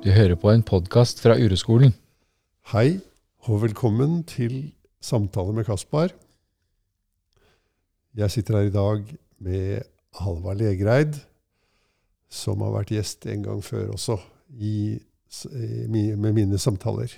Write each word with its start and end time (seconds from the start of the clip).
Du 0.00 0.08
hører 0.08 0.32
på 0.40 0.48
en 0.48 0.62
podkast 0.64 1.18
fra 1.20 1.34
Ureskolen. 1.36 1.90
Hei, 2.72 3.02
og 3.44 3.58
velkommen 3.66 4.22
til 4.24 4.70
Samtale 5.04 5.52
med 5.52 5.66
Kaspar. 5.68 6.14
Jeg 8.16 8.32
sitter 8.32 8.56
her 8.56 8.70
i 8.70 8.72
dag 8.72 9.02
med 9.44 9.82
Halvard 10.16 10.56
Legreid, 10.62 11.18
som 12.32 12.64
har 12.64 12.72
vært 12.78 12.94
gjest 12.94 13.28
en 13.28 13.44
gang 13.44 13.60
før 13.60 13.90
også, 13.92 14.16
i, 14.56 14.96
med 15.92 16.32
mine 16.32 16.56
samtaler. 16.56 17.12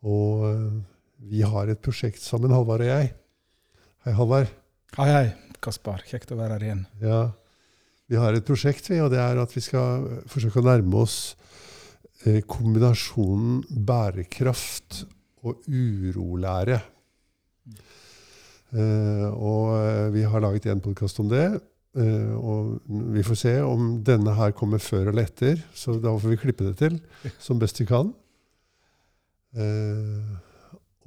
Og 0.00 0.46
eh, 0.48 0.78
vi 1.28 1.44
har 1.44 1.68
et 1.68 1.82
prosjekt 1.84 2.24
sammen, 2.24 2.56
Halvard 2.56 2.86
og 2.86 2.88
jeg. 2.88 3.12
Hei, 4.06 4.14
Halvard. 4.16 4.48
Hei, 4.96 5.10
hei, 5.12 5.52
Kaspar. 5.60 6.00
Kjekt 6.08 6.32
å 6.32 6.40
være 6.40 6.56
her 6.56 6.66
igjen. 6.70 6.82
Ja, 7.04 7.20
Vi 8.10 8.16
har 8.18 8.34
et 8.34 8.48
prosjekt, 8.48 8.88
vi, 8.90 8.96
og 9.04 9.12
det 9.12 9.20
er 9.22 9.38
at 9.38 9.52
vi 9.54 9.60
skal 9.62 10.08
forsøke 10.26 10.58
å 10.58 10.66
nærme 10.66 11.04
oss 11.04 11.36
kombinasjonen 12.50 13.62
bærekraft 13.86 15.04
og 15.46 15.62
urolære. 15.68 16.80
Uh, 18.70 19.26
og 19.34 20.12
vi 20.14 20.22
har 20.22 20.42
laget 20.44 20.68
en 20.70 20.82
podkast 20.84 21.20
om 21.22 21.30
det. 21.30 21.46
Og 22.38 22.76
vi 23.16 23.22
får 23.26 23.34
se 23.34 23.52
om 23.66 23.96
denne 24.06 24.30
her 24.36 24.52
kommer 24.54 24.78
før 24.78 25.08
eller 25.10 25.26
etter, 25.26 25.58
så 25.74 25.96
da 25.98 26.12
får 26.14 26.30
vi 26.30 26.38
klippe 26.38 26.68
det 26.68 26.76
til 26.78 27.00
som 27.46 27.58
best 27.58 27.80
vi 27.82 27.88
kan. 27.88 28.12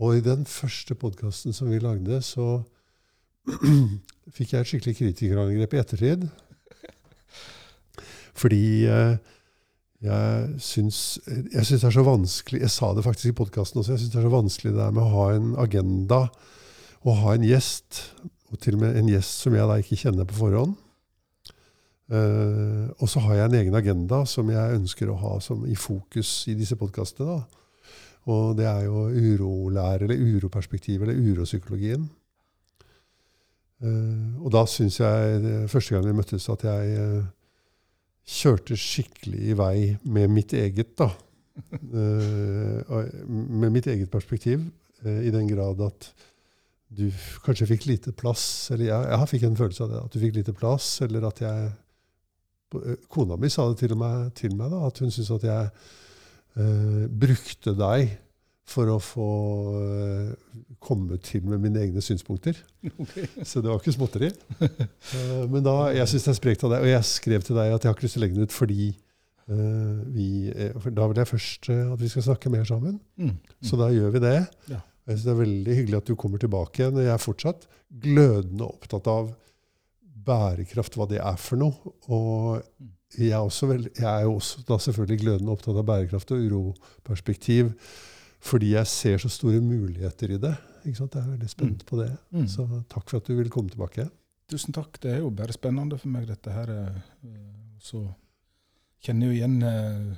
Og 0.03 0.17
i 0.17 0.23
den 0.25 0.43
første 0.49 0.95
podkasten 0.99 1.55
som 1.55 1.69
vi 1.71 1.79
lagde, 1.79 2.19
så 2.21 2.63
fikk 4.35 4.53
jeg 4.53 4.59
et 4.59 4.69
skikkelig 4.69 4.95
kritikerangrep 4.97 5.73
i 5.73 5.79
ettertid. 5.79 6.27
Fordi 8.41 8.63
jeg 10.03 10.47
syns, 10.59 10.97
det 11.25 11.55
er 11.55 11.93
så 11.95 12.03
vanskelig 12.03 12.59
Jeg 12.59 12.71
sa 12.73 12.89
det 12.91 13.05
faktisk 13.05 13.29
i 13.31 13.37
podkasten 13.37 13.79
også. 13.79 13.93
Jeg 13.93 14.01
syns 14.01 14.11
det 14.11 14.19
er 14.19 14.25
så 14.27 14.33
vanskelig 14.33 14.73
det 14.73 14.81
der 14.81 14.95
med 14.95 15.05
å 15.05 15.13
ha 15.13 15.27
en 15.37 15.53
agenda 15.63 16.25
og 17.03 17.19
ha 17.19 17.35
en 17.35 17.45
gjest, 17.47 17.99
og 18.51 18.59
til 18.63 18.77
og 18.77 18.83
med 18.83 18.97
en 18.99 19.09
gjest 19.11 19.43
som 19.43 19.55
jeg 19.55 19.67
da 19.67 19.75
ikke 19.79 19.99
kjenner 19.99 20.27
på 20.27 20.37
forhånd. 20.37 20.75
Uh, 22.11 22.91
og 22.99 23.07
så 23.09 23.23
har 23.23 23.37
jeg 23.37 23.49
en 23.49 23.57
egen 23.61 23.75
agenda 23.79 24.21
som 24.29 24.49
jeg 24.51 24.77
ønsker 24.77 25.09
å 25.09 25.19
ha 25.21 25.37
som 25.43 25.63
i 25.67 25.75
fokus 25.79 26.31
i 26.51 26.55
disse 26.59 26.77
podkastene. 26.79 27.39
Og 28.31 28.55
det 28.55 28.67
er 28.69 28.85
jo 28.85 29.07
urolære, 29.11 30.05
eller 30.07 30.19
uroperspektiv, 30.35 31.03
eller 31.03 31.19
uropsykologien. 31.19 32.05
Uh, 33.83 34.43
og 34.43 34.51
da 34.55 34.63
syns 34.69 34.99
jeg, 34.99 35.67
første 35.71 35.95
gang 35.95 36.07
vi 36.07 36.15
møttes, 36.15 36.47
at 36.51 36.63
jeg 36.67 36.99
uh, 36.99 37.23
kjørte 38.23 38.77
skikkelig 38.79 39.41
i 39.51 39.55
vei 39.57 39.77
med 40.03 40.31
mitt 40.31 40.53
eget, 40.55 40.93
da. 40.99 41.09
med 41.91 43.69
mitt 43.73 43.87
eget 43.91 44.09
perspektiv, 44.11 44.63
i 45.03 45.33
den 45.33 45.49
grad 45.49 45.81
at 45.83 46.13
du 46.93 47.07
kanskje 47.45 47.67
fikk 47.73 47.87
lite 47.89 48.13
plass, 48.15 48.45
eller 48.73 48.87
jeg, 48.89 49.07
jeg 49.13 49.29
fikk 49.31 49.45
en 49.47 49.57
følelse 49.59 49.85
av 49.85 49.91
det, 49.91 50.01
at 50.05 50.13
du 50.13 50.21
fikk 50.21 50.35
lite 50.37 50.55
plass, 50.57 50.89
eller 51.05 51.27
at 51.29 51.41
jeg 51.43 51.69
eh, 51.69 53.07
Kona 53.11 53.37
mi 53.39 53.49
sa 53.53 53.67
det 53.69 53.79
til 53.81 53.95
meg, 53.99 54.31
til 54.37 54.55
meg 54.57 54.73
da, 54.73 54.83
at 54.87 55.01
hun 55.01 55.13
syntes 55.13 55.31
at 55.37 55.47
jeg 55.47 55.71
eh, 56.61 57.03
brukte 57.09 57.75
deg 57.77 58.13
for 58.69 58.93
å 58.93 58.99
få 59.03 59.29
eh, 59.79 60.22
komme 60.83 61.17
til 61.23 61.45
med 61.47 61.61
mine 61.63 61.81
egne 61.85 62.03
synspunkter. 62.03 62.59
Okay. 62.83 63.27
Så 63.47 63.61
det 63.63 63.71
var 63.71 63.79
ikke 63.79 63.95
småtteri. 63.95 64.29
Uh, 64.59 65.43
men 65.51 65.63
da, 65.65 65.75
jeg 65.95 66.11
syns 66.11 66.27
det 66.27 66.33
er 66.33 66.39
sprekt 66.39 66.65
av 66.67 66.75
deg, 66.75 66.85
og 66.85 66.91
jeg 66.91 67.09
skrev 67.09 67.45
til 67.47 67.59
deg 67.59 67.73
at 67.73 67.83
jeg 67.83 67.89
har 67.89 67.97
ikke 67.97 68.07
lyst 68.07 68.17
til 68.17 68.23
å 68.23 68.25
legge 68.25 68.37
den 68.37 68.49
ut 68.49 68.55
fordi 68.55 68.87
uh, 68.91 70.01
vi, 70.13 70.29
eh, 70.51 70.73
for 70.77 70.95
da 70.95 71.07
vil 71.09 71.21
jeg 71.23 71.31
først 71.31 71.69
at 71.73 72.01
vi 72.01 72.11
skal 72.11 72.27
snakke 72.29 72.51
mer 72.53 72.67
sammen. 72.69 72.99
Mm. 73.15 73.31
Mm. 73.31 73.37
Så 73.69 73.79
da 73.79 73.91
gjør 73.93 74.17
vi 74.17 74.23
det. 74.25 74.39
Ja. 74.71 74.81
Jeg 75.03 75.17
synes 75.17 75.23
Det 75.25 75.31
er 75.33 75.41
veldig 75.41 75.77
hyggelig 75.79 75.99
at 75.99 76.09
du 76.11 76.15
kommer 76.19 76.39
tilbake 76.39 76.83
igjen. 76.83 77.01
Jeg 77.03 77.11
er 77.11 77.23
fortsatt 77.23 77.67
glødende 78.03 78.67
opptatt 78.67 79.07
av 79.11 79.33
bærekraft, 80.23 80.95
hva 80.95 81.07
det 81.11 81.19
er 81.19 81.39
for 81.41 81.59
noe. 81.59 81.93
Og 82.07 82.63
jeg 83.19 83.35
er, 83.35 83.67
veld, 83.69 83.89
jeg 83.99 84.07
er 84.09 84.23
jo 84.25 84.37
også 84.37 84.63
da 84.67 84.79
selvfølgelig 84.81 85.19
glødende 85.21 85.53
opptatt 85.53 85.77
av 85.77 85.85
bærekraft 85.89 86.31
og 86.33 86.47
uroperspektiv 86.47 87.73
fordi 88.43 88.73
jeg 88.73 88.89
ser 88.91 89.21
så 89.23 89.31
store 89.31 89.61
muligheter 89.63 90.35
i 90.35 90.39
det. 90.41 90.53
Ikke 90.83 90.99
sant? 90.99 91.15
Jeg 91.15 91.23
er 91.23 91.31
veldig 91.31 91.51
spent 91.51 91.83
mm. 91.83 91.87
på 91.87 92.01
det. 92.01 92.09
Mm. 92.35 92.47
Så 92.51 92.67
takk 92.91 93.07
for 93.07 93.21
at 93.21 93.29
du 93.29 93.37
vil 93.37 93.51
komme 93.53 93.71
tilbake. 93.71 94.09
Tusen 94.51 94.75
takk. 94.75 94.99
Det 95.01 95.13
er 95.13 95.21
jo 95.23 95.31
bare 95.31 95.55
spennende 95.55 95.97
for 96.01 96.11
meg, 96.11 96.27
dette 96.27 96.51
her. 96.51 96.73
Eh, 96.75 97.37
så 97.79 98.03
kjenner 99.03 99.29
jeg 99.29 99.31
jo 99.31 99.39
igjen 99.39 99.55
eh, 99.67 100.11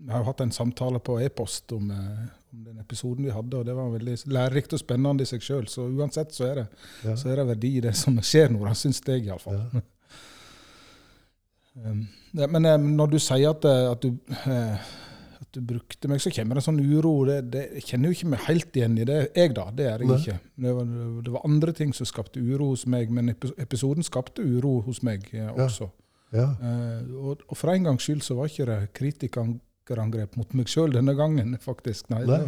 Vi 0.00 0.12
har 0.12 0.20
jo 0.22 0.28
hatt 0.28 0.44
en 0.44 0.52
samtale 0.52 1.00
på 1.04 1.16
e-post 1.24 1.72
om 1.76 1.88
eh, 1.94 2.28
om 2.52 2.64
den 2.64 2.78
episoden 2.78 3.24
vi 3.24 3.30
hadde, 3.30 3.56
og 3.56 3.66
det 3.66 3.74
var 3.76 3.90
veldig 3.92 4.16
lærerikt 4.26 4.72
og 4.74 4.82
spennende 4.82 5.22
i 5.22 5.28
seg 5.28 5.44
sjøl. 5.44 5.68
Så 5.70 5.86
uansett 5.86 6.34
så 6.34 6.48
er, 6.48 6.60
det, 6.60 6.86
ja. 7.06 7.16
så 7.18 7.30
er 7.30 7.40
det 7.40 7.46
verdi 7.52 7.76
i 7.78 7.82
det 7.84 7.94
som 7.98 8.16
skjer 8.18 8.50
nå, 8.54 8.64
syns 8.74 9.02
jeg 9.06 9.26
iallfall. 9.28 9.60
Ja. 9.60 9.82
um, 11.90 12.02
men 12.40 12.66
um, 12.66 12.88
når 12.98 13.14
du 13.14 13.18
sier 13.22 13.52
at, 13.54 13.68
eh, 13.70 13.86
at, 13.92 14.02
du, 14.02 14.34
at, 14.50 14.98
du, 15.54 15.60
brukte 15.64 16.08
meg, 16.10 16.20
så 16.22 16.32
kommer 16.34 16.58
det 16.58 16.64
sånn 16.64 16.80
uro. 16.80 17.12
Det, 17.28 17.38
det, 17.52 17.64
jeg 17.78 17.86
kjenner 17.88 18.10
jo 18.10 18.18
ikke 18.18 18.30
meg 18.32 18.44
helt 18.46 18.76
igjen 18.76 18.98
i 19.00 19.06
det, 19.08 19.20
jeg 19.36 19.54
da. 19.56 19.66
Det 19.74 19.88
er 19.90 20.04
jeg 20.04 20.18
ikke. 20.18 20.36
Det 20.64 20.74
var, 20.76 20.92
det 21.26 21.34
var, 21.34 21.46
andre 21.48 21.74
ting 21.76 21.94
som 21.96 22.08
skapte 22.08 22.42
uro 22.42 22.70
hos 22.72 22.86
meg, 22.90 23.10
men 23.14 23.34
episoden 23.34 24.06
skapte 24.06 24.44
uro 24.44 24.78
hos 24.86 25.02
meg 25.06 25.26
uh, 25.34 25.50
også. 25.66 25.90
Ja. 26.30 26.46
Eh, 26.62 27.10
og, 27.18 27.42
og, 27.48 27.56
for 27.58 27.72
en 27.72 27.88
gangs 27.88 28.06
skyld 28.06 28.22
så 28.22 28.36
var 28.38 28.50
ikke 28.50 28.66
det 28.68 28.78
kritikerangrep 28.94 30.36
mot 30.38 30.52
meg 30.54 30.70
sjøl 30.70 30.94
denne 30.94 31.16
gangen, 31.18 31.56
faktisk. 31.62 32.10
Nei, 32.12 32.22
Nei. 32.28 32.44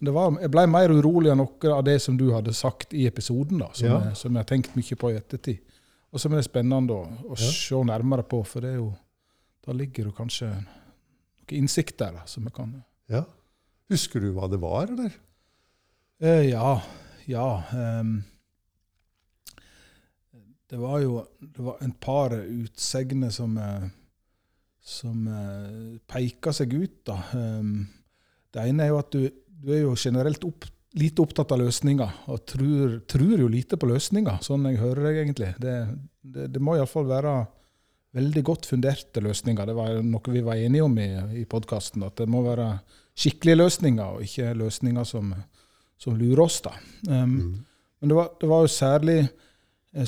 Det, 0.00 0.10
var, 0.14 0.34
jeg 0.42 0.50
ble 0.50 0.66
mer 0.70 0.94
urolig 0.94 1.30
enn 1.30 1.42
noe 1.44 1.74
av 1.76 1.84
det 1.86 2.00
som 2.02 2.18
du 2.18 2.30
hadde 2.34 2.54
sagt 2.56 2.96
i 2.98 3.06
episoden, 3.10 3.62
da, 3.62 3.70
som, 3.76 3.86
ja. 3.86 4.00
jeg, 4.08 4.18
som 4.18 4.34
jeg 4.34 4.42
har 4.42 4.50
tenkt 4.50 4.74
mye 4.78 4.98
på 4.98 5.12
i 5.12 5.20
ettertid. 5.20 5.62
Og 6.10 6.18
som 6.18 6.34
er 6.34 6.42
spennende 6.42 6.96
å, 6.96 7.06
å 7.30 7.38
ja. 7.38 7.52
se 7.54 7.78
nærmere 7.86 8.26
på, 8.26 8.42
for 8.42 8.66
det 8.66 8.74
er 8.74 8.80
jo, 8.80 8.90
da 9.62 9.76
ligger 9.76 10.10
du 10.10 10.16
kanskje 10.16 10.50
noe 11.50 11.60
innsikt 11.60 11.98
der 11.98 12.16
da, 12.20 12.26
som 12.26 12.46
jeg 12.46 12.56
kan 12.56 12.82
Ja. 13.10 13.24
Husker 13.90 14.22
du 14.22 14.30
hva 14.36 14.46
det 14.48 14.60
var, 14.62 14.86
eller? 14.86 15.14
Eh, 16.22 16.50
ja. 16.50 16.80
Ja. 17.26 17.62
Um, 17.74 18.22
det 20.70 20.78
var 20.78 21.00
jo 21.02 21.24
det 21.40 21.64
var 21.66 21.80
et 21.82 21.96
par 21.98 22.34
utsegner 22.38 23.30
som 23.34 23.56
eh, 23.58 23.88
som 24.80 25.26
uh, 25.28 25.98
peker 26.08 26.54
seg 26.56 26.72
ut. 26.72 27.00
Da. 27.06 27.18
Um, 27.34 27.88
det 28.54 28.68
ene 28.70 28.86
er 28.86 28.92
jo 28.94 29.00
at 29.00 29.10
du, 29.12 29.26
du 29.28 29.72
er 29.74 29.82
jo 29.82 29.96
generelt 29.98 30.44
opp, 30.46 30.64
lite 30.98 31.22
opptatt 31.22 31.52
av 31.52 31.60
løsninger, 31.60 32.14
og 32.32 32.46
tror, 32.48 32.96
tror, 33.10 33.36
jo 33.38 33.50
lite 33.50 33.78
på 33.78 33.90
løsninger, 33.90 34.40
sånn 34.42 34.66
jeg 34.70 34.80
hører 34.80 35.10
deg 35.10 35.20
egentlig. 35.24 35.50
Det, 35.60 35.74
det, 36.22 36.48
det 36.54 36.62
må 36.62 36.78
iallfall 36.78 37.06
være 37.10 37.34
veldig 38.16 38.42
godt 38.46 38.66
funderte 38.66 39.22
løsninger. 39.22 39.68
Det 39.70 39.76
var 39.76 40.00
noe 40.02 40.34
vi 40.34 40.42
var 40.46 40.58
enige 40.58 40.86
om 40.86 40.96
i, 40.98 41.10
i 41.42 41.44
podkasten, 41.48 42.04
at 42.06 42.16
det 42.18 42.28
må 42.30 42.42
være 42.46 42.72
skikkelige 43.20 43.60
løsninger, 43.60 44.16
og 44.16 44.24
ikke 44.26 44.54
løsninger 44.58 45.06
som, 45.06 45.34
som 46.00 46.16
lurer 46.18 46.44
oss. 46.46 46.60
da. 46.66 46.74
Um, 47.08 47.34
mm. 47.36 47.52
Men 48.00 48.12
det 48.12 48.16
var, 48.16 48.30
det 48.40 48.48
var, 48.48 48.64
jo 48.64 48.72
særlig, 48.72 49.18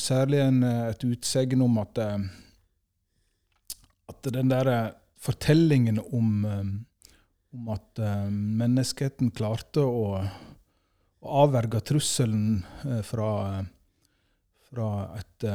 særlig 0.00 0.40
en, 0.40 0.62
et 0.64 1.04
utsegn 1.04 1.62
om 1.62 1.78
at 1.82 2.00
uh, 2.00 2.16
at 4.12 4.32
den 4.34 4.50
der 4.50 4.70
eh, 4.70 4.94
fortellingen 5.22 6.00
om, 6.12 6.44
eh, 6.44 6.64
om 7.54 7.68
at 7.74 8.00
menneskeheten 8.32 9.30
klarte 9.36 9.84
å, 9.84 10.18
å 11.22 11.36
avverge 11.44 11.82
trusselen 11.92 12.62
fra, 13.06 13.62
fra, 14.70 14.88
et 15.20 15.46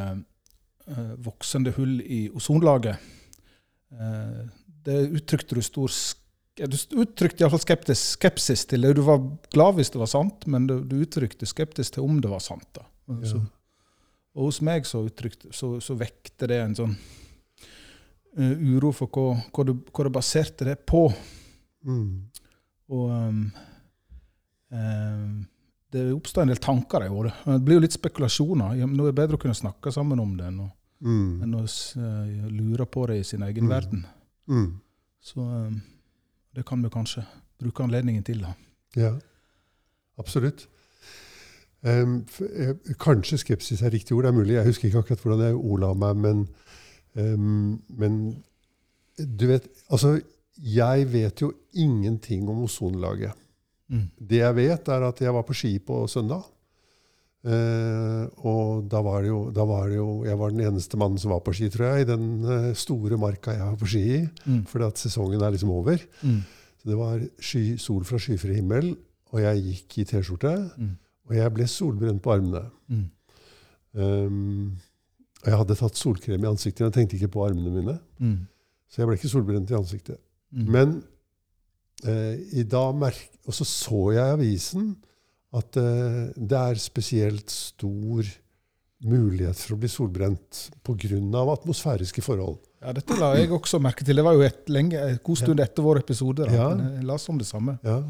voksende 1.23 1.73
hull 1.75 1.97
i 2.01 2.27
ozonlaget, 2.31 2.95
det 4.87 5.01
uttrykte 5.17 5.57
du 5.57 5.61
stor 5.65 5.91
du 6.57 6.77
uttrykte 7.03 7.43
iallfall 7.43 7.61
skepsis, 7.61 8.01
skepsis 8.15 8.63
til 8.65 8.85
det. 8.85 8.95
Du 8.97 9.03
var 9.05 9.19
glad 9.53 9.77
hvis 9.77 9.91
det 9.93 9.99
var 10.01 10.09
sant, 10.09 10.47
men 10.49 10.65
du, 10.69 10.79
uttrykte 10.97 11.45
skeptisk 11.45 11.97
til 11.97 12.07
om 12.07 12.17
det 12.23 12.31
var 12.31 12.41
sant. 12.41 12.65
da. 12.73 12.87
Så, 13.27 13.41
og 14.37 14.49
hos 14.49 14.59
meg 14.65 14.87
så, 14.89 15.03
uttrykte, 15.05 15.51
så, 15.55 15.75
så 15.83 15.95
vekte 15.97 16.49
det 16.49 16.57
en 16.61 16.75
sånn 16.77 16.95
uh, 16.97 18.55
uro 18.57 18.91
for 18.95 19.11
hva, 19.13 19.37
hva, 19.53 19.67
du, 19.67 19.75
hva, 19.91 20.07
du, 20.07 20.11
baserte 20.13 20.67
det 20.67 20.79
på. 20.89 21.05
Mm. 21.85 22.09
Og 22.93 23.13
um, 23.13 23.43
um, 24.73 25.37
det 25.93 26.03
oppstår 26.13 26.43
en 26.43 26.51
del 26.51 26.61
tanker 26.63 27.05
i 27.05 27.11
hodet. 27.11 27.33
Det 27.45 27.61
blir 27.65 27.79
jo 27.79 27.83
litt 27.85 27.95
spekulasjoner. 27.95 28.75
Nå 28.83 29.05
er 29.05 29.11
det 29.11 29.17
bedre 29.17 29.39
å 29.39 29.41
kunne 29.41 29.57
snakke 29.57 29.93
sammen 29.95 30.19
om 30.19 30.33
det 30.37 30.49
enn 30.49 30.61
å, 30.65 30.69
mm. 31.07 31.29
enn 31.45 31.55
å 31.55 31.63
uh, 31.63 32.47
lure 32.51 32.87
på 32.91 33.05
det 33.11 33.21
i 33.21 33.27
sin 33.27 33.45
egen 33.47 33.67
mm. 33.67 33.71
verden. 33.71 34.05
Mm. 34.51 34.69
Så 35.23 35.43
um, 35.43 35.77
det 36.55 36.65
kan 36.67 36.83
vi 36.83 36.91
kanskje 36.91 37.23
bruke 37.61 37.85
anledningen 37.85 38.25
til. 38.27 38.43
da. 38.43 38.53
Ja, 38.99 39.13
absolutt. 40.19 40.67
Um, 41.87 42.19
kanskje 42.99 43.39
skepsis 43.39 43.83
er 43.85 43.93
riktig 43.95 44.17
ord, 44.17 44.27
det 44.27 44.33
er 44.33 44.39
mulig. 44.41 44.57
Jeg 44.57 44.71
husker 44.73 44.89
ikke 44.89 45.05
akkurat 45.05 45.23
hvordan 45.23 45.45
jeg 45.45 45.61
ordla 45.61 45.93
meg, 45.95 46.25
men 46.25 46.47
Um, 47.17 47.81
men 47.87 48.43
du 49.17 49.47
vet 49.49 49.65
Altså, 49.89 50.19
jeg 50.57 51.07
vet 51.13 51.41
jo 51.41 51.51
ingenting 51.73 52.49
om 52.49 52.63
ozonlaget. 52.65 53.33
Mm. 53.87 54.05
Det 54.29 54.39
jeg 54.41 54.55
vet, 54.57 54.93
er 54.93 55.07
at 55.07 55.21
jeg 55.23 55.33
var 55.35 55.45
på 55.47 55.55
ski 55.55 55.77
på 55.83 56.03
søndag. 56.11 56.45
Uh, 57.47 58.27
og 58.49 58.87
da 58.91 58.99
var, 59.05 59.21
det 59.23 59.29
jo, 59.29 59.37
da 59.55 59.63
var 59.63 59.85
det 59.87 59.99
jo 59.99 60.25
Jeg 60.25 60.35
var 60.39 60.51
den 60.51 60.63
eneste 60.65 60.97
mannen 60.99 61.19
som 61.21 61.31
var 61.31 61.43
på 61.45 61.53
ski, 61.55 61.69
tror 61.71 61.93
jeg, 61.93 62.03
i 62.03 62.07
den 62.09 62.25
uh, 62.43 62.71
store 62.75 63.19
marka 63.21 63.53
jeg 63.55 63.63
var 63.63 63.77
på 63.79 63.91
ski 63.93 64.01
i. 64.17 64.21
Mm. 64.43 64.63
Fordi 64.67 64.87
at 64.89 65.03
sesongen 65.03 65.43
er 65.45 65.53
liksom 65.55 65.71
over. 65.71 66.01
Mm. 66.21 66.41
Så 66.81 66.89
det 66.89 66.97
var 66.99 67.21
sky, 67.39 67.63
sol 67.79 68.03
fra 68.09 68.19
skyfri 68.21 68.57
himmel, 68.57 68.95
og 69.31 69.43
jeg 69.43 69.63
gikk 69.69 69.99
i 70.01 70.07
T-skjorte. 70.09 70.55
Mm. 70.75 70.91
Og 71.29 71.37
jeg 71.37 71.53
ble 71.55 71.69
solbrent 71.71 72.23
på 72.23 72.33
armene. 72.35 72.65
Mm. 72.91 73.07
Um, 73.97 74.77
og 75.43 75.51
jeg 75.51 75.59
hadde 75.61 75.77
tatt 75.79 75.99
solkrem 75.99 76.43
i 76.43 76.49
ansiktet, 76.49 76.81
men 76.83 76.91
jeg 76.91 76.97
tenkte 76.97 77.19
ikke 77.19 77.35
på 77.37 77.45
armene 77.45 77.71
mine. 77.71 77.97
Mm. 78.19 78.39
Så 78.91 79.01
jeg 79.01 79.09
ble 79.09 79.17
ikke 79.19 79.31
solbrent 79.31 79.71
i 79.71 79.77
ansiktet. 79.77 80.19
Mm. 80.51 80.67
Men 80.73 80.97
i 82.05 82.63
dag 82.69 82.93
merk, 82.95 83.23
Og 83.47 83.55
så 83.57 83.65
så 83.65 84.01
jeg 84.13 84.21
i 84.21 84.33
avisen 84.35 84.91
at 85.55 85.79
eh, 85.79 86.27
det 86.35 86.59
er 86.59 86.81
spesielt 86.81 87.51
stor 87.53 88.27
mulighet 89.07 89.59
for 89.61 89.75
å 89.75 89.79
bli 89.81 89.89
solbrent 89.91 90.63
pga. 90.85 91.19
atmosfæriske 91.53 92.23
forhold. 92.25 92.57
Ja, 92.81 92.93
dette 92.93 93.17
la 93.17 93.33
jeg 93.37 93.51
også 93.53 93.79
merke 93.81 94.05
til. 94.05 94.17
Det 94.17 94.25
var 94.25 94.37
jo 94.37 94.45
et, 94.45 94.63
lenge, 94.69 94.97
en 94.99 95.19
god 95.23 95.37
stund 95.37 95.61
etter 95.61 95.85
vår 95.85 96.01
episode. 96.03 96.45
Da. 96.45 96.53
Ja. 96.53 96.69
Men 96.75 96.97
Jeg 96.97 97.05
las 97.09 97.27
om 97.29 97.37
det 97.37 97.47
samme. 97.47 97.77
Ja. 97.83 98.01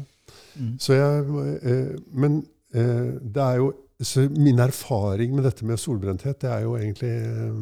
Mm. 0.58 0.74
Så 0.80 0.96
jeg, 0.96 1.44
eh, 1.62 1.92
men 2.12 2.40
eh, 2.74 3.12
det 3.22 3.44
er 3.44 3.62
jo 3.62 3.74
så 3.98 4.28
Min 4.30 4.60
erfaring 4.62 5.32
med 5.34 5.42
dette 5.42 5.64
med 5.66 5.80
solbrenthet 5.82 6.36
det 6.44 6.50
er 6.54 6.60
jo 6.62 6.76
egentlig, 6.78 7.08
eh, 7.10 7.56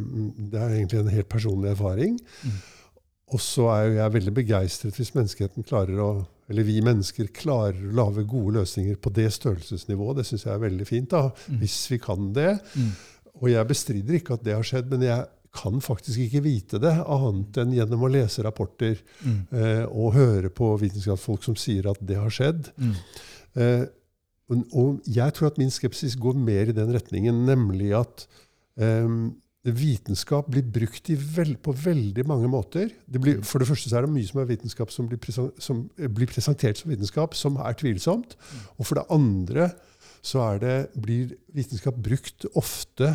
det 0.53 0.59
er 0.61 0.75
egentlig 0.75 0.99
en 1.01 1.09
helt 1.09 1.29
personlig 1.33 1.71
erfaring. 1.71 2.19
Mm. 2.45 2.59
Og 3.35 3.41
så 3.43 3.65
er 3.75 3.85
jo 3.89 3.95
jeg 3.99 4.13
veldig 4.21 4.35
begeistret 4.37 4.97
hvis 5.01 5.15
menneskeheten 5.17 5.67
klarer 5.67 5.99
å 6.03 6.11
eller 6.47 6.63
vi 6.63 6.77
mennesker 6.79 7.27
klarer 7.35 7.81
å 7.89 7.95
lage 7.99 8.23
gode 8.31 8.61
løsninger 8.61 9.01
på 9.03 9.11
det 9.11 9.33
størrelsesnivået. 9.35 10.21
Det 10.21 10.25
syns 10.29 10.45
jeg 10.47 10.53
er 10.55 10.61
veldig 10.63 10.85
fint, 10.87 11.09
da, 11.11 11.33
Mm. 11.51 11.57
hvis 11.59 11.79
vi 11.91 11.99
kan 11.99 12.29
det. 12.37 12.53
Mm. 12.77 12.93
Og 13.43 13.49
jeg 13.51 13.67
bestrider 13.67 14.15
ikke 14.21 14.35
at 14.35 14.45
det 14.45 14.55
har 14.55 14.63
skjedd, 14.63 14.87
men 14.93 15.03
jeg 15.03 15.25
kan 15.53 15.81
faktisk 15.83 16.19
ikke 16.23 16.43
vite 16.45 16.79
det 16.79 16.93
annet 17.03 17.59
enn 17.59 17.73
gjennom 17.75 18.05
å 18.07 18.13
lese 18.15 18.45
rapporter 18.47 19.03
Mm. 19.25 19.41
eh, 19.53 19.85
og 19.91 20.15
høre 20.15 20.49
på 20.55 20.79
vitenskapsfolk 20.79 21.43
som 21.43 21.57
sier 21.57 21.91
at 21.91 21.99
det 22.07 22.17
har 22.17 22.31
skjedd. 22.31 22.71
Mm. 22.79 22.95
Eh, 23.57 23.87
og, 24.49 24.65
og 24.73 25.01
jeg 25.05 25.33
tror 25.35 25.49
at 25.51 25.59
min 25.59 25.71
skepsis 25.75 26.15
går 26.15 26.35
mer 26.39 26.69
i 26.71 26.73
den 26.79 26.93
retningen, 26.95 27.43
nemlig 27.45 27.91
at 27.99 28.29
eh, 28.79 29.09
vitenskap 29.75 30.47
blir 30.53 30.63
brukt 30.63 31.09
i 31.11 31.17
vel, 31.17 31.57
på 31.59 31.73
veldig 31.75 32.25
mange 32.29 32.49
måter. 32.51 32.91
Det 33.07 33.21
blir, 33.23 33.41
for 33.47 33.63
det 33.63 33.69
første 33.71 33.91
så 33.91 33.99
er 33.99 34.07
det 34.07 34.13
mye 34.15 34.29
som 34.29 34.41
er 34.43 34.51
vitenskap 34.51 34.93
som 34.95 35.09
blir, 35.11 35.21
presen, 35.23 35.49
som 35.59 35.87
eh, 35.99 36.11
blir 36.13 36.31
presentert 36.31 36.79
som 36.79 36.93
vitenskap, 36.93 37.35
som 37.35 37.59
er 37.63 37.79
tvilsomt. 37.81 38.37
Og 38.77 38.87
for 38.87 39.01
det 39.01 39.07
andre 39.15 39.71
så 40.27 40.43
er 40.51 40.63
det, 40.63 40.77
blir 41.03 41.35
vitenskap 41.55 41.99
brukt 42.03 42.47
ofte 42.59 43.15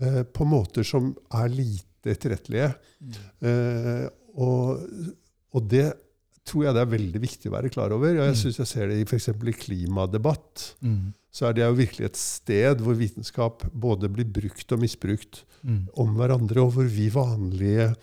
eh, 0.00 0.22
på 0.22 0.46
måter 0.48 0.86
som 0.86 1.12
er 1.40 1.50
lite 1.52 2.14
etterrettelige. 2.14 2.70
Eh, 3.42 4.06
og, 4.40 4.86
og 5.54 5.66
det 5.70 5.88
tror 6.46 6.64
jeg 6.64 6.74
det 6.74 6.82
er 6.82 6.90
veldig 6.96 7.20
viktig 7.22 7.50
å 7.50 7.54
være 7.56 7.70
klar 7.70 7.92
over. 7.92 8.08
Og 8.16 8.24
jeg 8.24 8.34
Mm. 8.34 8.40
syns 8.42 8.58
jeg 8.58 8.66
ser 8.66 8.88
det 8.88 8.98
i 9.00 9.04
f.eks. 9.04 9.28
i 9.28 9.52
klimadebatt. 9.52 10.74
Mm. 10.82 11.12
Så 11.30 11.46
er 11.48 11.52
det 11.54 11.62
jo 11.62 11.74
virkelig 11.78 12.04
et 12.06 12.16
sted 12.16 12.80
hvor 12.80 12.94
vitenskap 12.98 13.62
både 13.72 14.08
blir 14.10 14.24
brukt 14.26 14.72
og 14.72 14.80
misbrukt 14.80 15.44
Mm. 15.62 15.88
om 15.96 16.14
hverandre, 16.16 16.62
og 16.64 16.72
hvor 16.72 16.84
vi 16.88 17.08
vanlige, 17.10 17.94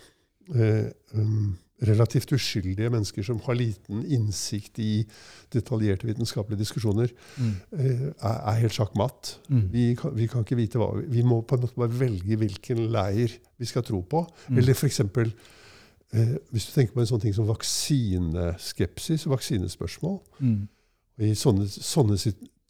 eh, 0.55 0.91
um, 1.15 1.57
relativt 1.81 2.31
uskyldige 2.33 2.89
mennesker 2.89 3.23
som 3.23 3.39
har 3.39 3.53
liten 3.55 4.03
innsikt 4.05 4.79
i 4.79 5.05
detaljerte 5.51 6.05
vitenskapelige 6.07 6.59
diskusjoner, 6.63 7.09
Mm. 7.37 7.53
eh, 7.73 8.13
er, 8.23 8.41
er 8.47 8.61
helt 8.61 8.73
sjakkmatt. 8.73 9.37
Mm. 9.49 9.69
Vi, 9.71 9.95
kan- 9.95 10.15
vi 10.15 10.27
kan 10.27 10.43
ikke 10.43 10.55
vite 10.57 10.77
hva 10.79 11.03
vi 11.07 11.21
må 11.23 11.41
på 11.45 11.53
en 11.57 11.61
måte 11.61 11.75
bare 11.75 11.89
velge 11.99 12.37
hvilken 12.37 12.89
leir 12.91 13.29
vi 13.59 13.65
skal 13.65 13.81
tro 13.83 14.01
på. 14.03 14.27
Mm. 14.49 14.57
Eller 14.57 14.73
f.eks. 14.73 15.01
Eh, 16.15 16.35
hvis 16.55 16.69
du 16.69 16.71
tenker 16.75 16.95
på 16.95 17.03
en 17.03 17.09
sånn 17.09 17.23
ting 17.23 17.35
som 17.35 17.47
vaksineskepsis 17.49 19.25
og 19.27 19.33
vaksinespørsmål. 19.35 20.17
Mm. 20.39 20.61
Og 21.17 21.25
I 21.27 21.33
sånne, 21.35 21.67
sånne 21.67 22.17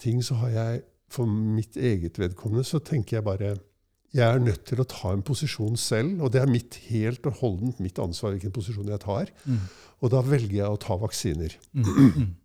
ting 0.02 0.24
så 0.26 0.40
har 0.42 0.54
jeg 0.56 0.82
for 1.14 1.30
mitt 1.30 1.78
eget 1.80 2.18
vedkommende 2.20 2.66
så 2.68 2.82
tenker 2.84 3.18
jeg 3.18 3.28
bare 3.28 3.56
jeg 4.16 4.24
er 4.24 4.40
nødt 4.40 4.64
til 4.66 4.80
å 4.82 4.88
ta 4.88 5.12
en 5.14 5.22
posisjon 5.22 5.76
selv, 5.78 6.22
og 6.24 6.32
det 6.34 6.40
er 6.42 6.50
mitt 6.50 6.78
helt 6.88 7.26
og 7.28 7.38
holdent 7.42 7.80
mitt 7.84 8.00
ansvar 8.00 8.34
hvilken 8.34 8.54
posisjon 8.56 8.88
jeg 8.90 9.02
tar. 9.04 9.30
Mm. 9.46 9.60
Og 10.02 10.12
da 10.14 10.22
velger 10.26 10.56
jeg 10.62 10.74
å 10.74 10.80
ta 10.82 10.98
vaksiner. 11.00 11.58
Mm. 11.74 11.88
Mm. 12.18 12.36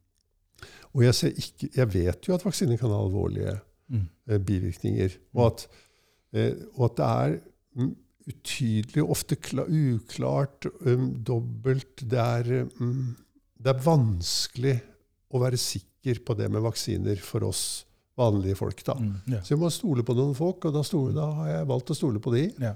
Og 0.93 1.01
jeg, 1.07 1.31
ikke, 1.41 1.69
jeg 1.73 1.89
vet 1.95 2.27
jo 2.29 2.35
at 2.37 2.43
vaksiner 2.45 2.77
kan 2.77 2.91
ha 2.93 2.99
alvorlige 3.01 3.55
Mm. 3.93 4.09
eh, 4.29 4.39
bivirkninger. 4.39 5.11
Og 5.35 5.47
at, 5.47 5.69
eh, 6.33 6.53
og 6.75 6.85
at 6.91 6.97
det 6.97 7.05
er 7.07 7.39
mm, 7.77 7.97
utydelig, 8.29 9.03
ofte 9.05 9.37
kla, 9.43 9.65
uklart, 9.67 10.67
um, 10.87 11.09
dobbelt 11.27 12.05
det 12.07 12.21
er, 12.23 12.53
um, 12.81 13.15
det 13.59 13.73
er 13.73 13.83
vanskelig 13.85 14.77
å 15.33 15.41
være 15.43 15.59
sikker 15.61 16.21
på 16.27 16.37
det 16.39 16.49
med 16.53 16.63
vaksiner 16.65 17.19
for 17.23 17.47
oss 17.49 17.65
vanlige 18.19 18.59
folk. 18.59 18.83
da. 18.85 18.95
Mm. 19.01 19.13
Ja. 19.33 19.43
Så 19.43 19.55
jeg 19.55 19.61
må 19.63 19.71
stole 19.73 20.05
på 20.07 20.15
noen 20.19 20.35
folk, 20.37 20.65
og 20.69 20.75
da, 20.75 20.83
stole, 20.87 21.15
da 21.17 21.29
har 21.41 21.53
jeg 21.57 21.69
valgt 21.71 21.93
å 21.95 21.97
stole 21.97 22.21
på 22.23 22.35
de. 22.35 22.47
Ja. 22.63 22.75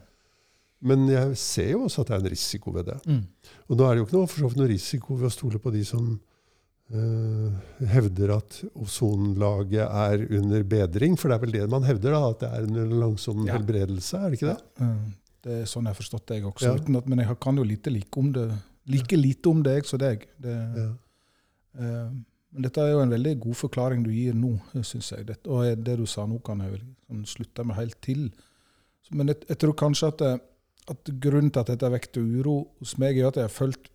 Men 0.87 1.07
jeg 1.09 1.37
ser 1.41 1.71
jo 1.73 1.85
også 1.87 2.03
at 2.03 2.11
det 2.11 2.17
er 2.17 2.25
en 2.25 2.33
risiko 2.35 2.73
ved 2.75 2.89
det. 2.91 2.97
Mm. 3.09 3.21
Og 3.69 3.77
nå 3.79 3.85
er 3.87 3.95
det 3.95 4.01
jo 4.03 4.07
ikke 4.09 4.17
noe, 4.19 4.31
for 4.31 4.59
noe 4.61 4.71
risiko 4.71 5.17
ved 5.17 5.29
å 5.31 5.35
stole 5.35 5.61
på 5.63 5.73
de 5.75 5.83
som 5.89 6.09
uh, 6.95 7.61
hevder 7.93 8.33
at 8.37 8.59
ozonlaget 8.77 9.85
er 9.87 10.27
under 10.39 10.67
bedring. 10.69 11.17
For 11.19 11.33
det 11.33 11.39
er 11.39 11.45
vel 11.47 11.55
det 11.57 11.69
man 11.73 11.87
hevder, 11.89 12.17
da, 12.17 12.33
at 12.33 12.43
det 12.45 12.51
er 12.53 12.67
en 12.69 12.99
langsom 13.01 13.45
Ja. 13.47 13.57
helbredelse? 13.57 14.21
er 14.21 14.31
det 14.31 14.41
ikke 14.41 14.53
det? 14.55 14.85
Mm. 14.85 15.15
Det 15.47 15.61
er 15.63 15.67
sånn 15.71 15.87
jeg 15.87 15.95
har 15.95 16.01
forstått 16.01 16.25
deg 16.33 16.47
også. 16.49 16.73
Ja. 16.73 16.79
At, 16.99 17.11
men 17.11 17.21
jeg 17.23 17.37
kan 17.43 17.59
jo 17.61 17.67
lite 17.67 17.93
like 17.95 18.19
om 18.19 18.33
det. 18.35 18.47
Like 18.91 19.19
lite 19.19 19.51
om 19.51 19.61
deg 19.67 19.87
som 19.87 20.01
deg. 20.03 20.25
Det, 20.43 20.55
Ja. 20.81 20.89
eh, 21.79 22.09
men 22.57 22.65
dette 22.65 22.81
er 22.81 22.93
jo 22.95 23.01
en 23.05 23.13
veldig 23.13 23.35
god 23.43 23.57
forklaring 23.59 24.03
du 24.07 24.11
gir 24.15 24.35
nå, 24.35 24.55
syns 24.81 25.11
jeg. 25.13 25.27
Dette, 25.29 25.51
og 25.53 25.83
det 25.85 25.97
du 26.01 26.07
sa 26.09 26.25
nå, 26.27 26.39
kan 26.47 26.63
jeg 26.65 26.73
vel 26.73 26.85
sånn, 27.07 27.25
slutte 27.29 27.67
meg 27.69 27.77
helt 27.77 27.99
til. 28.01 28.31
Men 29.13 29.29
jeg, 29.31 29.43
jeg 29.51 29.59
tror 29.63 29.75
kanskje 29.77 30.09
at, 30.09 30.23
at 30.95 31.11
grunnen 31.21 31.50
til 31.53 31.61
at 31.62 31.73
dette 31.75 31.91
vekter 31.93 32.23
uro 32.25 32.57
hos 32.81 32.97
meg, 33.03 33.19
er 33.19 33.29
at 33.29 33.37
jeg 33.43 33.47
har 33.50 33.53
fulgt, 33.53 33.91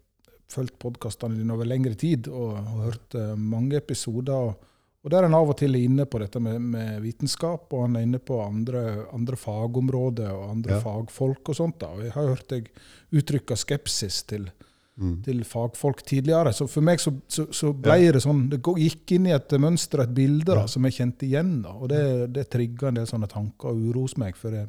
fulgt 0.52 0.78
podkastene 0.84 1.40
dine 1.40 1.56
over 1.56 1.66
lengre 1.68 1.96
tid 1.96 2.28
og, 2.30 2.60
og 2.60 2.84
hørt 2.86 3.16
uh, 3.18 3.34
mange 3.40 3.80
episoder. 3.80 4.52
Og, 4.52 4.68
og 5.04 5.10
der 5.10 5.24
er 5.24 5.26
en 5.26 5.34
av 5.34 5.50
og 5.50 5.58
til 5.58 5.74
inne 5.80 6.06
på 6.06 6.20
dette 6.22 6.40
med, 6.40 6.60
med 6.62 7.02
vitenskap, 7.02 7.72
og 7.74 7.88
han 7.88 7.96
er 7.98 8.04
inne 8.06 8.20
på 8.22 8.38
andre, 8.46 9.08
andre 9.14 9.36
fagområder 9.36 10.30
og 10.30 10.50
andre 10.52 10.76
Ja. 10.76 10.80
fagfolk 10.84 11.50
og 11.50 11.56
sånt. 11.58 11.80
da. 11.80 11.88
Og 11.88 12.04
jeg 12.04 12.12
har 12.14 12.28
hørt 12.28 12.48
deg 12.50 12.70
uttrykke 13.12 13.58
skepsis 13.58 14.24
til, 14.28 14.52
Mm. 15.00 15.24
til 15.24 15.40
fagfolk 15.44 16.04
tidligere. 16.06 16.52
Så 16.54 16.68
for 16.70 16.82
meg 16.82 17.00
så, 17.00 17.14
så, 17.28 17.46
så 17.56 17.72
ble 17.74 18.12
det 18.12 18.22
sånn 18.22 18.50
Det 18.52 18.60
gikk 18.62 19.14
inn 19.16 19.26
i 19.26 19.32
et 19.32 19.50
mønster, 19.58 20.02
et 20.04 20.14
bilde, 20.14 20.46
da, 20.46 20.60
Ja. 20.60 20.66
som 20.68 20.84
jeg 20.84 20.94
kjente 20.94 21.26
igjen. 21.26 21.62
da, 21.64 21.70
Og 21.70 21.88
det, 21.90 22.34
det 22.34 22.50
trigga 22.52 22.90
en 22.90 22.94
del 23.00 23.06
sånne 23.08 23.28
tanker 23.32 23.70
og 23.72 23.78
uro 23.78 24.02
hos 24.02 24.18
meg. 24.18 24.36
For 24.36 24.52
jeg, 24.52 24.68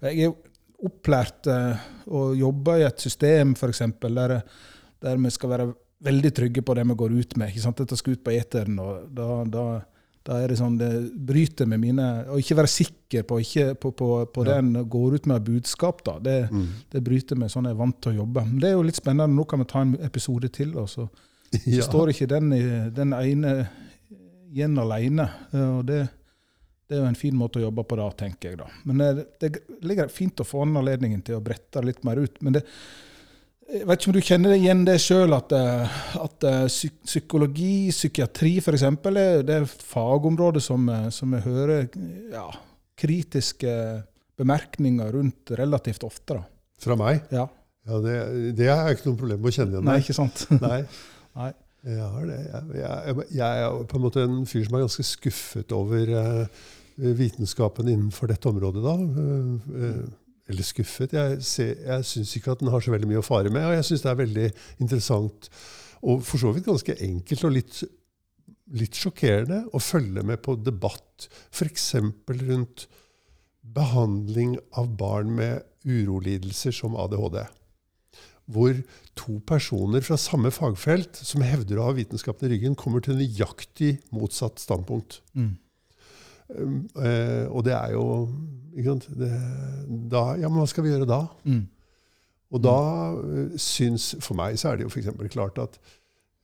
jeg 0.00 0.24
er 0.24 0.34
opplært 0.82 1.46
eh, 1.46 1.76
og 2.08 2.34
jobber 2.36 2.80
i 2.80 2.86
et 2.88 2.98
system 2.98 3.54
eksempel, 3.68 4.14
der, 4.14 4.42
der 5.00 5.16
vi 5.16 5.30
skal 5.30 5.50
være 5.50 5.74
veldig 6.02 6.30
trygge 6.34 6.62
på 6.66 6.74
det 6.74 6.84
vi 6.88 6.94
går 6.98 7.12
ut 7.20 7.36
med. 7.38 7.48
ikke 7.52 7.62
sant? 7.64 7.76
Dette 7.82 7.96
skal 7.98 8.16
ut 8.16 8.22
på 8.26 8.32
eteren, 8.34 8.78
og 8.82 9.08
da, 9.14 9.26
da, 9.46 9.64
da 10.26 10.38
er 10.42 10.48
det 10.52 10.58
sånn 10.58 10.76
det 10.78 10.88
bryter 11.26 11.66
med 11.70 11.80
mine 11.82 12.06
Å 12.30 12.38
ikke 12.42 12.56
være 12.58 12.70
sikker 12.70 13.22
på, 13.28 13.38
ikke, 13.42 13.68
på, 13.82 13.92
på, 13.98 14.08
på 14.34 14.44
Ja. 14.46 14.48
det 14.52 14.56
en 14.62 14.88
går 14.90 15.14
ut 15.18 15.26
med 15.30 15.36
av 15.40 15.44
budskap, 15.46 16.02
da. 16.06 16.18
Det, 16.18 16.36
Mm. 16.50 16.66
det 16.90 17.02
bryter 17.06 17.36
med 17.38 17.50
sånn 17.50 17.64
jeg 17.70 17.74
er 17.76 17.80
vant 17.82 18.00
til 18.02 18.12
å 18.12 18.16
jobbe. 18.22 18.44
Men 18.46 18.58
det 18.60 18.68
er 18.70 18.74
jo 18.76 18.82
litt 18.86 18.98
spennende. 18.98 19.34
Nå 19.34 19.44
kan 19.48 19.58
vi 19.62 19.68
ta 19.70 19.80
en 19.82 19.94
episode 20.02 20.48
til, 20.52 20.74
og 20.78 20.88
så, 20.88 21.08
så 21.52 21.82
står 21.86 22.10
ikke 22.14 22.28
den, 22.34 22.50
den 22.94 23.12
ene 23.12 23.68
igjen 24.52 24.78
alene. 24.78 25.28
Og 25.52 25.84
det, 25.88 26.00
det 26.88 26.98
er 26.98 27.02
jo 27.04 27.08
en 27.08 27.16
fin 27.16 27.36
måte 27.38 27.60
å 27.60 27.66
jobbe 27.68 27.84
på 27.88 27.96
da, 27.96 28.10
tenker 28.12 28.50
jeg 28.50 28.58
da. 28.60 28.66
Men 28.84 28.98
det, 29.00 29.26
det 29.40 29.52
ligger 29.86 30.10
fint 30.12 30.40
å 30.42 30.44
få 30.48 30.62
an 30.66 30.76
anledningen 30.82 31.22
til 31.24 31.38
å 31.38 31.44
brette 31.44 31.80
det 31.80 31.86
litt 31.92 32.02
mer 32.04 32.20
ut. 32.20 32.36
Men 32.44 32.58
det, 32.58 32.64
jeg 33.72 33.86
vet 33.88 34.02
ikke 34.02 34.10
om 34.10 34.16
du 34.16 34.26
kjenner 34.26 34.52
deg 34.52 34.64
igjen 34.66 34.84
det 34.84 34.98
sjøl, 35.00 35.32
at, 35.36 35.52
eh, 35.56 35.96
at 36.20 36.46
eh, 36.48 36.90
psykologi, 37.08 37.88
psykiatri 37.92 38.58
f.eks., 38.60 38.84
det 39.48 39.56
er 39.56 39.66
fagområder 39.66 40.62
som, 40.64 40.84
eh, 40.92 41.08
som 41.14 41.32
jeg 41.36 41.46
hører 41.46 41.88
ja, 42.34 42.46
kritiske 43.00 43.72
bemerkninger 44.38 45.12
rundt 45.16 45.54
relativt 45.56 46.04
ofte. 46.04 46.36
da. 46.36 46.44
Fra 46.82 46.98
meg? 47.00 47.24
Ja. 47.32 47.48
Ja, 47.88 47.98
det, 47.98 48.16
det 48.58 48.68
er 48.70 48.92
ikke 48.92 49.10
noe 49.10 49.18
problem 49.18 49.40
med 49.42 49.50
å 49.50 49.56
kjenne 49.56 49.74
igjen. 49.74 49.88
Nei, 49.88 49.98
ikke 50.04 50.18
sant? 50.20 50.44
Nei. 50.62 50.82
Nei. 51.40 51.50
Jeg 51.82 51.98
har 52.14 52.26
det. 52.28 52.38
Jeg, 52.46 52.76
jeg, 52.78 53.24
jeg 53.34 53.62
er 53.64 53.80
på 53.90 53.98
en 53.98 54.04
måte 54.04 54.22
en 54.22 54.42
fyr 54.46 54.68
som 54.68 54.76
er 54.78 54.84
ganske 54.84 55.02
skuffet 55.02 55.72
over 55.74 56.12
uh, 56.14 56.66
vitenskapen 57.18 57.90
innenfor 57.90 58.30
dette 58.30 58.46
området. 58.52 58.84
da. 58.84 58.94
Uh, 59.02 59.72
eh, 59.80 60.04
eller 60.52 60.66
skuffet. 60.66 61.14
Jeg, 61.16 61.38
ser, 61.46 61.72
jeg 61.88 62.08
syns 62.08 62.36
ikke 62.38 62.54
at 62.54 62.62
den 62.62 62.70
har 62.72 62.84
så 62.84 62.92
veldig 62.94 63.08
mye 63.10 63.22
å 63.22 63.26
fare 63.26 63.50
med, 63.52 63.64
og 63.66 63.78
jeg 63.78 63.88
syns 63.88 64.04
det 64.04 64.12
er 64.12 64.20
veldig 64.22 64.50
interessant 64.84 65.48
og 66.02 66.22
for 66.26 66.42
så 66.42 66.50
vidt 66.54 66.66
ganske 66.66 66.96
enkelt 67.06 67.44
og 67.46 67.54
litt, 67.54 67.80
litt 68.74 68.98
sjokkerende 68.98 69.62
å 69.70 69.82
følge 69.82 70.24
med 70.26 70.42
på 70.42 70.56
debatt 70.58 71.28
f.eks. 71.54 71.92
rundt 72.42 72.88
behandling 73.62 74.56
av 74.78 74.90
barn 74.98 75.30
med 75.38 75.62
urolidelser 75.86 76.74
som 76.74 76.98
ADHD. 76.98 77.44
Hvor 78.52 78.80
to 79.16 79.38
personer 79.46 80.02
fra 80.02 80.18
samme 80.18 80.50
fagfelt 80.52 81.20
som 81.22 81.44
hevder 81.46 81.78
å 81.78 81.86
ha 81.86 81.94
vitenskapen 81.96 82.48
i 82.48 82.56
ryggen, 82.56 82.74
kommer 82.78 83.04
til 83.04 83.20
nøyaktig 83.20 83.94
motsatt 84.10 84.58
standpunkt. 84.60 85.20
Mm. 85.38 85.54
Um, 86.58 86.82
eh, 87.00 87.46
og 87.48 87.64
det 87.66 87.74
er 87.76 87.94
jo 87.94 88.06
ikke 88.72 88.94
sant, 88.94 89.08
det, 89.20 89.30
da, 90.12 90.24
Ja, 90.40 90.48
men 90.48 90.60
hva 90.60 90.68
skal 90.68 90.86
vi 90.86 90.92
gjøre 90.92 91.08
da? 91.08 91.24
Mm. 91.48 91.64
Og 92.52 92.60
da 92.60 92.76
uh, 93.16 93.58
syns 93.60 94.12
For 94.20 94.36
meg 94.36 94.58
så 94.60 94.70
er 94.70 94.78
det 94.78 94.86
jo 94.86 94.92
f.eks. 94.92 95.10
klart 95.32 95.60
at 95.62 95.78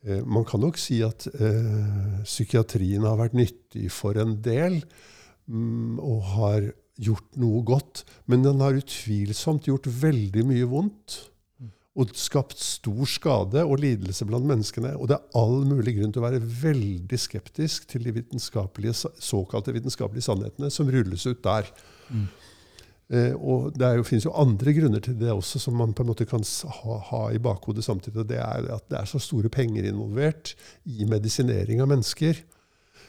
uh, 0.08 0.22
man 0.24 0.46
kan 0.48 0.62
nok 0.64 0.80
si 0.80 1.02
at 1.04 1.28
uh, 1.34 2.20
psykiatrien 2.24 3.04
har 3.08 3.20
vært 3.20 3.36
nyttig 3.36 3.90
for 3.92 4.18
en 4.20 4.38
del, 4.44 4.80
um, 5.48 5.98
og 6.00 6.22
har 6.34 6.70
gjort 6.98 7.36
noe 7.40 7.62
godt. 7.66 8.04
Men 8.26 8.44
den 8.46 8.62
har 8.64 8.78
utvilsomt 8.78 9.68
gjort 9.68 9.88
veldig 9.88 10.46
mye 10.48 10.68
vondt. 10.68 11.20
Og 11.98 12.12
skapt 12.14 12.60
stor 12.62 13.08
skade 13.10 13.64
og 13.64 13.80
lidelse 13.82 14.26
blant 14.28 14.46
menneskene. 14.46 14.92
Og 14.96 15.08
det 15.10 15.16
er 15.16 15.38
all 15.40 15.64
mulig 15.66 15.96
grunn 15.96 16.12
til 16.14 16.22
å 16.22 16.26
være 16.28 16.42
veldig 16.42 17.18
skeptisk 17.18 17.88
til 17.90 18.04
de 18.06 18.14
vitenskapelige, 18.20 19.10
såkalte 19.18 19.74
vitenskapelige 19.74 20.28
sannhetene 20.28 20.70
som 20.70 20.90
rulles 20.94 21.26
ut 21.26 21.40
der. 21.42 21.70
Mm. 22.08 22.28
Eh, 23.08 23.32
og 23.34 23.72
det 23.74 23.94
jo, 23.96 24.04
finnes 24.06 24.28
jo 24.28 24.36
andre 24.36 24.74
grunner 24.76 25.02
til 25.02 25.16
det 25.18 25.32
også, 25.32 25.58
som 25.62 25.74
man 25.80 25.94
på 25.96 26.04
en 26.04 26.12
måte 26.12 26.28
kan 26.28 26.44
ha, 26.44 26.98
ha 27.10 27.22
i 27.34 27.40
bakhodet 27.42 27.86
samtidig. 27.86 28.22
og 28.22 28.30
Det 28.30 28.38
er 28.38 28.70
at 28.76 28.86
det 28.92 29.00
er 29.00 29.10
så 29.10 29.18
store 29.22 29.50
penger 29.50 29.88
involvert 29.88 30.54
i 30.86 31.08
medisinering 31.08 31.82
av 31.82 31.90
mennesker 31.90 32.44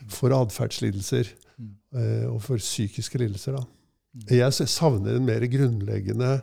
for 0.09 0.33
atferdslidelser 0.33 1.35
Mm. 1.59 1.73
eh, 1.95 2.25
og 2.29 2.39
for 2.43 2.61
psykiske 2.61 3.19
lidelser. 3.19 3.57
Da. 3.57 3.63
Mm. 4.15 4.37
Jeg 4.37 4.69
savner 4.71 5.17
en 5.17 5.27
mer 5.27 5.43
grunnleggende 5.51 6.39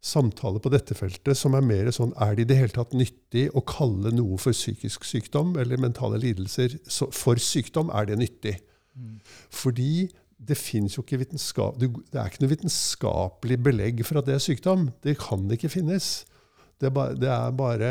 samtale 0.00 0.60
på 0.64 0.72
dette 0.72 0.96
feltet 0.96 1.36
som 1.36 1.54
er 1.56 1.64
mer 1.64 1.90
sånn 1.92 2.14
Er 2.16 2.32
det 2.36 2.46
i 2.46 2.48
det 2.48 2.56
hele 2.56 2.72
tatt 2.72 2.94
nyttig 2.96 3.50
å 3.52 3.60
kalle 3.68 4.12
noe 4.14 4.38
for 4.40 4.56
psykisk 4.56 5.04
sykdom 5.04 5.52
eller 5.60 5.80
mentale 5.80 6.20
lidelser 6.22 6.78
så, 6.88 7.10
for 7.12 7.40
sykdom? 7.40 7.92
Er 7.92 8.08
det 8.08 8.16
nyttig? 8.20 8.56
Mm. 8.96 9.18
Fordi 9.52 10.08
det 10.40 10.56
fins 10.56 10.96
jo 10.96 11.04
ikke 11.04 11.20
vitenskap, 11.20 11.76
det 11.76 11.90
er 12.16 12.30
ikke 12.30 12.40
noe 12.46 12.54
vitenskapelig 12.54 13.58
belegg 13.60 14.00
for 14.08 14.20
at 14.20 14.28
det 14.28 14.38
er 14.38 14.42
sykdom. 14.42 14.88
Det 15.04 15.18
kan 15.20 15.44
det 15.48 15.58
ikke 15.58 15.74
finnes. 15.76 16.08
Det 16.80 16.88
er 16.88 16.96
bare, 16.96 17.18
det 17.20 17.28
er 17.28 17.52
bare 17.58 17.90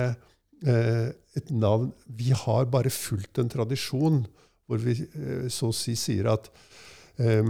eh, 0.65 1.11
et 1.37 1.51
navn 1.53 1.91
Vi 2.09 2.33
har 2.33 2.65
bare 2.73 2.89
fulgt 2.89 3.37
en 3.37 3.51
tradisjon 3.53 4.23
hvor 4.65 4.81
vi 4.81 4.97
eh, 4.97 5.45
så 5.53 5.69
å 5.69 5.75
si 5.77 5.93
sier 5.97 6.31
at 6.33 6.49
eh, 7.21 7.45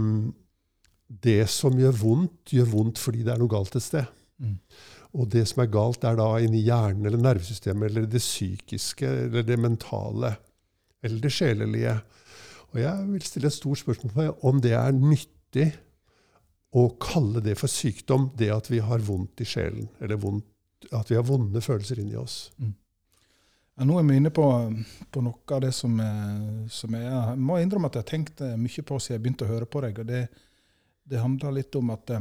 det 1.08 1.42
som 1.50 1.80
gjør 1.80 1.96
vondt, 1.96 2.52
gjør 2.52 2.68
vondt 2.76 3.00
fordi 3.00 3.24
det 3.24 3.32
er 3.32 3.40
noe 3.40 3.50
galt 3.50 3.80
et 3.80 3.88
sted. 3.88 4.19
Og 5.18 5.26
det 5.32 5.42
som 5.50 5.64
er 5.64 5.72
galt, 5.72 6.04
er 6.06 6.16
da 6.18 6.28
inni 6.40 6.62
hjernen 6.64 7.06
eller 7.08 7.20
nervesystemet 7.20 7.90
eller 7.90 8.06
det 8.08 8.22
psykiske 8.22 9.08
eller 9.26 9.46
det 9.46 9.58
mentale 9.58 10.36
eller 11.02 11.20
det 11.24 11.32
sjelelige. 11.34 11.96
Og 12.70 12.80
jeg 12.82 13.06
vil 13.08 13.24
stille 13.26 13.50
et 13.50 13.56
stort 13.56 13.80
spørsmål 13.82 14.12
på 14.14 14.26
om 14.48 14.60
det 14.62 14.76
er 14.78 14.94
nyttig 14.94 15.70
å 16.78 16.84
kalle 17.02 17.42
det 17.42 17.56
for 17.58 17.70
sykdom, 17.70 18.28
det 18.38 18.52
at 18.54 18.68
vi 18.70 18.78
har 18.78 19.02
vondt 19.02 19.42
i 19.42 19.48
sjelen, 19.48 19.88
eller 19.98 20.20
vondt, 20.22 20.46
at 20.94 21.10
vi 21.10 21.18
har 21.18 21.26
vonde 21.26 21.62
følelser 21.64 21.98
inni 21.98 22.14
oss. 22.20 22.52
Mm. 22.62 22.76
Ja, 23.80 23.86
nå 23.88 23.96
er 23.98 24.06
vi 24.06 24.18
inne 24.20 24.30
på, 24.34 24.44
på 25.10 25.22
noe 25.24 25.56
av 25.56 25.64
det 25.64 25.72
som, 25.74 25.96
som 26.70 26.94
jeg, 26.94 27.08
jeg 27.08 27.40
må 27.40 27.58
innrømme 27.58 27.90
at 27.90 27.98
jeg 27.98 28.04
har 28.04 28.10
tenkt 28.12 28.42
mye 28.60 28.84
på 28.86 28.98
siden 29.00 29.16
jeg 29.16 29.24
begynte 29.24 29.48
å 29.48 29.50
høre 29.50 29.66
på 29.66 29.82
deg. 29.82 29.98
og 30.02 30.10
Det, 30.10 30.20
det 31.10 31.22
handler 31.22 31.56
litt 31.58 31.78
om 31.80 31.90
at, 31.96 32.12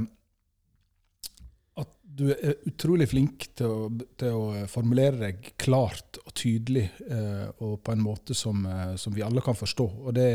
at 1.79 1.95
du 2.19 2.29
er 2.33 2.57
utrolig 2.67 3.07
flink 3.11 3.47
til 3.57 3.71
å, 3.71 3.85
til 4.19 4.35
å 4.35 4.65
formulere 4.71 5.21
deg 5.21 5.53
klart 5.61 6.19
og 6.23 6.33
tydelig, 6.37 6.87
eh, 7.07 7.45
og 7.63 7.79
på 7.85 7.93
en 7.95 8.03
måte 8.03 8.35
som, 8.37 8.65
som, 8.99 9.15
vi 9.15 9.23
alle 9.25 9.43
kan 9.45 9.57
forstå. 9.57 9.87
Og 10.03 10.15
det 10.17 10.27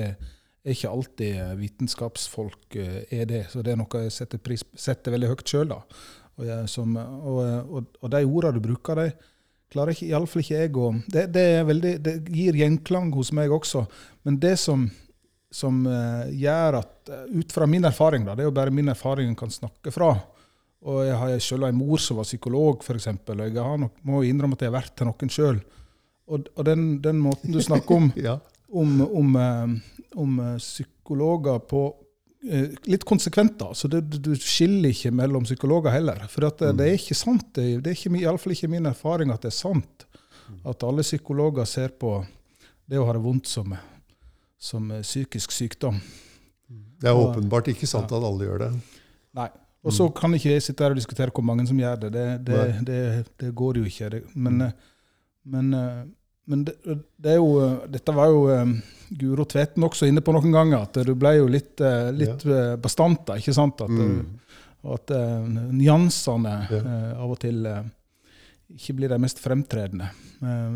er 0.65 0.73
ikke 0.73 0.93
alltid 0.93 1.61
vitenskapsfolk 1.61 2.79
eh, 2.81 2.99
er 3.13 3.29
det, 3.31 3.45
så 3.53 3.65
det 3.65 3.75
er 3.75 3.81
noe 3.81 4.05
jeg 4.07 4.17
setter, 4.17 4.41
pris, 4.41 4.65
setter 4.73 5.15
veldig 5.15 5.35
høyt 5.35 5.47
sjøl. 5.51 5.75
Og, 5.75 5.95
og, 6.41 6.99
og, 6.99 7.95
og, 8.01 8.11
de 8.15 8.25
ordene 8.25 8.57
du 8.57 8.65
bruker, 8.65 9.03
de 9.03 9.11
klarer 9.75 9.95
ikke, 9.95 10.09
iallfall 10.09 10.45
ikke 10.45 10.61
jeg 10.63 10.77
å 10.79 10.91
det, 11.11 11.29
det, 11.35 11.99
det, 12.03 12.19
gir 12.33 12.57
gjenklang 12.59 13.13
hos 13.15 13.33
meg 13.37 13.53
også. 13.53 13.85
Men 14.25 14.39
det 14.41 14.57
som, 14.63 14.87
som 15.53 15.85
gjør 16.31 16.81
at 16.81 16.91
Ut 17.05 17.53
fra 17.53 17.67
min 17.69 17.85
erfaring, 17.85 18.23
da, 18.25 18.33
det 18.33 18.47
er 18.47 18.49
jo 18.49 18.57
bare 18.57 18.73
min 18.73 18.89
erfaring 18.89 19.29
en 19.29 19.37
kan 19.37 19.51
snakke 19.53 19.93
fra. 19.93 20.15
Og 20.85 21.01
jeg 21.07 21.17
har 21.17 21.39
selv 21.41 21.65
en 21.69 21.79
mor 21.79 22.01
som 22.03 22.19
var 22.21 22.29
psykolog, 22.29 22.83
f.eks. 22.85 23.07
Jeg 23.09 23.57
har 23.57 23.79
nok, 23.81 23.95
må 24.05 24.23
innrømme 24.29 24.59
at 24.59 24.67
jeg 24.67 24.73
har 24.73 24.79
vært 24.79 24.97
til 24.99 25.09
noen 25.09 25.33
sjøl. 25.33 25.61
Og, 26.29 26.49
og 26.57 26.65
den, 26.69 26.87
den, 27.05 27.21
måten 27.25 27.53
du 27.53 27.61
snakker 27.65 27.97
om, 27.97 28.11
ja. 28.29 28.39
om, 28.69 29.01
om, 29.07 29.37
uh, 29.37 30.19
om 30.21 30.41
psykologer 30.61 31.63
på 31.69 31.87
litt 32.85 33.05
konsekvent, 33.09 33.55
da. 33.61 33.71
Så 33.73 33.89
det, 33.89 34.03
du 34.21 34.35
skiller 34.37 34.93
ikke 34.93 35.13
mellom 35.17 35.47
psykologer 35.49 35.95
heller. 35.95 36.27
For 36.29 36.45
det, 36.45 36.61
Mm. 36.61 36.77
det 36.77 36.87
er 36.87 36.99
ikke 36.99 37.17
sant. 37.17 37.47
Det, 37.57 37.65
det 37.81 37.91
er 37.91 37.97
ikke, 37.97 38.13
iallfall 38.21 38.53
ikke 38.53 38.69
min 38.69 38.87
erfaring 38.87 39.33
at 39.33 39.41
det 39.43 39.49
er 39.53 39.57
sant. 39.57 40.05
At 40.65 40.85
alle 40.85 41.03
psykologer 41.03 41.65
ser 41.65 41.95
på 41.97 42.19
det 42.85 43.01
å 43.01 43.07
ha 43.09 43.15
det 43.17 43.23
vondt 43.25 43.49
som, 43.49 43.73
som 44.61 44.93
psykisk 45.01 45.53
sykdom. 45.57 45.97
Det 47.01 47.09
er 47.09 47.17
åpenbart 47.17 47.69
ikke 47.73 47.89
sant 47.89 48.13
at 48.13 48.25
alle 48.29 48.45
gjør 48.45 48.67
det. 48.67 48.71
Nei. 49.41 49.49
Og 49.85 49.93
så 49.93 50.09
kan 50.17 50.33
ikke 50.37 50.55
jeg 50.55 50.65
sitte 50.65 50.85
her 50.85 50.95
og 50.95 50.99
diskutere 50.99 51.33
hvor 51.35 51.45
mange 51.45 51.67
som 51.69 51.79
gjør 51.79 52.07
det. 52.07 52.13
Det, 52.15 52.27
det, 52.47 52.61
det, 52.89 53.01
det 53.41 53.51
går 53.57 53.81
jo 53.83 53.89
ikke. 53.89 54.23
men, 54.35 54.63
men, 55.45 55.67
men 56.49 56.63
det, 56.65 56.75
er 57.29 57.37
jo 57.37 57.51
Dette 57.93 58.15
var 58.17 58.33
jo 58.33 58.47
Guro 59.21 59.45
Tveten 59.45 59.85
også 59.85 60.09
inne 60.09 60.25
på 60.25 60.33
noen 60.33 60.55
ganger, 60.55 60.87
at 60.89 61.03
du 61.05 61.13
ble 61.19 61.35
jo 61.37 61.51
litt, 61.53 61.83
litt 62.17 62.47
ja. 62.49 62.63
bastant. 62.81 63.27
da, 63.29 63.37
ikke 63.37 63.55
sant? 63.57 63.85
At, 63.85 63.93
mm. 63.93 64.25
at 64.97 65.13
uh, 65.13 65.45
nyansene 65.77 66.55
ja. 66.71 66.81
uh, 66.81 67.13
av 67.27 67.37
og 67.37 67.39
til 67.45 67.61
uh, 67.69 67.85
ikke 68.75 68.97
blir 68.99 69.13
de 69.13 69.19
mest 69.23 69.39
fremtredende. 69.43 70.09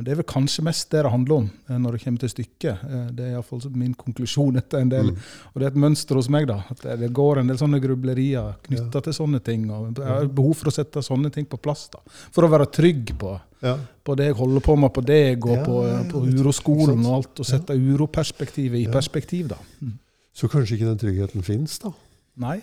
det 0.04 0.12
er 0.12 0.20
vel 0.20 0.26
kanskje 0.28 0.62
mest 0.64 0.90
det 0.90 1.02
det 1.02 1.10
handler 1.12 1.34
om 1.42 1.48
når 1.82 1.96
det 1.96 2.02
kommer 2.04 2.22
til 2.22 2.30
stykket. 2.32 2.84
det 3.16 3.24
er 3.24 3.32
iallfall 3.34 3.64
min 3.74 3.94
konklusjon 3.98 4.56
etter 4.56 4.80
en 4.80 4.92
del. 4.92 5.10
Mm. 5.12 5.26
Og 5.52 5.58
det 5.58 5.66
er 5.66 5.72
et 5.72 5.80
mønster 5.82 6.16
hos 6.16 6.30
meg, 6.32 6.46
da. 6.48 6.62
At 6.70 6.86
det 7.00 7.10
går 7.12 7.42
en 7.42 7.50
del 7.50 7.58
sånne 7.60 7.80
grublerier 7.82 8.56
knytta 8.68 9.02
ja. 9.02 9.04
til 9.08 9.16
sånne 9.18 9.42
ting. 9.44 9.66
og 9.70 9.98
Jeg 9.98 10.08
har 10.08 10.30
behov 10.30 10.56
for 10.62 10.70
å 10.70 10.76
sette 10.78 11.02
sånne 11.04 11.32
ting 11.34 11.46
på 11.50 11.60
plass. 11.60 11.88
da, 11.92 12.00
For 12.32 12.46
å 12.46 12.52
være 12.54 12.70
trygg 12.72 13.12
på 13.18 13.34
ja. 13.60 13.76
på 14.04 14.14
det 14.18 14.30
jeg 14.30 14.38
holder 14.38 14.64
på 14.64 14.76
med 14.78 14.92
på 14.94 15.04
deg 15.04 15.46
og 15.46 15.56
ja, 15.56 15.64
på, 15.66 15.78
på 16.12 16.24
uroskolen 16.38 17.00
og 17.04 17.14
alt, 17.18 17.32
og 17.42 17.48
sette 17.48 17.76
uroperspektivet 17.76 18.84
i 18.84 18.90
perspektiv. 18.92 19.50
da. 19.54 19.58
Mm. 19.82 19.96
Så 20.38 20.50
kanskje 20.50 20.76
ikke 20.76 20.92
den 20.92 21.00
tryggheten 21.02 21.46
fins, 21.46 21.80
da? 21.82 21.92
Nei. 22.38 22.60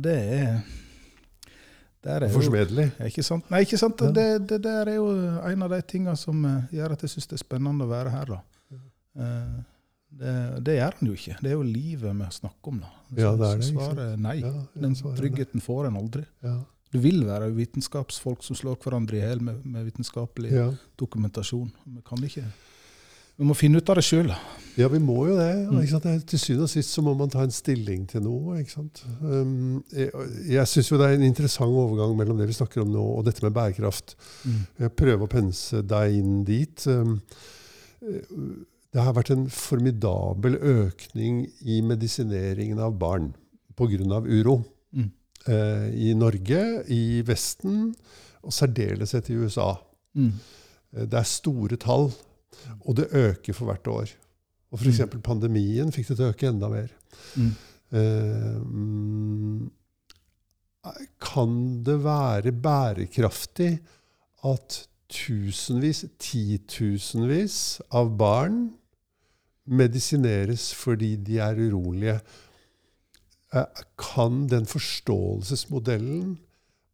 Det 0.00 0.14
er, 0.16 0.62
det 2.04 2.14
er 2.14 2.26
Forsmedelig? 2.32 2.88
Jo, 2.98 3.10
ikke 3.10 3.24
sant? 3.24 3.46
Nei, 3.52 3.62
ikke 3.64 3.80
sant. 3.80 4.02
Det, 4.16 4.26
det, 4.48 4.58
der 4.64 4.90
er 4.92 4.98
jo 4.98 5.06
en 5.48 5.64
av 5.66 5.72
de 5.72 5.80
tingene 5.88 6.16
som 6.20 6.42
gjør 6.74 6.96
at 6.96 7.04
jeg 7.06 7.14
syns 7.14 7.30
det 7.30 7.38
er 7.38 7.44
spennende 7.44 7.86
å 7.86 7.90
være 7.90 8.12
her. 8.12 8.34
da. 8.34 8.42
Det, 10.14 10.34
det 10.66 10.76
gjør 10.76 10.98
han 10.98 11.08
jo 11.08 11.16
ikke. 11.16 11.38
Det 11.40 11.50
er 11.50 11.56
jo 11.56 11.64
livet 11.66 12.20
vi 12.20 12.28
snakker 12.36 12.74
om. 12.74 12.84
da. 12.84 12.92
Så, 13.08 13.16
ja, 13.18 13.32
det 13.40 13.48
er 13.48 13.62
det, 13.62 13.70
svaret 13.70 14.22
nei. 14.22 14.36
Den 14.84 14.94
tryggheten 15.00 15.64
får 15.64 15.88
en 15.88 15.98
aldri. 16.02 16.22
Ja. 16.44 16.58
Det 16.94 17.00
vil 17.02 17.24
være 17.26 17.48
vitenskapsfolk 17.56 18.44
som 18.46 18.54
slår 18.54 18.76
hverandre 18.84 19.18
i 19.18 19.24
hjel 19.24 19.40
med, 19.42 19.64
med, 19.66 19.82
vitenskapelig 19.88 20.52
ja. 20.54 20.68
dokumentasjon. 21.00 21.72
Vi 21.96 22.04
kan 22.06 22.22
ikke 22.22 22.44
Vi 23.34 23.46
må 23.46 23.56
finne 23.58 23.80
ut 23.80 23.90
av 23.90 23.98
det 23.98 24.04
sjøl. 24.06 24.30
Ja, 24.74 24.88
vi 24.90 24.98
må 25.02 25.16
jo 25.28 25.36
det. 25.38 26.24
Til 26.30 26.40
syvende 26.40 26.66
og 26.66 26.70
sist 26.72 26.94
så 26.94 27.02
må 27.02 27.14
man 27.18 27.30
ta 27.30 27.44
en 27.44 27.54
stilling 27.54 28.04
til 28.10 28.24
noe. 28.26 28.58
Um, 29.22 29.82
jeg 29.94 30.10
jeg 30.50 30.70
syns 30.70 30.90
jo 30.90 30.98
det 30.98 31.08
er 31.08 31.18
en 31.18 31.26
interessant 31.26 31.70
overgang 31.70 32.14
mellom 32.18 32.38
det 32.38 32.48
vi 32.50 32.56
snakker 32.56 32.82
om 32.82 32.90
nå, 32.94 33.02
og 33.18 33.24
dette 33.26 33.44
med 33.44 33.54
bærekraft. 33.54 34.16
Mm. 34.42 34.60
Jeg 34.84 34.94
prøver 34.98 35.26
å 35.26 35.30
pense 35.30 35.82
deg 35.86 36.18
inn 36.18 36.42
dit. 36.46 36.86
Um, 36.90 37.18
det 38.94 39.02
har 39.02 39.14
vært 39.14 39.32
en 39.34 39.46
formidabel 39.50 40.58
økning 40.58 41.44
i 41.66 41.80
medisineringen 41.82 42.82
av 42.82 42.98
barn 42.98 43.32
pga. 43.74 44.20
uro. 44.22 44.60
Mm. 44.94 45.10
I 45.98 46.12
Norge, 46.14 46.60
i 46.88 47.22
Vesten, 47.26 47.90
og 48.42 48.52
særdeleshet 48.54 49.30
i 49.30 49.34
USA. 49.34 49.74
Mm. 50.14 50.30
Det 51.10 51.18
er 51.18 51.26
store 51.26 51.76
tall, 51.76 52.12
og 52.80 52.96
det 52.98 53.08
øker 53.12 53.52
for 53.56 53.64
hvert 53.70 53.86
år. 53.90 54.08
Og 54.74 54.80
f.eks. 54.80 55.00
Mm. 55.06 55.20
pandemien 55.22 55.92
fikk 55.94 56.08
det 56.10 56.16
til 56.18 56.26
å 56.26 56.32
øke 56.34 56.50
enda 56.50 56.68
mer. 56.72 56.90
Mm. 57.38 57.52
Uh, 57.94 58.58
kan 61.22 61.52
det 61.86 61.98
være 62.04 62.52
bærekraftig 62.52 63.72
at 64.44 64.88
tusenvis, 65.08 66.04
titusenvis 66.20 67.58
av 67.94 68.10
barn 68.18 68.74
medisineres 69.64 70.72
fordi 70.76 71.14
de 71.16 71.38
er 71.40 71.60
urolige? 71.60 72.18
Eh, 73.54 73.84
Kan 73.98 74.48
den 74.50 74.66
forståelsesmodellen 74.66 76.38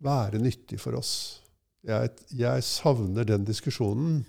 være 0.04 0.38
nyttig 0.38 0.80
for 0.80 0.98
oss? 1.00 1.42
Jeg, 1.82 2.10
jeg 2.36 2.62
savner 2.64 3.24
den 3.24 3.46
diskusjonen. 3.48 4.26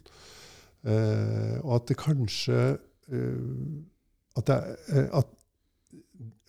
Eh, 0.82 1.58
og 1.62 1.76
at 1.78 1.92
det 1.92 2.00
kanskje 2.02 2.60
eh, 3.14 3.50
at, 4.38 4.48
det, 4.48 4.58
eh, 4.90 5.10
at 5.14 5.28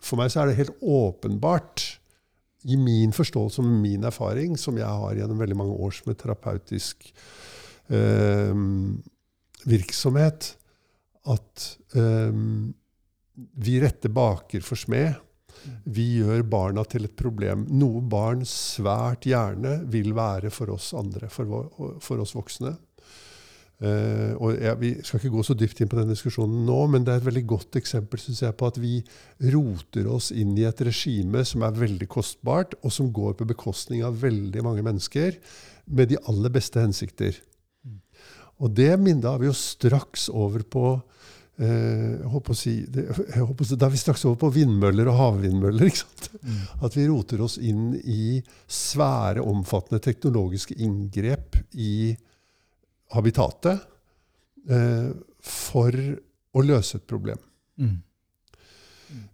For 0.03 0.19
meg 0.19 0.33
så 0.33 0.43
er 0.43 0.51
det 0.51 0.61
helt 0.61 0.79
åpenbart, 0.81 1.85
i 2.62 2.77
min 2.79 3.11
forståelse 3.15 3.59
og 3.59 3.71
min 3.83 4.05
erfaring, 4.07 4.55
som 4.59 4.77
jeg 4.79 4.87
har 4.87 5.17
gjennom 5.19 5.41
veldig 5.43 5.57
mange 5.59 5.75
år 5.83 5.95
som 5.97 6.12
et 6.12 6.21
terapeutisk 6.23 7.09
eh, 7.91 8.55
virksomhet, 9.67 10.53
at 11.33 11.67
eh, 11.99 12.39
vi 13.67 13.77
retter 13.83 14.15
baker 14.15 14.62
for 14.62 14.79
smed. 14.79 15.19
Vi 15.85 16.07
gjør 16.19 16.43
barna 16.51 16.85
til 16.87 17.07
et 17.07 17.19
problem. 17.19 17.67
Noe 17.71 18.03
barn 18.03 18.43
svært 18.49 19.27
gjerne 19.31 19.81
vil 19.91 20.15
være 20.15 20.51
for 20.55 20.75
oss 20.75 20.91
andre, 20.99 21.31
for, 21.31 21.69
for 22.03 22.23
oss 22.23 22.35
voksne. 22.35 22.75
Eh, 23.83 24.35
og 24.38 24.55
jeg, 24.55 24.79
Vi 24.79 24.91
skal 25.02 25.19
ikke 25.19 25.33
gå 25.35 25.43
så 25.47 25.57
dypt 25.59 25.81
inn 25.83 25.91
på 25.91 25.99
den 25.99 26.12
diskusjonen 26.12 26.62
nå, 26.69 26.79
men 26.93 27.07
det 27.07 27.14
er 27.14 27.23
et 27.23 27.26
veldig 27.26 27.45
godt 27.50 27.79
eksempel 27.81 28.21
synes 28.23 28.45
jeg, 28.45 28.55
på 28.59 28.69
at 28.71 28.79
vi 28.79 29.00
roter 29.55 30.07
oss 30.07 30.31
inn 30.31 30.55
i 30.59 30.67
et 30.69 30.85
regime 30.87 31.43
som 31.49 31.64
er 31.67 31.81
veldig 31.81 32.07
kostbart, 32.11 32.76
og 32.83 32.95
som 32.95 33.11
går 33.14 33.35
på 33.38 33.49
bekostning 33.50 34.05
av 34.07 34.21
veldig 34.23 34.62
mange 34.62 34.87
mennesker 34.87 35.41
med 35.91 36.12
de 36.12 36.21
aller 36.31 36.55
beste 36.55 36.83
hensikter. 36.83 37.41
Og 38.62 38.71
det 38.71 38.93
minnet 39.00 39.25
da 39.25 39.35
er 39.35 39.43
vi 39.43 39.50
jo 39.50 39.59
straks 39.59 40.29
over 40.31 40.62
på 40.62 40.87
eh, 41.59 42.23
jeg 42.23 42.31
håper 42.31 42.55
å 42.55 42.59
si, 42.62 42.76
Da 42.87 43.88
er 43.88 43.95
vi 43.97 43.99
straks 43.99 44.23
over 44.29 44.38
på 44.45 44.52
vindmøller 44.61 45.11
og 45.11 45.19
havvindmøller. 45.19 45.87
ikke 45.91 46.05
sant? 46.05 46.29
At 46.79 46.95
vi 46.95 47.09
roter 47.11 47.43
oss 47.43 47.59
inn 47.59 47.97
i 47.99 48.38
svære, 48.71 49.43
omfattende 49.43 49.99
teknologiske 50.07 50.79
inngrep 50.79 51.59
i 51.75 52.14
habitatet 53.12 53.83
eh, 54.69 55.11
for 55.42 55.97
å 56.52 56.64
løse 56.64 56.99
et 56.99 57.07
problem. 57.09 57.38
Mm. 57.81 57.97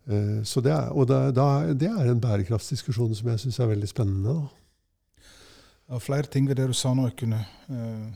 Eh, 0.09 0.39
så 0.45 0.63
det 0.65 0.73
er, 0.75 0.93
og 0.93 1.09
det, 1.11 1.19
da, 1.39 1.49
det 1.75 1.91
er 1.91 2.11
en 2.11 2.23
bærekraftsdiskusjon 2.23 3.15
som 3.19 3.33
jeg 3.33 3.45
syns 3.45 3.61
er 3.63 3.71
veldig 3.73 3.91
spennende. 3.91 4.39
Da. 4.39 4.59
Ja, 5.89 5.99
flere 6.05 6.29
ting 6.29 6.49
ved 6.49 6.59
det 6.61 6.69
du 6.69 6.77
sa 6.77 6.93
nå 6.93 7.07
jeg 7.09 7.17
kunne 7.23 7.41
eh, 7.73 8.09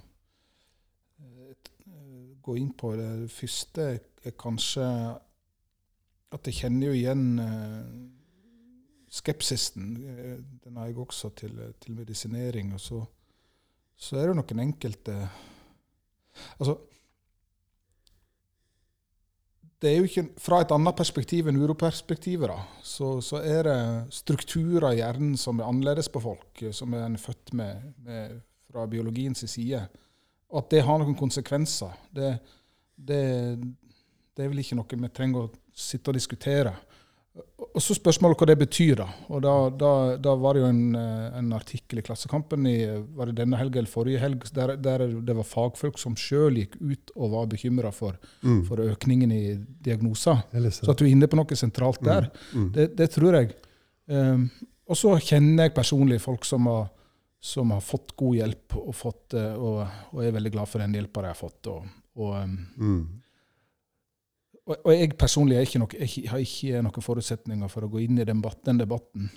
eh, 1.25 2.33
gå 2.45 2.57
inn 2.61 2.73
på. 2.76 2.95
Det 2.99 3.31
første 3.33 3.87
er 4.23 4.35
kanskje 4.38 4.88
at 6.33 6.49
jeg 6.49 6.59
kjenner 6.62 6.90
jo 6.90 6.99
igjen 6.99 7.25
eh, 7.40 7.95
skepsisen. 9.12 9.95
Den 10.64 10.76
har 10.76 10.90
jeg 10.90 11.00
også 11.00 11.33
til, 11.37 11.57
til 11.81 11.97
medisinering. 11.97 12.75
Og 12.76 12.81
så, 12.81 13.00
så 13.97 14.21
er 14.21 14.31
det 14.31 14.37
noen 14.40 14.64
enkelte 14.66 15.16
Altså 16.59 16.79
det 19.83 19.91
er 19.91 19.99
jo 19.99 20.07
ikke, 20.07 20.29
Fra 20.39 20.61
et 20.62 20.73
annet 20.75 20.95
perspektiv 20.95 21.49
enn 21.51 21.59
uroperspektivet, 21.59 22.47
da, 22.53 22.83
så, 22.87 23.17
så 23.25 23.41
er 23.43 23.67
det 23.67 23.79
strukturer 24.15 24.93
i 24.93 25.01
hjernen 25.01 25.35
som 25.41 25.59
er 25.59 25.67
annerledes 25.67 26.11
på 26.12 26.23
folk, 26.23 26.62
som 26.62 26.77
som 26.85 26.95
en 26.95 27.17
er 27.19 27.23
født 27.23 27.53
med, 27.59 27.89
med 28.07 28.37
fra 28.71 28.87
biologiens 28.87 29.42
side. 29.51 29.83
Og 30.53 30.61
at 30.62 30.71
det 30.71 30.85
har 30.87 31.01
noen 31.01 31.16
konsekvenser, 31.18 31.97
det, 32.14 32.31
det, 32.95 33.23
det 34.37 34.45
er 34.45 34.53
vel 34.53 34.62
ikke 34.62 34.79
noe 34.79 35.03
vi 35.03 35.11
trenger 35.11 35.49
å 35.49 35.53
sitte 35.75 36.12
og 36.12 36.18
diskutere. 36.18 36.77
Og 37.73 37.81
så 37.81 37.95
spørsmålet 37.97 38.37
hva 38.42 38.47
det 38.51 38.59
betyr. 38.61 38.97
da. 39.01 39.07
Og 39.33 39.40
da, 39.40 39.53
da, 39.81 39.90
da 40.21 40.35
var 40.37 40.53
det 40.55 40.61
jo 40.61 40.66
en, 40.68 40.81
eh, 40.99 41.38
en 41.38 41.53
artikkel 41.57 42.03
i 42.03 42.03
Klassekampen 42.05 42.66
i, 42.68 42.75
var 43.16 43.31
det 43.31 43.38
denne 43.38 43.57
helga 43.57 43.79
eller 43.81 43.88
forrige 43.88 44.21
helg, 44.21 44.42
der, 44.53 44.75
der 44.77 45.07
det 45.25 45.37
var 45.38 45.47
fagfolk 45.49 45.97
som 45.99 46.12
sjøl 46.14 46.59
gikk 46.61 46.77
ut 46.83 47.14
og 47.16 47.31
var 47.33 47.47
bekymra 47.55 47.92
for, 47.97 48.18
Mm. 48.45 48.64
for 48.68 48.77
økningen 48.85 49.33
i 49.33 49.57
diagnoser. 49.81 50.42
Så 50.85 50.90
at 50.92 50.99
du 51.01 51.07
er 51.07 51.14
inne 51.14 51.27
på 51.33 51.37
noe 51.40 51.57
sentralt 51.57 52.03
der, 52.05 52.29
Mm. 52.53 52.73
det, 52.75 52.97
det 52.97 53.11
tror 53.14 53.33
jeg. 53.40 53.55
Um, 54.09 54.51
og 54.88 54.97
så 54.99 55.16
kjenner 55.23 55.64
jeg 55.71 55.75
personlig 55.75 56.21
folk 56.21 56.45
som 56.45 56.66
har, 56.66 56.90
som 57.40 57.71
har 57.71 57.81
fått 57.81 58.12
god 58.16 58.37
hjelp, 58.37 58.77
og, 58.77 58.92
fått, 58.95 59.33
eh, 59.35 59.55
og, 59.57 59.87
og 60.12 60.21
er 60.23 60.33
veldig 60.37 60.53
glad 60.53 60.68
for 60.68 60.79
den 60.85 60.92
hjelpa 60.92 61.23
de 61.25 61.33
har 61.33 61.35
fått. 61.40 61.66
Og, 61.73 61.88
og, 62.16 62.37
um, 62.45 62.59
Mm. 62.77 63.21
Og, 64.68 64.77
og 64.77 64.92
jeg 64.94 65.14
personlig 65.18 65.59
er 65.59 65.66
ikke 65.66 65.81
noe, 65.83 65.96
jeg 65.98 66.29
har 66.31 66.42
ikke 66.42 66.83
noen 66.85 67.05
forutsetninger 67.05 67.70
for 67.72 67.87
å 67.87 67.90
gå 67.90 68.05
inn 68.05 68.20
i 68.22 68.27
den, 68.29 68.42
den 68.42 68.79
debatten. 68.79 69.31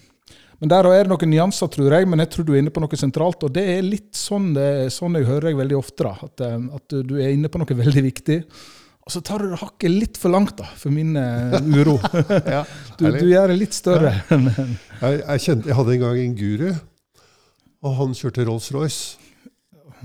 Men 0.61 0.71
der 0.71 0.87
er 0.87 1.03
det 1.03 1.11
noen 1.11 1.31
nyanser, 1.33 1.69
tror 1.71 1.93
jeg, 1.97 2.07
men 2.09 2.23
jeg 2.23 2.31
tror 2.33 2.47
du 2.47 2.53
er 2.53 2.61
inne 2.61 2.73
på 2.73 2.81
noe 2.83 2.99
sentralt. 2.99 3.43
Og 3.43 3.51
det 3.53 3.65
er 3.75 3.85
litt 3.85 4.13
sånn, 4.17 4.53
det, 4.55 4.93
sånn 4.93 5.17
jeg 5.19 5.27
hører 5.27 5.51
jeg 5.51 5.59
veldig 5.59 5.77
ofte, 5.77 6.07
da, 6.07 6.15
at, 6.29 6.45
eh, 6.45 6.67
at 6.79 6.97
du 7.09 7.15
er 7.19 7.33
inne 7.35 7.51
på 7.51 7.61
noe 7.61 7.79
veldig 7.83 8.05
viktig. 8.05 8.39
Og 9.05 9.13
så 9.13 9.21
tar 9.21 9.43
du 9.43 9.51
det 9.51 9.59
hakket 9.61 9.91
litt 9.91 10.17
for 10.17 10.33
langt, 10.33 10.55
da, 10.57 10.65
for 10.79 10.93
min 10.93 11.13
uh, 11.13 11.59
uro. 11.61 11.99
Ja, 12.55 12.63
Du, 12.97 13.05
du 13.05 13.27
gjør 13.29 13.51
det 13.51 13.59
litt 13.59 13.75
større. 13.77 14.15
jeg, 14.31 15.19
jeg, 15.19 15.43
kjente, 15.43 15.69
jeg 15.69 15.77
hadde 15.77 15.93
en 15.93 16.01
gang 16.07 16.21
en 16.23 16.39
guru, 16.39 16.71
og 17.85 17.99
han 17.99 18.17
kjørte 18.17 18.47
Rolls-Royce. 18.47 19.24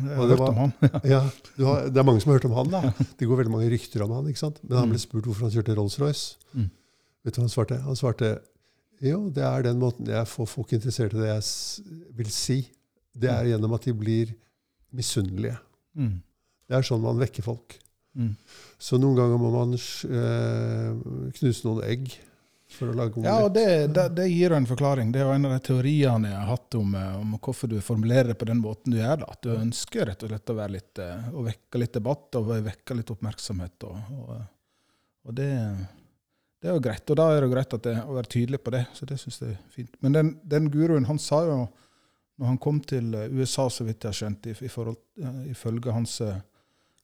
Jeg 0.07 0.19
har 0.19 0.29
det 0.31 0.37
hørt 0.39 0.49
om 0.49 0.61
han. 0.61 0.75
Ja, 1.13 1.21
du 1.57 1.65
har, 1.69 1.89
det 1.91 2.01
er 2.01 2.07
mange 2.07 2.23
som 2.23 2.33
har 2.33 2.39
hørt 2.41 2.49
om 2.49 2.57
han. 2.59 2.71
da. 2.73 3.09
Det 3.19 3.29
går 3.29 3.43
veldig 3.43 3.55
mange 3.55 3.71
rykter 3.73 4.05
om 4.07 4.15
han. 4.17 4.31
ikke 4.31 4.43
sant? 4.43 4.61
Men 4.67 4.83
han 4.83 4.95
ble 4.95 5.01
spurt 5.03 5.29
hvorfor 5.29 5.49
han 5.49 5.55
kjørte 5.55 5.77
Rolls-Royce. 5.79 6.55
Mm. 6.55 6.71
Vet 7.25 7.37
du 7.37 7.41
hva 7.41 7.47
han 7.47 7.53
svarte? 7.53 7.81
Han 7.85 7.99
svarte 7.99 8.31
jo, 9.01 9.31
det 9.33 9.45
er 9.47 9.65
den 9.65 9.79
måten 9.81 10.09
jeg 10.13 10.29
får 10.29 10.49
folk 10.51 10.75
interessert 10.77 11.15
i 11.17 11.23
det 11.23 11.31
jeg 11.31 12.01
vil 12.19 12.33
si. 12.35 12.59
Det 13.17 13.31
er 13.33 13.49
gjennom 13.49 13.73
at 13.77 13.87
de 13.89 13.95
blir 13.97 14.35
misunnelige. 14.97 15.57
Mm. 15.97 16.19
Det 16.69 16.77
er 16.77 16.87
sånn 16.87 17.03
man 17.03 17.21
vekker 17.21 17.47
folk. 17.47 17.79
Mm. 18.19 18.35
Så 18.81 18.99
noen 19.01 19.17
ganger 19.17 19.41
må 19.41 19.53
man 19.55 19.73
øh, 19.77 21.31
knuse 21.39 21.67
noen 21.67 21.85
egg 21.87 22.13
for 22.75 22.93
å 22.93 22.97
lage 22.97 23.23
Ja, 23.25 23.37
og 23.45 23.55
det, 23.55 23.67
det, 23.97 24.07
det 24.17 24.27
gir 24.31 24.55
en 24.57 24.69
forklaring. 24.69 25.13
Det 25.13 25.23
er 25.23 25.29
jo 25.29 25.37
en 25.37 25.49
av 25.49 25.55
de 25.57 25.61
teoriene 25.67 26.31
jeg 26.31 26.39
har 26.39 26.51
hatt 26.51 26.77
om, 26.79 26.95
eh, 26.99 27.17
om 27.21 27.35
hvorfor 27.37 27.71
du 27.71 27.79
formulerer 27.85 28.33
det 28.33 28.39
på 28.41 28.49
den 28.51 28.63
måten 28.63 28.95
du 28.95 29.01
gjør. 29.01 29.23
da. 29.23 29.31
At 29.35 29.43
du 29.47 29.53
ønsker 29.55 30.11
rett 30.11 30.27
og 30.27 30.33
slett 30.33 30.55
å, 30.55 30.59
litt, 30.75 31.03
eh, 31.03 31.31
å 31.35 31.47
vekke 31.47 31.83
litt 31.83 31.97
debatt 31.99 32.41
og 32.41 32.53
vekke 32.53 32.99
litt 32.99 33.15
oppmerksomhet. 33.15 33.89
Og, 33.89 34.15
og, 34.21 34.37
og 35.27 35.37
det, 35.41 35.51
det 36.61 36.71
er 36.71 36.79
jo 36.79 36.87
greit. 36.87 37.05
Og 37.11 37.21
da 37.21 37.29
er 37.35 37.45
det 37.45 37.53
greit 37.53 37.77
det, 37.89 37.99
å 38.05 38.17
være 38.17 38.35
tydelig 38.37 38.63
på 38.65 38.75
det. 38.77 38.87
Så 38.97 39.09
det 39.11 39.21
syns 39.23 39.43
jeg 39.43 39.57
er 39.57 39.61
fint. 39.75 39.93
Men 40.05 40.17
den, 40.19 40.35
den 40.57 40.73
guruen, 40.73 41.09
han 41.11 41.21
sa 41.23 41.45
jo 41.49 41.61
når 42.41 42.55
han 42.55 42.61
kom 42.61 42.81
til 42.81 43.13
eh, 43.15 43.29
USA, 43.37 43.69
så 43.69 43.85
vidt 43.85 44.05
jeg 44.05 44.15
har 44.15 44.17
skjønt, 44.17 44.47
eh, 44.49 45.41
ifølge 45.53 45.93
hans, 45.93 46.21
eh, 46.25 46.41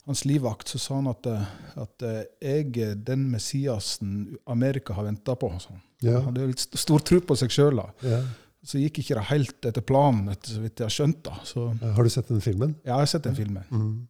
hans 0.06 0.24
livvakt, 0.28 0.68
så 0.70 0.78
sa 0.78 0.94
han 1.00 1.08
at, 1.10 1.26
eh, 1.26 1.46
at 1.82 2.02
eh, 2.06 2.24
jeg 2.42 2.76
er 2.84 2.94
den 2.94 3.24
Messiasen 3.32 4.36
Amerika 4.46 4.94
har 4.94 5.04
venta 5.08 5.34
på. 5.34 5.50
han. 5.50 5.80
Ja, 6.04 6.20
Han 6.20 6.34
hadde 6.36 6.46
litt 6.52 6.62
stor 6.78 7.00
tro 7.00 7.20
på 7.20 7.36
seg 7.36 7.50
sjøl. 7.50 7.80
ja. 8.02 8.22
Så 8.66 8.80
gikk 8.82 8.98
ikke 8.98 9.14
det 9.14 9.22
helt 9.28 9.66
etter 9.68 9.82
planen, 9.86 10.24
etter 10.32 10.50
så 10.56 10.60
vidt 10.60 10.80
jeg 10.80 10.86
har 10.88 10.90
skjønt. 10.90 11.20
da. 11.22 11.36
Så 11.46 11.68
Har 11.94 12.02
du 12.02 12.10
sett 12.10 12.26
den 12.26 12.40
filmen? 12.42 12.74
ja, 12.82 12.96
jeg 12.96 13.04
har 13.04 13.06
sett 13.06 13.22
den 13.22 13.36
filmen. 13.36 13.62
Mm. 13.70 14.08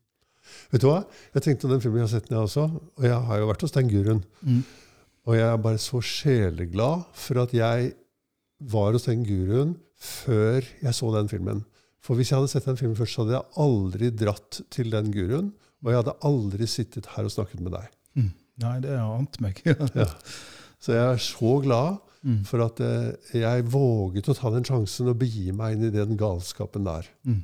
Vet 0.72 0.80
du 0.80 0.86
hva? 0.88 1.02
Jeg 1.34 1.42
tenkte 1.44 1.66
på 1.66 1.72
den 1.74 1.82
filmen 1.82 1.98
jeg 2.00 2.06
har 2.08 2.14
sett 2.14 2.28
den 2.30 2.38
jeg 2.38 2.46
også, 2.46 2.64
og 2.96 3.04
jeg 3.04 3.18
har 3.28 3.38
jo 3.42 3.48
vært 3.50 3.60
hos 3.66 3.74
den 3.76 3.88
guruen. 3.90 4.22
Mm. 4.40 4.62
Og 5.26 5.34
jeg 5.36 5.44
er 5.50 5.58
bare 5.60 5.78
så 5.82 6.00
sjeleglad 6.00 7.04
for 7.12 7.42
at 7.42 7.52
jeg 7.52 7.92
var 8.72 8.92
hos 8.96 9.04
den 9.10 9.26
guruen 9.28 9.76
før 10.00 10.64
jeg 10.80 10.94
så 10.94 11.12
den 11.18 11.28
filmen. 11.28 11.64
For 12.00 12.16
hvis 12.16 12.30
jeg 12.32 12.38
hadde 12.38 12.48
sett 12.54 12.64
den 12.70 12.78
filmen 12.80 12.96
først, 12.96 13.12
så 13.16 13.24
hadde 13.26 13.36
jeg 13.36 13.52
aldri 13.66 14.10
dratt 14.24 14.60
til 14.72 14.90
den 14.94 15.12
guruen. 15.12 15.52
Og 15.86 15.92
jeg 15.92 16.02
hadde 16.02 16.16
aldri 16.26 16.66
sittet 16.68 17.06
her 17.14 17.28
og 17.28 17.32
snakket 17.32 17.62
med 17.62 17.76
deg. 17.76 17.92
Mm. 18.18 18.30
Nei, 18.64 18.76
det 18.82 18.98
ante 18.98 19.44
meg. 19.44 19.62
Ja. 19.96 20.08
Så 20.82 20.92
jeg 20.92 21.02
er 21.08 21.20
så 21.22 21.52
glad 21.64 21.96
mm. 22.20 22.40
for 22.46 22.62
at 22.66 22.80
eh, 22.84 23.38
jeg 23.40 23.64
våget 23.72 24.28
å 24.28 24.34
ta 24.36 24.50
den 24.52 24.66
sjansen 24.66 25.08
og 25.10 25.16
begi 25.18 25.48
meg 25.56 25.76
inn 25.76 25.86
i 25.88 25.94
den 25.94 26.18
galskapen 26.20 26.84
der. 26.86 27.08
Mm. 27.26 27.40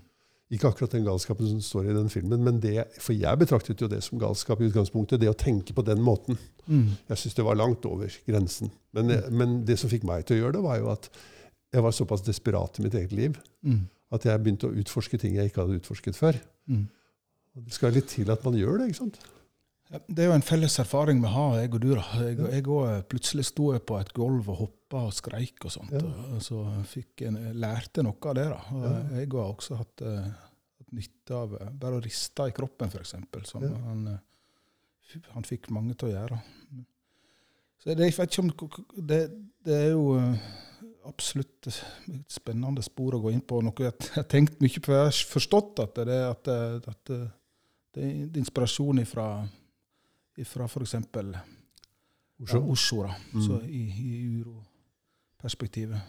Ikke 0.53 0.69
akkurat 0.69 0.93
den 0.93 1.07
galskapen 1.07 1.49
som 1.49 1.63
står 1.65 1.89
i 1.89 1.97
den 1.97 2.11
filmen, 2.13 2.43
men 2.45 2.59
det, 2.61 2.85
for 3.01 3.17
jeg 3.17 3.41
betraktet 3.41 3.81
jo 3.81 3.89
det 3.89 4.03
som 4.05 4.21
galskap 4.21 4.61
i 4.61 4.69
utgangspunktet. 4.69 5.23
Det 5.23 5.31
å 5.31 5.39
tenke 5.39 5.73
på 5.75 5.85
den 5.87 6.03
måten. 6.05 6.37
Mm. 6.67 6.93
Jeg 7.09 7.23
syns 7.23 7.39
det 7.39 7.47
var 7.47 7.59
langt 7.59 7.87
over 7.89 8.13
grensen. 8.29 8.71
Men, 8.93 9.15
men 9.33 9.63
det 9.67 9.79
som 9.81 9.91
fikk 9.91 10.05
meg 10.07 10.27
til 10.29 10.37
å 10.37 10.43
gjøre 10.43 10.59
det, 10.59 10.65
var 10.67 10.83
jo 10.83 10.93
at 10.93 11.09
jeg 11.73 11.87
var 11.87 11.97
såpass 11.97 12.25
desperat 12.27 12.79
i 12.79 12.87
mitt 12.87 12.99
eget 12.99 13.17
liv 13.17 13.41
Mm. 13.63 13.85
at 14.11 14.25
jeg 14.27 14.41
begynte 14.43 14.67
å 14.67 14.75
utforske 14.75 15.19
ting 15.23 15.37
jeg 15.39 15.47
ikke 15.47 15.63
hadde 15.63 15.77
utforsket 15.79 16.17
før. 16.19 16.37
Og 17.57 17.65
det 17.67 17.75
skal 17.77 17.93
litt 17.93 18.09
til 18.13 18.31
at 18.33 18.45
man 18.47 18.57
gjør 18.57 18.81
det. 18.81 18.91
ikke 18.91 19.03
sant? 19.03 19.19
Det 20.09 20.25
er 20.25 20.31
jo 20.31 20.37
en 20.39 20.45
felles 20.45 20.79
erfaring 20.81 21.19
vi 21.21 21.29
har, 21.29 21.59
jeg 21.61 21.75
og 21.77 21.83
du. 21.83 21.91
Jeg, 21.93 22.39
jeg 22.41 22.63
også, 22.65 23.03
plutselig 23.13 23.45
sto 23.45 23.73
jeg 23.75 23.83
på 23.85 23.99
et 24.01 24.13
gulv 24.17 24.49
og 24.49 24.57
hoppa 24.63 25.03
og 25.11 25.13
skreik 25.13 25.67
og 25.69 25.75
sånt. 25.75 25.93
Ja. 25.93 26.01
Og 26.33 26.41
så 26.45 26.63
fikk 26.89 27.27
jeg, 27.27 27.53
lærte 27.61 28.05
noe 28.07 28.17
av 28.31 28.39
det. 28.39 28.47
da. 28.55 28.63
Og 28.73 28.87
Ja. 28.87 28.95
Jeg 29.21 29.29
har 29.35 29.51
også 29.53 29.77
hatt, 29.83 30.05
uh, 30.07 30.31
nytte 30.97 31.37
av 31.37 31.53
eh, 31.61 31.69
bare 31.83 31.99
å 31.99 32.05
riste 32.05 32.49
i 32.49 32.55
kroppen, 32.57 32.89
f.eks. 32.93 33.15
Som 33.49 33.63
Ja. 33.65 33.71
han, 33.85 34.03
eh, 34.15 35.21
han 35.33 35.45
fikk 35.49 35.71
mange 35.71 35.95
til 35.95 36.09
å 36.09 36.13
gjøre. 36.13 36.41
Så 37.83 37.95
det, 37.97 38.07
jeg 38.07 38.17
vet 38.17 38.37
ikke 38.39 38.43
om 38.45 39.07
det, 39.09 39.21
det 39.67 39.77
er 39.77 39.91
jo 39.91 40.17
eh, 40.17 40.51
absolutt 41.09 41.67
et 41.69 41.83
spennende 42.31 42.83
spor 42.85 43.17
å 43.17 43.23
gå 43.25 43.33
inn 43.33 43.41
på. 43.45 43.61
Noe 43.65 43.75
jeg 43.89 43.93
har 44.17 44.25
tenkt 44.31 44.61
mye 44.63 44.81
på. 44.81 44.93
Jeg 44.97 45.09
har 45.11 45.23
forstått 45.33 45.81
at 45.85 46.01
det, 46.07 46.21
at 46.31 46.45
det, 46.49 46.89
at 46.93 47.15
det, 47.95 48.05
er 48.05 48.39
inspirasjon 48.41 49.03
ifra, 49.03 49.27
ifra 50.41 50.69
f.eks. 50.69 50.95
Oslo. 52.43 52.59
Ja, 52.59 52.63
Oslo, 52.73 53.03
da. 53.03 53.19
Mm. 53.35 53.43
Så 53.47 53.61
i, 53.69 53.83
i 53.83 54.15
uroperspektivet. 54.41 56.01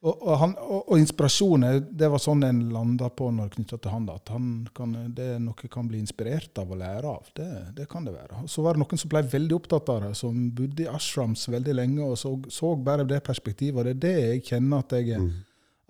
Og, 0.00 0.22
og, 0.22 0.36
han, 0.40 0.52
og, 0.56 0.86
og 0.92 1.00
inspirasjonen, 1.00 1.82
det 1.92 2.08
var 2.08 2.20
sånn 2.22 2.44
en 2.46 2.60
landa 2.72 3.10
på 3.12 3.26
når 3.36 3.50
knytta 3.52 3.76
til 3.76 3.92
han. 3.92 4.06
da, 4.08 4.14
At 4.16 4.32
han 4.32 4.46
kan, 4.76 4.94
det 5.16 5.26
er 5.34 5.42
noe 5.42 5.68
kan 5.72 5.90
bli 5.90 6.00
inspirert 6.00 6.56
av 6.62 6.72
og 6.72 6.80
lære 6.80 7.10
av. 7.10 7.28
Det, 7.36 7.48
det 7.76 7.88
kan 7.90 8.06
det 8.08 8.14
være. 8.14 8.46
Og 8.46 8.48
så 8.48 8.64
var 8.64 8.76
det 8.76 8.84
noen 8.84 9.02
som 9.02 9.12
ble 9.12 9.22
veldig 9.34 9.58
opptatt 9.58 9.92
av 9.92 10.06
det, 10.06 10.14
som 10.16 10.46
bodde 10.56 10.86
i 10.86 10.88
ashrams 10.88 11.44
veldig 11.52 11.76
lenge 11.76 12.06
og 12.06 12.16
så, 12.20 12.32
så 12.48 12.72
bare 12.80 13.04
det 13.08 13.20
perspektivet. 13.26 13.76
Og 13.76 13.90
det 13.90 13.96
er 13.98 14.02
det 14.06 14.16
jeg 14.16 14.44
kjenner 14.52 14.86
at 14.86 14.96
jeg 14.96 15.08
Mm. 15.20 15.30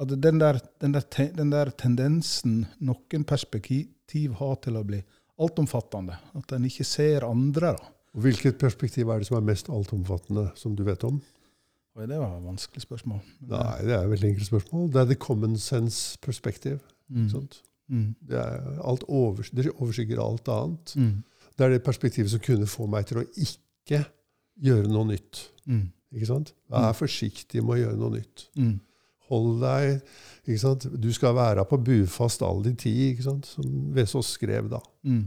At 0.00 0.08
den 0.22 0.38
der, 0.40 0.58
den, 0.80 0.92
der, 0.96 1.04
te- 1.12 1.32
den 1.36 1.50
der 1.52 1.70
tendensen 1.76 2.62
noen 2.80 3.24
perspektiv 3.28 4.32
har 4.40 4.54
til 4.64 4.78
å 4.80 4.84
bli 4.86 5.02
altomfattende. 5.40 6.16
At 6.36 6.52
en 6.56 6.64
ikke 6.68 6.84
ser 6.88 7.26
andre. 7.28 7.74
da. 7.76 7.90
Og 8.16 8.24
Hvilket 8.24 8.56
perspektiv 8.58 9.08
er 9.12 9.20
det 9.22 9.28
som 9.28 9.36
er 9.38 9.44
mest 9.46 9.68
altomfattende, 9.70 10.48
som 10.58 10.72
du 10.76 10.82
vet 10.88 11.04
om? 11.06 11.20
Oi, 11.98 12.06
det 12.06 12.16
var 12.18 12.32
et 12.38 12.44
vanskelig 12.46 12.82
spørsmål. 12.86 13.20
Men, 13.40 13.52
Nei, 13.52 13.76
det 13.86 13.92
er 13.96 14.04
et 14.06 14.10
veldig 14.14 14.28
enkelt 14.32 14.48
spørsmål. 14.48 14.88
Det 14.94 15.00
er 15.02 15.08
the 15.12 15.18
common 15.20 15.56
sense 15.58 16.18
perspective. 16.22 16.80
mm, 17.10 17.28
mm, 17.90 18.14
Det, 18.28 18.38
er 18.38 18.80
overs 19.08 19.50
det 19.50 19.68
overskygger 19.76 20.20
alt 20.22 20.48
annet. 20.48 20.94
mm, 20.96 21.22
Det 21.56 21.66
er 21.66 21.70
det 21.76 21.82
perspektivet 21.84 22.30
som 22.30 22.40
kunne 22.40 22.66
få 22.66 22.86
meg 22.88 23.06
til 23.06 23.18
å 23.20 23.24
ikke 23.36 24.04
gjøre 24.62 24.88
noe 24.88 25.04
nytt. 25.12 25.48
mm, 25.66 25.88
Ikke 26.14 26.26
sant? 26.26 26.54
Vær 26.70 26.92
forsiktig 26.94 27.62
med 27.62 27.76
å 27.76 27.80
gjøre 27.84 27.98
noe 27.98 28.10
nytt. 28.16 28.48
mm, 28.56 28.80
Hold 29.30 29.60
deg 29.62 30.00
ikke 30.44 30.60
sant? 30.62 30.86
Du 30.98 31.10
skal 31.14 31.36
være 31.36 31.64
på 31.68 31.78
bufast 31.86 32.42
all 32.42 32.64
din 32.64 32.78
tid, 32.80 33.12
ikke 33.12 33.28
sant? 33.28 33.46
som 33.46 33.68
Vesaas 33.94 34.32
skrev 34.36 34.70
da. 34.72 34.80
mm, 35.06 35.22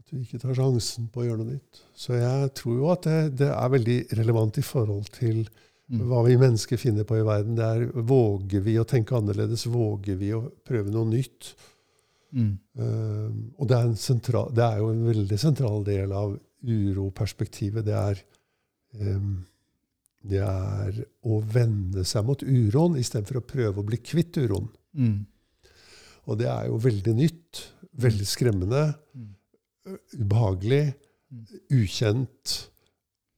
At 0.00 0.10
du 0.10 0.20
ikke 0.22 0.40
tar 0.42 0.56
sjansen 0.58 1.08
på 1.12 1.22
å 1.22 1.28
gjøre 1.28 1.42
noe 1.44 1.54
nytt. 1.54 1.82
Så 1.94 2.16
jeg 2.18 2.52
tror 2.58 2.76
jo 2.80 2.92
at 2.94 3.06
det, 3.06 3.18
det 3.44 3.50
er 3.54 3.72
veldig 3.76 3.98
relevant 4.18 4.58
i 4.58 4.64
forhold 4.66 5.10
til 5.14 5.42
mm, 5.44 6.02
hva 6.08 6.22
vi 6.26 6.38
mennesker 6.40 6.80
finner 6.80 7.06
på 7.08 7.20
i 7.20 7.26
verden. 7.26 7.56
Det 7.58 7.66
er 7.68 7.88
Våger 8.08 8.64
vi 8.64 8.78
å 8.80 8.86
tenke 8.88 9.16
annerledes? 9.18 9.68
Våger 9.70 10.18
vi 10.20 10.32
å 10.36 10.46
prøve 10.66 10.94
noe 10.94 11.08
nytt? 11.14 11.52
mm, 12.32 12.54
Uh, 12.78 13.32
og 13.58 13.66
det 13.66 13.74
er, 13.74 13.86
en 13.88 13.96
sentral, 13.98 14.52
det 14.54 14.62
er 14.62 14.76
jo 14.78 14.92
en 14.92 15.00
veldig 15.08 15.38
sentral 15.42 15.80
del 15.82 16.12
av 16.14 16.36
uroperspektivet. 16.62 17.82
Det 17.86 17.94
er, 17.98 18.20
um, 19.00 19.32
det 20.22 20.40
er 20.42 21.04
å 21.24 21.38
vende 21.44 22.04
seg 22.04 22.24
mot 22.26 22.42
uroen 22.42 22.96
istedenfor 22.98 23.36
å 23.40 23.46
prøve 23.46 23.78
å 23.82 23.86
bli 23.86 23.96
kvitt 23.98 24.36
uroen. 24.36 24.68
mm, 24.96 25.26
Og 26.28 26.38
det 26.38 26.46
er 26.46 26.66
jo 26.66 26.76
veldig 26.76 27.14
nytt, 27.16 27.62
veldig 27.96 28.26
skremmende, 28.26 28.94
mm, 29.14 29.98
ubehagelig, 30.20 30.94
Mm. 31.30 31.44
ukjent. 31.72 32.68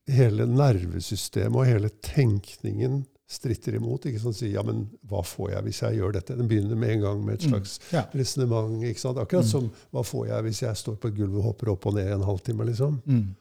Hele 0.07 0.45
nervesystemet 0.47 1.57
og 1.59 1.67
hele 1.67 1.89
tenkningen 2.03 3.05
stritter 3.31 3.75
imot. 3.79 4.07
ikke 4.07 4.21
sant? 4.21 4.37
Sier 4.37 4.53
ja, 4.53 4.63
men 4.63 4.89
hva 5.07 5.23
får 5.27 5.51
jeg 5.57 5.65
hvis 5.65 5.81
jeg 5.83 5.99
gjør 5.99 6.13
dette? 6.13 6.37
Den 6.39 6.49
begynner 6.49 6.77
med 6.79 6.91
en 6.91 7.01
gang 7.01 7.25
med 7.25 7.35
et 7.35 7.41
Mm. 7.47 7.51
slags 7.51 7.79
Ja. 7.93 8.03
resonnement. 8.15 8.81
Akkurat 9.19 9.45
Mm. 9.45 9.51
som 9.51 9.71
hva 9.93 10.03
får 10.05 10.27
jeg 10.29 10.45
hvis 10.45 10.61
jeg 10.63 10.75
står 10.77 10.97
på 10.99 11.09
et 11.09 11.17
gulv 11.17 11.37
og 11.37 11.43
hopper 11.43 11.69
opp 11.71 11.87
og 11.87 11.95
ned 11.95 12.07
i 12.09 12.13
en 12.15 12.23
halvtime? 12.23 12.65
liksom? 12.67 13.03
Mm, 13.07 13.35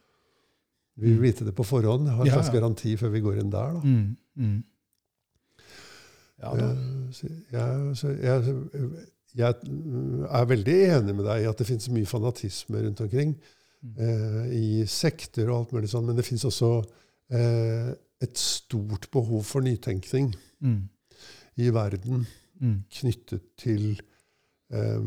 Vi 1.00 1.14
vil 1.14 1.22
vite 1.24 1.48
det 1.48 1.56
på 1.56 1.66
forhånd. 1.68 2.10
Har 2.12 2.26
en 2.26 2.34
slags 2.34 2.52
garanti 2.54 2.96
før 3.00 3.14
vi 3.14 3.24
går 3.24 3.40
inn 3.42 3.54
der. 3.54 3.78
da. 3.78 3.84
mm, 3.84 4.18
mm. 4.36 4.58
Ja, 6.40 6.52
da. 6.56 6.68
Jeg, 7.52 7.96
så 8.00 8.12
jeg, 8.16 8.54
jeg, 9.36 9.56
er 10.30 10.46
veldig 10.48 10.76
enig 10.86 11.16
med 11.18 11.26
deg 11.28 11.44
i 11.44 11.50
at 11.50 11.60
det 11.60 11.68
finnes 11.68 11.90
mye 11.92 12.08
fanatisme 12.08 12.84
rundt 12.86 13.02
omkring. 13.04 13.34
Mm. 13.84 13.96
Eh, 14.06 14.46
I 14.60 14.70
sekter 14.88 15.50
og 15.50 15.58
alt 15.58 15.74
mulig 15.76 15.92
sånn. 15.92 16.08
Men 16.08 16.20
det 16.20 16.28
finnes 16.28 16.48
også 16.48 16.72
eh, 17.36 17.92
et 18.24 18.40
stort 18.40 19.10
behov 19.12 19.44
for 19.48 19.66
nytenkning 19.66 20.34
Mm, 20.60 20.90
i 21.56 21.70
verden 21.72 22.26
mm, 22.60 22.80
knyttet 22.92 23.46
til 23.60 24.02
eh, 24.76 25.06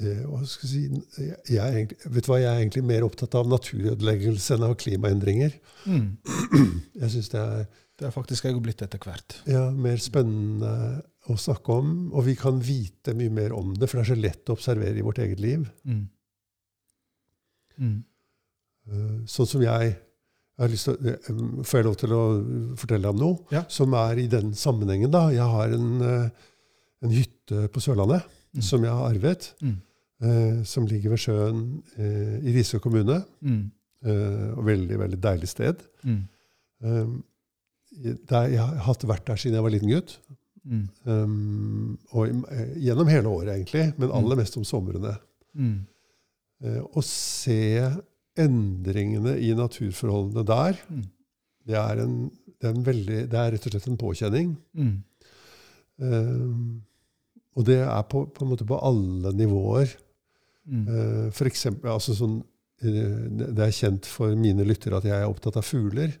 hva 0.00 0.40
skal 0.46 0.68
jeg 0.68 1.02
si 1.12 1.26
jeg, 1.26 1.58
er 1.60 1.74
egentlig, 1.76 1.98
Vet 2.14 2.24
du 2.26 2.30
hva, 2.32 2.38
jeg 2.40 2.50
er 2.50 2.60
egentlig 2.62 2.84
mer 2.88 3.02
opptatt 3.06 3.34
av 3.34 3.46
naturødeleggelse 3.50 4.54
enn 4.56 4.64
av 4.68 4.74
klimaendringer. 4.80 5.52
mm. 5.86 6.08
Jeg 7.02 7.10
syns 7.14 7.28
det 7.32 7.40
er 7.40 7.66
Det 8.00 8.06
er 8.08 8.14
faktisk 8.14 8.44
jeg 8.48 8.60
blitt 8.64 8.80
etter 8.82 8.98
hvert. 8.98 9.34
ja, 9.46 9.66
mer 9.70 9.96
spennende 10.00 11.02
å 11.28 11.36
snakke 11.36 11.68
om, 11.68 11.90
og 12.16 12.24
vi 12.24 12.34
kan 12.34 12.58
vite 12.64 13.12
mye 13.14 13.30
mer 13.30 13.52
om 13.52 13.74
det, 13.76 13.88
for 13.90 13.98
det 14.00 14.06
er 14.06 14.14
så 14.14 14.20
lett 14.20 14.48
å 14.48 14.54
observere 14.56 14.96
i 14.98 15.02
vårt 15.04 15.18
eget 15.20 15.38
liv. 15.40 15.66
Mm. 15.84 16.06
Mm. 17.80 17.98
Eh, 18.90 19.18
Sånn 19.28 19.46
som 19.48 19.62
jeg, 19.62 19.92
jeg 20.60 20.70
å- 20.70 20.96
eh, 21.06 21.62
Får 21.62 21.78
jeg 21.78 21.84
lov 21.84 21.96
til 22.00 22.10
å 22.16 22.22
fortelle 22.76 23.02
deg 23.04 23.10
om 23.12 23.20
noe 23.20 23.38
Ja. 23.52 23.64
som 23.68 23.92
er 23.94 24.18
i 24.18 24.26
den 24.26 24.52
sammenhengen? 24.54 25.10
da? 25.10 25.28
Jeg 25.28 25.40
har 25.46 25.68
en, 25.68 26.02
eh, 26.02 26.30
en 27.02 27.10
hytte 27.10 27.68
på 27.68 27.80
Sørlandet 27.80 28.24
Mm. 28.56 28.62
som 28.62 28.82
jeg 28.82 28.90
har 28.90 29.10
arvet, 29.14 29.52
Mm. 29.62 29.76
Eh, 30.22 30.62
som 30.68 30.86
ligger 30.86 31.14
ved 31.14 31.22
sjøen 31.22 31.60
eh, 31.96 32.36
i 32.44 32.54
Risør 32.56 32.82
kommune. 32.84 33.22
Mm. 33.40 33.62
Eh, 34.04 34.50
og 34.56 34.64
veldig, 34.64 34.98
veldig 34.98 35.20
deilig 35.22 35.48
sted. 35.50 35.82
Mm. 36.04 36.20
Um, 36.80 37.16
der, 38.30 38.46
jeg 38.54 38.62
har 38.86 39.00
vært 39.10 39.26
der 39.28 39.36
siden 39.40 39.58
jeg 39.58 39.64
var 39.66 39.74
liten 39.74 39.90
gutt. 39.92 40.14
Mm. 40.64 40.84
Um, 41.04 41.98
og 42.12 42.28
eh, 42.52 42.74
gjennom 42.84 43.08
hele 43.10 43.28
året, 43.28 43.54
egentlig, 43.56 43.90
men 43.98 44.12
aller 44.12 44.36
Mm. 44.36 44.42
mest 44.42 44.56
om 44.56 44.64
somrene. 44.64 45.16
Mm. 45.54 45.78
Uh, 46.64 46.82
å 46.96 47.02
se 47.04 47.90
endringene 48.40 49.34
i 49.40 49.52
naturforholdene 49.56 50.44
der, 50.46 50.78
Mm. 50.88 51.04
det 51.66 51.76
er, 51.76 52.02
en, 52.04 52.30
det, 52.60 52.68
er 52.70 52.84
veldig, 52.88 53.20
det 53.32 53.38
er 53.38 53.50
rett 53.52 53.66
og 53.66 53.72
slett 53.74 53.88
en 53.88 54.00
påkjenning. 54.00 54.56
Mm. 54.76 54.94
Um, 56.00 56.82
og 57.56 57.66
det 57.66 57.80
er 57.84 58.02
på, 58.08 58.24
på 58.32 58.56
på 58.56 58.78
alle 58.80 59.32
nivåer. 59.36 59.92
Mm. 60.70 60.86
Eh, 60.86 61.28
for 61.34 61.50
eksempel, 61.50 61.90
altså 61.92 62.14
sånn, 62.16 62.40
eh, 62.84 63.14
det 63.42 63.66
er 63.66 63.76
kjent 63.76 64.08
for 64.08 64.36
mine 64.38 64.66
lyttere 64.66 65.00
at 65.00 65.08
jeg 65.08 65.18
er 65.18 65.28
opptatt 65.28 65.58
av 65.60 65.66
fugler. 65.66 66.14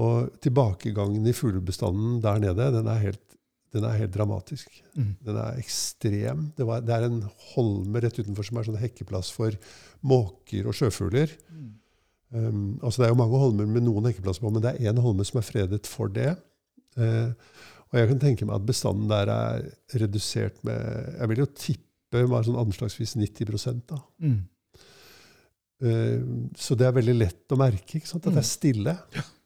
Og 0.00 0.32
tilbakegangen 0.44 1.26
i 1.28 1.36
fuglebestanden 1.36 2.20
der 2.24 2.40
nede, 2.40 2.70
den 2.76 2.88
er 2.88 3.02
helt, 3.02 3.24
den 3.72 3.84
er 3.88 3.98
helt 4.00 4.14
dramatisk. 4.14 4.72
Mm. 4.96 5.12
Den 5.24 5.40
er 5.40 5.60
ekstrem. 5.60 6.46
Det, 6.56 6.66
var, 6.68 6.84
det 6.84 6.96
er 6.96 7.08
en 7.08 7.22
holme 7.52 8.04
rett 8.04 8.20
utenfor 8.20 8.48
som 8.48 8.60
er 8.60 8.68
sånn 8.68 8.80
hekkeplass 8.80 9.32
for 9.34 9.56
måker 10.08 10.68
og 10.68 10.76
sjøfugler. 10.76 11.32
Mm. 11.52 11.70
Um, 12.32 12.62
altså 12.80 13.02
Det 13.02 13.06
er 13.06 13.12
jo 13.12 13.20
mange 13.20 13.40
holmer 13.40 13.68
med 13.68 13.84
noen 13.84 14.08
hekkeplasser 14.08 14.44
på, 14.44 14.52
men 14.52 14.64
det 14.64 14.72
er 14.72 14.88
én 14.88 15.00
holme 15.04 15.24
som 15.28 15.40
er 15.40 15.44
fredet 15.44 15.88
for 15.88 16.12
det. 16.12 16.30
Uh, 16.96 17.32
og 17.92 17.98
jeg 18.00 18.08
kan 18.08 18.20
tenke 18.20 18.48
meg 18.48 18.56
at 18.56 18.68
bestanden 18.68 19.10
der 19.10 19.28
er 19.28 19.66
redusert 20.00 20.58
med 20.64 20.80
Jeg 21.18 21.28
vil 21.28 21.42
jo 21.42 21.48
tippe 21.52 21.91
bare 22.12 22.44
sånn 22.46 22.60
anslagsvis 22.60 23.16
90 23.16 23.82
da. 23.88 23.98
Mm. 24.20 24.40
Eh, 25.82 26.20
så 26.56 26.76
det 26.78 26.86
er 26.86 26.94
veldig 26.94 27.14
lett 27.18 27.52
å 27.54 27.58
merke 27.58 27.98
ikke 27.98 28.06
sant? 28.10 28.26
at 28.26 28.32
det 28.36 28.42
er 28.42 28.46
Mm. 28.46 28.52
stille. 28.52 28.98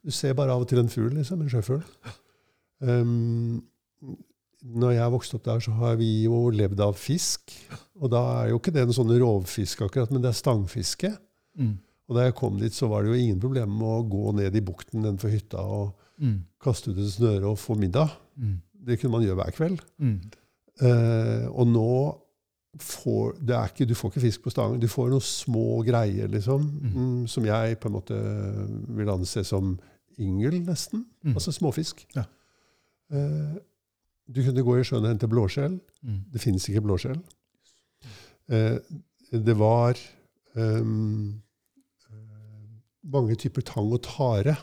Du 0.04 0.10
ser 0.10 0.34
bare 0.34 0.50
av 0.52 0.60
og 0.62 0.68
til 0.68 0.78
en 0.78 0.88
fugl, 0.88 1.14
liksom, 1.16 1.40
en 1.42 1.48
sjøfugl. 1.48 1.82
Um, 2.80 3.62
når 4.66 4.92
jeg 4.96 5.10
vokste 5.14 5.34
opp 5.38 5.44
der, 5.44 5.60
så 5.60 5.72
har 5.72 5.96
vi 5.96 6.24
jo 6.24 6.50
levd 6.50 6.80
av 6.80 6.94
fisk. 6.94 7.52
Og 8.00 8.10
da 8.10 8.20
er 8.44 8.50
jo 8.50 8.58
ikke 8.60 8.72
det 8.72 8.82
en 8.82 8.92
sånn 8.92 9.10
rovfisk, 9.18 9.80
akkurat, 9.86 10.10
men 10.12 10.22
det 10.22 10.28
er 10.28 10.38
stangfiske. 10.42 11.16
Mm. 11.58 11.78
Og 12.08 12.14
da 12.16 12.24
jeg 12.26 12.34
kom 12.38 12.58
dit, 12.60 12.72
så 12.72 12.88
var 12.88 13.02
det 13.02 13.10
jo 13.14 13.18
ingen 13.24 13.40
problem 13.40 13.70
med 13.78 13.86
å 13.88 14.08
gå 14.08 14.34
ned 14.36 14.54
i 14.54 14.60
bukten 14.60 15.02
nedenfor 15.02 15.30
hytta 15.32 15.58
og 15.58 15.94
Mm. 16.20 16.44
kaste 16.60 16.88
ut 16.90 16.98
et 16.98 17.12
snøre 17.12 17.44
og 17.44 17.58
få 17.58 17.76
middag. 17.76 18.10
Mm. 18.38 18.60
Det 18.86 19.00
kunne 19.00 19.12
man 19.12 19.22
gjøre 19.22 19.36
hver 19.36 19.52
kveld. 19.52 19.80
Mm. 20.00 20.20
Eh, 20.80 21.46
og 21.50 21.66
nå 21.66 22.18
får 22.82 23.36
ikke, 23.40 23.86
Du 23.88 23.94
får 23.94 24.10
ikke 24.10 24.20
fisk 24.20 24.42
på 24.42 24.50
stangen. 24.50 24.80
Du 24.80 24.88
får 24.88 25.10
noen 25.10 25.20
små 25.24 25.82
greier, 25.86 26.28
liksom, 26.28 26.62
Mm. 26.80 26.92
mm, 26.94 27.26
som 27.28 27.44
jeg 27.44 27.78
på 27.80 27.88
en 27.88 27.94
måte 27.94 28.16
vil 28.96 29.08
anse 29.10 29.44
som 29.44 29.78
yngel, 30.18 30.60
nesten. 30.64 31.04
Mm. 31.24 31.34
Altså 31.34 31.52
småfisk. 31.52 32.06
Ja. 32.16 32.24
Eh, 33.12 33.56
du 34.28 34.42
kunne 34.42 34.62
gå 34.64 34.78
i 34.80 34.84
sjøen 34.84 35.04
og 35.04 35.10
hente 35.12 35.28
blåskjell. 35.28 35.80
Mm. 36.02 36.20
Det 36.32 36.40
finnes 36.40 36.68
ikke 36.68 36.82
blåskjell. 36.82 37.20
Eh, 38.48 38.78
det 39.32 39.56
var 39.58 39.96
um, 40.54 41.42
mange 43.04 43.36
typer 43.36 43.62
tang 43.66 43.92
og 43.92 44.02
tare 44.06 44.56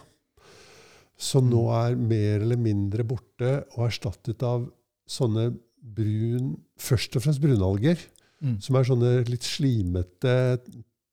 som 1.19 1.47
nå 1.49 1.67
er 1.71 1.95
mer 1.99 2.41
eller 2.41 2.59
mindre 2.59 3.05
borte 3.07 3.63
og 3.77 3.85
erstattet 3.87 4.43
av 4.43 4.65
sånne 5.07 5.53
brun, 5.83 6.53
først 6.79 7.15
og 7.17 7.23
fremst 7.25 7.41
brunalger, 7.43 7.97
Mm. 8.43 8.57
som 8.59 8.75
er 8.75 8.83
sånne 8.83 9.09
litt 9.29 9.43
slimete, 9.47 10.59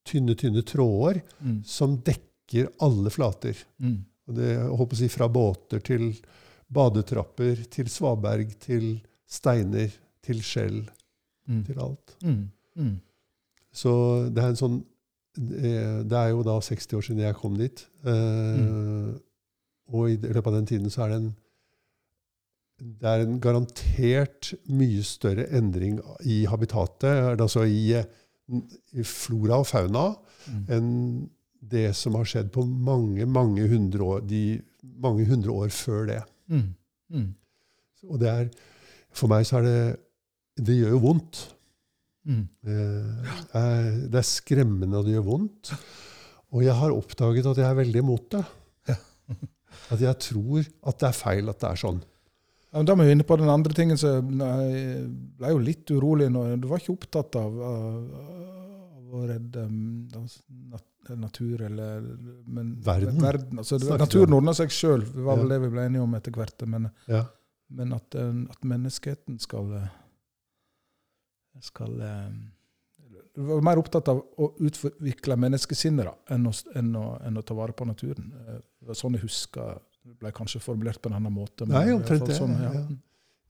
tynne, 0.05 0.35
tynne 0.35 0.63
tråder 0.67 1.21
Mm. 1.41 1.61
som 1.65 1.97
dekker 1.99 2.69
alle 2.81 3.09
flater. 3.11 3.55
Mm. 3.81 4.05
Det, 4.35 4.49
jeg 4.57 4.77
håper 4.79 4.97
å 4.97 4.99
si, 4.99 5.09
fra 5.09 5.29
båter 5.29 5.79
til 5.83 6.17
badetrapper, 6.73 7.65
til 7.71 7.85
svaberg, 7.87 8.59
til 8.59 9.01
steiner, 9.29 9.91
til 10.23 10.41
skjell, 10.43 10.89
Mm. 11.49 11.65
til 11.67 11.79
alt. 11.79 12.17
Mm. 12.23 12.51
Mm. 12.77 13.01
Så 13.73 14.29
det 14.35 14.43
er 14.43 14.49
en 14.49 14.57
sånn 14.57 14.85
eh, 15.39 16.03
Det 16.03 16.13
er 16.13 16.31
jo 16.31 16.43
da 16.43 16.59
60 16.61 16.97
år 16.97 17.03
siden 17.07 17.19
jeg 17.23 17.35
kom 17.37 17.57
dit. 17.57 17.87
Eh, 18.05 19.15
Og 19.93 20.11
i 20.11 20.17
løpet 20.17 20.47
av 20.47 20.53
den 20.55 20.67
tiden 20.67 20.87
så 20.91 21.03
er 21.05 21.09
det 21.09 21.17
en 21.17 21.37
det 22.81 23.07
er 23.11 23.25
en 23.27 23.39
garantert 23.43 24.55
mye 24.73 25.03
større 25.05 25.45
endring 25.57 25.99
i 26.25 26.43
habitatet, 26.49 27.37
altså 27.41 27.67
i, 27.69 28.01
i 28.97 29.03
flora 29.07 29.61
og 29.63 29.67
fauna, 29.71 30.09
Mm. 30.49 30.61
enn 30.73 30.87
det 31.61 31.91
som 31.95 32.15
har 32.17 32.25
skjedd 32.25 32.47
på 32.55 32.63
mange, 32.65 33.27
mange 33.29 33.67
hundre 33.69 34.01
år, 34.07 34.21
de 34.25 34.63
mange 35.05 35.27
hundre 35.29 35.53
år 35.53 35.69
før 35.69 36.07
det. 36.09 36.23
Mm. 36.49 36.63
Mm. 37.13 37.27
Og 38.09 38.19
det 38.23 38.29
er 38.31 38.49
For 39.13 39.29
meg 39.29 39.45
så 39.45 39.59
er 39.59 39.67
det 39.67 40.01
Det 40.65 40.79
gjør 40.79 40.95
jo 40.95 40.99
vondt. 41.05 41.43
Mm. 42.25 42.49
Eh, 42.65 43.35
er- 43.53 44.09
Det 44.09 44.15
er 44.23 44.23
skremmende, 44.31 44.97
og 44.97 45.05
det 45.05 45.13
gjør 45.19 45.27
vondt. 45.29 45.75
Og 46.53 46.65
jeg 46.65 46.75
har 46.75 46.91
oppdaget 46.97 47.47
at 47.47 47.57
jeg 47.61 47.69
er 47.71 47.75
veldig 47.85 47.99
imot 48.03 48.31
det. 48.31 48.45
Ja. 48.89 48.97
At 49.91 50.01
jeg 50.01 50.19
tror 50.19 50.65
at 50.87 50.99
det 50.99 51.09
er 51.09 51.13
feil 51.21 51.49
at 51.53 51.61
det 51.61 51.69
er 51.71 51.77
sånn. 51.85 52.01
Ja, 52.71 52.83
da 52.87 52.95
er 52.95 53.01
vi 53.03 53.15
inne 53.17 53.27
på 53.27 53.37
den 53.41 53.51
andre 53.51 53.75
tingen 53.75 53.99
som 53.99 54.29
jeg 54.39 55.09
ble 55.41 55.51
jo 55.51 55.59
litt 55.65 55.91
urolig 55.91 56.29
nå. 56.31 56.45
Du 56.63 56.69
var 56.71 56.79
ikke 56.83 56.95
opptatt 56.95 57.35
av, 57.41 57.57
av, 57.67 57.97
å 59.11 59.25
redde 59.27 59.65
um, 59.67 60.07
natur 61.19 61.65
eller 61.67 62.05
men, 62.47 62.77
Verden. 62.87 63.19
verden 63.19 63.59
altså, 63.59 63.81
naturen 63.99 64.37
ordna 64.37 64.55
seg 64.55 64.71
sjøl, 64.71 65.03
det 65.03 65.25
var 65.27 65.41
vel 65.41 65.51
det 65.51 65.59
vi 65.65 65.73
ble 65.73 65.89
enige 65.89 66.05
om 66.05 66.15
etter 66.15 66.37
hvert. 66.37 66.63
Men, 66.71 66.91
Ja. 67.11 67.25
men 67.75 67.93
at, 67.97 68.15
eh, 68.15 68.31
at 68.55 68.63
menneskeheten 68.63 69.41
skal 69.43 69.75
skal 71.61 72.01
eh, 72.01 72.31
Du 73.35 73.43
var 73.47 73.61
mer 73.63 73.79
opptatt 73.79 74.09
av 74.11 74.21
å 74.39 74.53
utvikle 74.59 75.37
menneskesinnet 75.39 76.31
enn 76.31 76.47
enn, 76.75 76.95
enn 77.27 77.39
å 77.39 77.43
ta 77.47 77.55
vare 77.55 77.73
på 77.73 77.87
naturen. 77.87 78.33
Eh, 78.47 78.61
Det 78.81 78.87
var 78.89 78.95
sånn 78.95 79.15
jeg 79.19 79.23
husker 79.27 79.81
det 80.07 80.17
ble 80.19 80.31
kanskje 80.33 80.61
formulert 80.65 81.01
på 81.03 81.11
en 81.11 81.17
annen 81.19 81.33
måte. 81.35 81.67
men 81.67 81.77
Nei, 81.77 81.93
omtrent 81.95 82.27
det, 82.27 82.37
Sånn, 82.39 82.55
ja. 82.61 82.73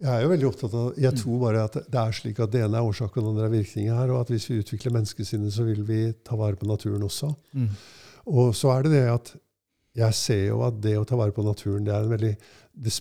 Jeg 0.00 0.08
er 0.16 0.22
jo 0.24 0.30
veldig 0.32 0.46
opptatt 0.48 0.74
av 0.74 0.94
Jeg 0.96 1.12
Mm. 1.12 1.18
tror 1.20 1.40
bare 1.40 1.64
at 1.64 1.72
det 1.74 1.94
er 2.00 2.12
slik 2.16 2.38
at 2.40 2.50
det 2.50 2.62
ene 2.64 2.78
er 2.78 2.86
årsak 2.88 3.16
og 3.16 3.22
det 3.22 3.28
andre 3.30 3.44
er 3.46 3.54
virkning 3.62 3.90
her, 3.92 4.10
og 4.10 4.20
at 4.22 4.28
hvis 4.32 4.46
vi 4.48 4.58
utvikler 4.62 4.92
menneskesinnet, 4.96 5.52
så 5.52 5.64
vil 5.64 5.82
vi 5.84 6.12
ta 6.24 6.36
vare 6.36 6.56
på 6.56 6.66
naturen 6.66 7.02
også. 7.04 7.34
Mm. 7.54 7.68
Og 8.26 8.54
så 8.54 8.72
er 8.78 8.82
det 8.82 8.92
det 8.92 9.08
at 9.12 9.36
jeg 9.96 10.14
ser 10.14 10.46
jo 10.48 10.62
at 10.62 10.80
det 10.80 10.96
å 10.96 11.04
ta 11.06 11.16
vare 11.16 11.32
på 11.32 11.44
naturen, 11.44 11.84
det 11.84 11.92
er 11.94 12.02
en 12.02 12.10
veldig 12.16 12.36
det, 12.80 12.92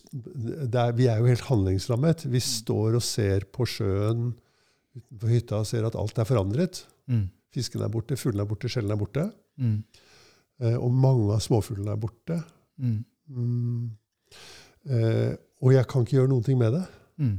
det 0.71 0.75
er, 0.75 0.91
Vi 0.91 1.05
er 1.07 1.19
jo 1.19 1.25
helt 1.29 1.45
handlingslammet. 1.47 2.25
Vi 2.25 2.39
står 2.39 2.95
og 2.95 3.01
ser 3.05 3.45
på 3.53 3.63
sjøen 3.65 4.33
utenfor 4.97 5.29
hytta 5.29 5.59
og 5.61 5.67
ser 5.67 5.85
at 5.85 5.95
alt 5.95 6.17
er 6.19 6.25
forandret. 6.25 6.83
Mm. 7.07 7.29
Fisken 7.53 7.81
er 7.81 7.89
borte, 7.93 8.17
fuglene 8.17 8.41
er 8.43 8.49
borte, 8.49 8.67
skjellene 8.67 8.91
er 8.97 8.99
borte. 8.99 9.31
Mm. 9.57 9.83
Eh, 10.61 10.75
og 10.75 10.91
mange 10.91 11.31
av 11.31 11.39
småfuglene 11.39 11.93
er 11.93 12.01
borte. 12.01 12.43
Mm. 13.29 13.91
Eh, 14.89 15.35
og 15.59 15.75
jeg 15.75 15.87
kan 15.91 16.05
ikke 16.05 16.17
gjøre 16.19 16.31
noen 16.31 16.45
ting 16.45 16.59
med 16.59 16.75
det. 16.77 16.85
Mm. 17.19 17.37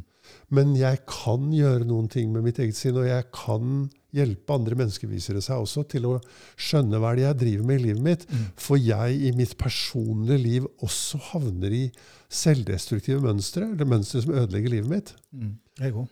Men 0.55 0.75
jeg 0.79 1.01
kan 1.09 1.49
gjøre 1.55 1.87
noen 1.89 2.11
ting 2.11 2.31
med 2.35 2.45
mitt 2.47 2.61
eget 2.63 2.79
sinn, 2.79 2.99
og 3.01 3.09
jeg 3.09 3.27
kan 3.35 3.89
hjelpe 4.15 4.55
andre 4.55 4.77
mennesker, 4.79 5.11
viser 5.11 5.39
det 5.39 5.45
seg 5.47 5.63
også, 5.63 5.85
til 5.91 6.09
å 6.11 6.17
skjønne 6.59 6.99
hva 6.99 7.13
det 7.15 7.25
er 7.25 7.31
jeg 7.31 7.41
driver 7.45 7.69
med 7.69 7.79
i 7.79 7.85
livet 7.89 8.05
mitt. 8.07 8.27
Mm. 8.31 8.47
For 8.59 8.81
jeg 8.81 9.19
i 9.29 9.35
mitt 9.39 9.57
personlige 9.61 10.43
liv 10.43 10.71
også 10.83 11.21
havner 11.31 11.75
i 11.75 11.85
selvdestruktive 12.31 13.23
mønstre, 13.25 13.71
eller 13.73 13.91
mønstre 13.91 14.25
som 14.25 14.35
ødelegger 14.35 14.77
livet 14.77 14.91
mitt. 14.91 15.15
Mm. 15.31 15.55
Jeg 15.81 15.95
òg. 15.95 16.09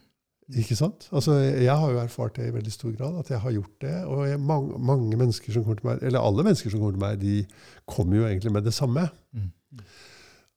Ikke 0.57 0.77
sant? 0.79 1.11
Altså, 1.13 1.35
jeg 1.61 1.75
har 1.77 1.91
jo 1.93 2.01
erfart 2.01 2.39
det 2.39 2.47
i 2.49 2.53
veldig 2.55 2.73
stor 2.73 2.93
grad, 2.97 3.19
at 3.21 3.31
jeg 3.35 3.41
har 3.43 3.53
gjort 3.53 3.83
det. 3.85 3.95
Og 4.09 4.23
jeg, 4.25 4.41
mange, 4.41 4.79
mange 4.81 5.17
mennesker 5.21 5.53
som 5.53 5.65
kommer 5.65 5.81
til 5.81 5.91
meg, 5.91 6.05
eller 6.09 6.25
alle 6.25 6.45
mennesker 6.47 6.73
som 6.73 6.81
kommer 6.81 6.97
til 6.97 7.03
meg, 7.03 7.19
de 7.21 7.89
kommer 7.89 8.17
jo 8.17 8.29
egentlig 8.29 8.53
med 8.55 8.65
det 8.65 8.73
samme. 8.77 9.05
Mm. 9.37 9.51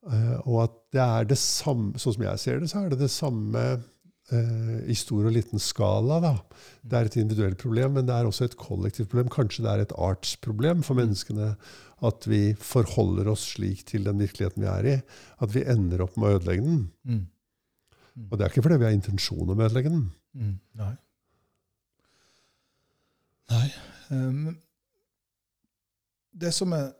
Uh, 0.02 0.38
og 0.48 0.62
at 0.64 0.78
det 0.96 1.02
er 1.04 1.28
det 1.34 1.38
samme, 1.38 2.00
sånn 2.00 2.16
som 2.16 2.24
jeg 2.24 2.42
ser 2.42 2.62
det, 2.62 2.70
så 2.72 2.80
er 2.80 2.94
det 2.94 3.02
det 3.04 3.12
samme 3.12 3.66
uh, 4.32 4.78
i 4.88 4.96
stor 4.98 5.28
og 5.28 5.36
liten 5.36 5.60
skala. 5.62 6.22
da. 6.24 6.34
Det 6.88 6.98
er 6.98 7.12
et 7.12 7.20
individuelt 7.20 7.60
problem, 7.60 8.00
men 8.00 8.08
det 8.08 8.16
er 8.16 8.32
også 8.32 8.48
et 8.48 8.58
kollektivt 8.64 9.12
problem. 9.12 9.34
Kanskje 9.34 9.68
det 9.68 9.74
er 9.74 9.84
et 9.84 9.98
artsproblem 10.00 10.88
for 10.88 10.98
menneskene 11.02 11.52
at 12.08 12.32
vi 12.32 12.56
forholder 12.58 13.28
oss 13.36 13.44
slik 13.58 13.84
til 13.92 14.08
den 14.08 14.24
virkeligheten 14.24 14.64
vi 14.64 14.72
er 14.72 14.90
i, 14.90 14.98
at 15.44 15.54
vi 15.54 15.68
ender 15.70 16.08
opp 16.08 16.16
med 16.16 16.32
å 16.32 16.40
ødelegge 16.40 16.66
den. 16.66 16.82
Mm. 17.04 17.22
Og 18.16 18.38
det 18.38 18.46
er 18.46 18.52
ikke 18.52 18.64
fordi 18.66 18.80
vi 18.82 18.88
har 18.88 18.96
intensjon 18.96 19.50
om 19.50 19.60
å 19.60 19.66
ødelegge 19.68 19.94
den. 19.94 20.04
Mm. 20.36 20.56
Nei. 20.82 20.92
Nei. 23.52 23.66
Um, 24.12 24.58
det 26.32 26.54
som 26.56 26.72
er 26.76 26.92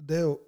Det 0.00 0.22
å 0.24 0.38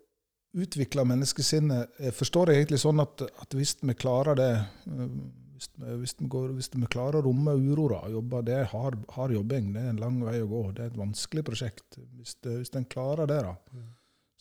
utvikle 0.56 1.04
menneskesinnet 1.04 2.00
jeg 2.00 2.14
forstår 2.16 2.50
jeg 2.50 2.62
egentlig 2.62 2.78
sånn 2.80 3.00
at, 3.00 3.22
at 3.40 3.54
hvis 3.56 3.74
vi 3.80 3.94
klarer 3.96 4.36
det 4.36 4.48
um, 4.88 5.18
hvis 5.62 5.68
vi, 5.76 5.96
hvis, 6.00 6.14
vi 6.18 6.28
går, 6.32 6.48
hvis 6.56 6.70
vi 6.74 6.88
klarer 6.90 7.20
å 7.20 7.26
romme 7.28 7.54
uroa 7.54 8.00
og 8.08 8.16
jobbe, 8.16 8.42
det 8.48 8.54
er 8.56 8.70
hard, 8.72 8.98
hard 9.14 9.34
jobbing. 9.36 9.70
Det 9.74 9.82
er 9.82 9.92
en 9.92 10.00
lang 10.02 10.18
vei 10.24 10.40
å 10.42 10.48
gå. 10.50 10.62
Det 10.74 10.82
er 10.82 10.90
et 10.90 10.98
vanskelig 10.98 11.44
prosjekt. 11.46 11.98
Hvis, 12.18 12.34
det, 12.42 12.56
hvis 12.58 12.72
en 12.78 12.88
klarer 12.90 13.30
det, 13.30 13.38
da, 13.46 13.84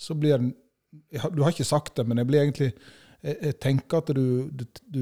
så 0.01 0.17
blir 0.17 0.39
den 0.39 0.53
Du 1.31 1.43
har 1.43 1.53
ikke 1.53 1.63
sagt 1.63 1.95
det, 1.95 2.03
men 2.03 2.19
jeg 2.19 2.27
blir 2.27 2.41
egentlig 2.41 2.71
jeg, 3.21 3.35
jeg 3.45 3.55
tenker 3.61 3.99
at 4.01 4.09
du, 4.17 4.23
du, 4.49 4.63
du, 4.89 5.01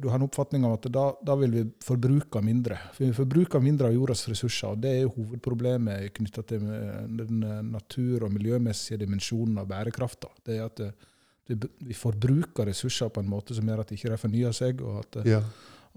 du 0.00 0.06
har 0.08 0.16
en 0.18 0.24
oppfatning 0.24 0.64
av 0.64 0.78
at 0.78 0.86
da, 0.94 1.04
da 1.28 1.34
vil 1.36 1.52
vi 1.52 1.64
forbruke 1.84 2.40
mindre. 2.44 2.78
For 2.96 3.04
vi 3.04 3.12
forbruker 3.16 3.60
mindre 3.64 3.90
av 3.90 3.96
jordas 3.96 4.22
ressurser, 4.30 4.72
og 4.72 4.80
det 4.84 4.94
er 5.02 5.10
hovedproblemet 5.12 6.12
knytta 6.16 6.44
til 6.48 6.64
eh, 6.64 7.02
den 7.20 7.42
eh, 7.44 7.60
natur- 7.68 8.24
og 8.24 8.32
miljømessige 8.32 9.00
dimensjonen 9.04 9.60
av 9.60 9.68
bærekrafta. 9.68 10.30
Det 10.48 10.56
er 10.56 10.64
at 10.66 10.80
eh, 10.86 11.08
vi, 11.48 11.94
forbruker 11.96 12.68
ressurser 12.68 13.08
på 13.12 13.20
en 13.24 13.28
måte 13.32 13.54
som 13.56 13.68
gjør 13.68 13.84
at 13.84 13.92
de 13.92 13.96
ikke 14.00 14.18
fornyer 14.20 14.56
seg, 14.56 14.80
og 14.84 15.02
at, 15.04 15.20
eh, 15.22 15.30
Ja. 15.36 15.42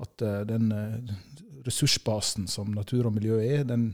at 0.03 0.27
eh, 0.27 0.37
den 0.51 0.71
eh, 0.75 1.15
ressursbasen 1.65 2.47
som 2.51 2.71
natur 2.75 3.07
og 3.09 3.15
miljø 3.15 3.39
er, 3.43 3.63
den, 3.69 3.93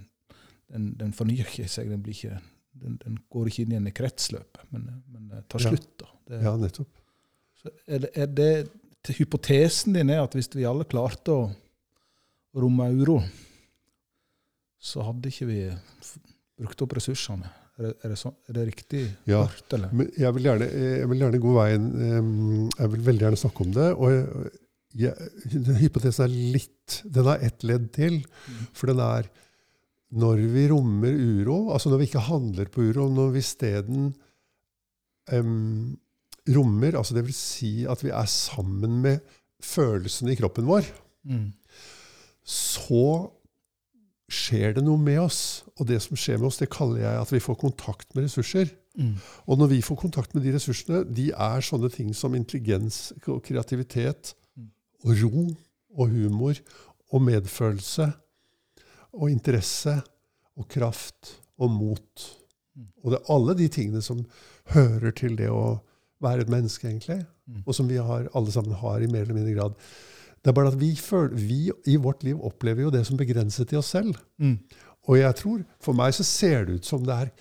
den, 0.71 0.91
den 0.99 1.13
fornyer 1.17 1.45
ikke 1.49 1.69
seg. 1.69 1.89
Den, 1.93 2.01
blir 2.05 2.15
ikke, 2.17 2.37
den, 2.81 3.17
går 3.33 3.49
ikke 3.51 3.65
inn 3.65 3.73
igjen 3.75 3.89
i 3.91 3.95
kretsløpet, 4.01 4.65
men, 4.73 4.87
men 5.13 5.29
eh, 5.37 5.43
tar 5.51 5.61
Ja. 5.65 5.73
slutt. 5.75 5.89
da. 6.01 6.09
Det, 6.27 6.41
ja, 6.45 6.55
nettopp. 6.57 6.89
Er 7.87 8.03
det, 8.05 8.11
er 8.17 8.67
Hypotesen 9.17 9.95
din 9.95 10.09
er 10.11 10.19
at 10.25 10.33
hvis 10.35 10.49
vi 10.51 10.65
alle 10.67 10.83
klarte 10.89 11.31
å 11.31 11.45
romme 12.57 12.89
uro, 12.91 13.21
så 14.83 15.05
hadde 15.05 15.31
ikke 15.31 15.47
vi 15.47 15.61
brukt 16.57 16.83
opp 16.83 16.97
ressursene. 16.97 17.47
Er 17.77 17.85
det, 17.85 17.93
er 18.03 18.11
det, 18.11 18.17
så, 18.19 18.31
er 18.49 18.57
det 18.57 18.65
riktig 18.71 19.01
Ja. 19.29 19.43
hørt, 19.45 19.73
eller? 19.77 19.91
Men 19.93 20.09
jeg 20.17 20.33
vil 20.33 20.47
gjerne, 20.49 20.67
jeg 20.73 21.09
vil 21.11 21.19
gjerne 21.21 21.41
gå 21.43 21.51
veien 21.53 21.83
Jeg 22.73 22.91
vil 22.93 23.03
veldig 23.05 23.25
gjerne 23.27 23.39
snakke 23.43 23.65
om 23.67 23.73
det. 23.75 23.89
Og 23.93 24.15
jeg, 24.15 24.23
jeg, 25.03 25.75
hypotesen 25.83 26.25
er 26.25 26.37
litt 26.55 26.95
Den 27.05 27.29
har 27.29 27.43
ett 27.45 27.67
ledd 27.67 27.91
til. 27.93 28.17
For 28.73 28.89
den 28.89 29.03
er 29.05 29.29
når 30.17 30.41
vi 30.53 30.63
rommer 30.71 31.13
uro, 31.13 31.57
altså 31.75 31.91
når 31.91 31.99
vi 32.01 32.05
ikke 32.07 32.25
handler 32.29 32.69
på 32.71 32.85
uro, 32.87 33.09
når 33.11 33.33
vi 33.33 33.41
isteden 33.43 34.05
um, 35.35 35.97
rommer 36.55 36.95
altså 36.97 37.13
Det 37.17 37.25
vil 37.27 37.33
si 37.35 37.71
at 37.89 38.03
vi 38.05 38.09
er 38.15 38.25
sammen 38.31 39.01
med 39.03 39.19
følelsene 39.63 40.31
i 40.33 40.39
kroppen 40.39 40.67
vår, 40.69 40.85
Mm. 41.27 41.49
så 42.47 43.31
skjer 44.31 44.75
det 44.77 44.83
noe 44.85 44.99
med 44.99 45.19
oss. 45.23 45.63
Og 45.79 45.87
det 45.89 45.99
som 46.03 46.17
skjer 46.19 46.37
med 46.39 46.47
oss, 46.49 46.59
det 46.61 46.69
kaller 46.71 47.01
jeg 47.03 47.21
at 47.21 47.31
vi 47.33 47.39
får 47.43 47.57
kontakt 47.61 48.13
med 48.15 48.27
ressurser. 48.27 48.69
Mm. 48.97 49.15
Og 49.47 49.59
når 49.59 49.67
vi 49.75 49.81
får 49.85 49.99
kontakt 50.01 50.33
med 50.35 50.43
de 50.43 50.53
ressursene, 50.55 51.03
de 51.15 51.29
er 51.31 51.63
sånne 51.63 51.89
ting 51.93 52.13
som 52.15 52.35
intelligens 52.35 53.13
og 53.27 53.43
kreativitet 53.47 54.33
Mm. 54.57 54.69
og 55.05 55.21
ro 55.23 55.43
og 55.97 56.09
humor 56.09 56.55
og 57.13 57.21
medfølelse 57.21 58.07
og 59.13 59.29
interesse 59.31 60.01
og 60.57 60.67
kraft 60.67 61.35
og 61.59 61.71
mot. 61.71 62.25
Mm. 62.75 62.87
Og 63.03 63.11
det 63.11 63.19
er 63.19 63.33
alle 63.35 63.55
de 63.57 63.67
tingene 63.67 64.01
som 64.01 64.25
hører 64.73 65.11
til 65.11 65.35
det 65.37 65.49
å 65.49 65.79
være 66.23 66.45
et 66.45 66.51
menneske, 66.51 66.87
egentlig. 66.89 67.21
Mm. 67.47 67.63
Og 67.65 67.75
som 67.75 67.89
vi 67.89 67.99
har, 68.01 68.29
alle 68.35 68.53
sammen 68.53 68.77
har 68.77 69.01
i 69.01 69.09
mer 69.11 69.25
eller 69.25 69.37
mindre 69.37 69.55
grad. 69.57 69.75
Det 70.43 70.51
er 70.51 70.55
bare 70.55 70.71
at 70.71 70.79
vi, 70.79 70.93
føler, 70.95 71.35
vi 71.35 71.71
i 71.91 71.97
vårt 71.99 72.23
liv 72.23 72.39
opplever 72.45 72.85
jo 72.85 72.93
det 72.93 73.05
som 73.07 73.17
begrenset 73.19 73.73
i 73.73 73.79
oss 73.79 73.91
selv. 73.95 74.15
Mm. 74.39 74.57
Og 75.07 75.19
jeg 75.19 75.35
tror, 75.39 75.61
for 75.83 75.97
meg 75.97 76.15
så 76.15 76.25
ser 76.27 76.67
det 76.67 76.79
ut 76.79 76.87
som 76.87 77.03
det 77.05 77.15
er 77.15 77.33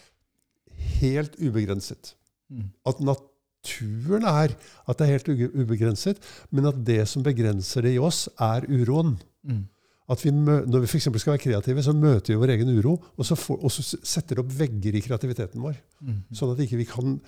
helt 1.03 1.39
ubegrenset. 1.43 2.15
Mm. 2.51 2.69
At 2.87 3.01
naturen 3.03 4.27
er 4.27 4.55
at 4.87 4.99
det 4.99 5.07
er 5.07 5.15
helt 5.17 5.31
ubegrenset, 5.55 6.21
men 6.51 6.69
at 6.71 6.79
det 6.87 7.03
som 7.11 7.25
begrenser 7.27 7.87
det 7.87 7.97
i 7.97 8.03
oss, 8.03 8.27
er 8.39 8.69
uroen. 8.71 9.17
Mm. 9.47 9.65
At 10.11 10.23
vi 10.23 10.31
når 10.31 10.85
vi 10.85 10.87
f.eks. 10.87 11.09
skal 11.19 11.35
være 11.35 11.43
kreative, 11.43 11.83
så 11.83 11.95
møter 11.95 12.33
vi 12.35 12.39
vår 12.39 12.55
egen 12.55 12.71
uro, 12.79 12.95
og 13.17 13.27
så, 13.27 13.35
får, 13.35 13.59
og 13.59 13.73
så 13.75 13.83
setter 13.83 14.37
det 14.37 14.45
opp 14.45 14.53
vegger 14.55 14.95
i 14.95 15.03
kreativiteten 15.03 15.63
vår. 15.63 15.75
Mm. 16.07 16.21
Sånn 16.35 16.55
at 16.55 16.63
ikke 16.63 16.79
vi 16.79 16.87
kan 16.87 17.19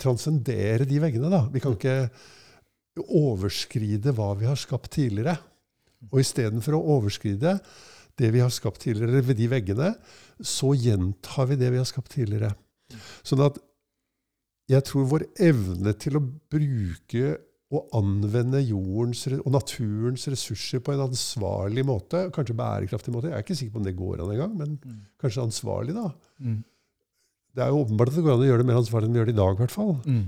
transcendere 0.00 0.86
de 0.88 0.98
veggene. 1.02 1.30
da. 1.30 1.42
Vi 1.52 1.60
kan 1.60 1.74
ikke 1.76 2.10
overskride 3.08 4.12
hva 4.16 4.32
vi 4.38 4.48
har 4.48 4.58
skapt 4.60 4.90
tidligere. 4.96 5.36
Og 6.10 6.20
istedenfor 6.22 6.76
å 6.76 6.82
overskride 6.98 7.58
det 8.18 8.30
vi 8.34 8.42
har 8.42 8.50
skapt 8.52 8.82
tidligere, 8.84 9.22
ved 9.24 9.38
de 9.38 9.46
veggene, 9.48 9.92
så 10.44 10.72
gjentar 10.76 11.46
vi 11.48 11.56
det 11.60 11.70
vi 11.72 11.80
har 11.80 11.88
skapt 11.88 12.12
tidligere. 12.12 12.52
Sånn 13.24 13.40
at 13.46 13.56
jeg 14.68 14.84
tror 14.88 15.08
vår 15.08 15.24
evne 15.42 15.94
til 16.00 16.18
å 16.18 16.24
bruke 16.52 17.32
og 17.72 17.88
anvende 17.96 18.60
jordens 18.60 19.22
og 19.32 19.48
naturens 19.54 20.26
ressurser 20.28 20.82
på 20.84 20.92
en 20.92 21.06
ansvarlig 21.06 21.86
måte, 21.88 22.26
kanskje 22.34 22.56
bærekraftig 22.58 23.14
måte 23.14 23.30
Jeg 23.30 23.38
er 23.38 23.44
ikke 23.46 23.56
sikker 23.56 23.72
på 23.72 23.80
om 23.80 23.86
det 23.86 23.96
går 23.96 24.20
an 24.20 24.32
engang, 24.34 24.52
men 24.58 24.74
Mm. 24.84 24.98
kanskje 25.18 25.42
ansvarlig, 25.46 25.94
da. 25.96 26.12
Mm. 26.38 26.58
Det 27.54 27.62
er 27.64 27.68
jo 27.72 27.82
åpenbart 27.84 28.08
at 28.08 28.16
det 28.16 28.24
går 28.24 28.32
an 28.36 28.42
å 28.44 28.48
gjøre 28.48 28.62
det 28.62 28.68
mer 28.70 28.80
ansvarlig 28.80 29.08
enn 29.08 29.12
vi 29.16 29.20
gjør 29.20 29.28
det 29.30 29.34
i 29.34 29.40
dag. 29.42 29.54
i 29.54 29.60
hvert 29.62 29.74
fall. 29.74 29.92
Mm. 30.06 30.22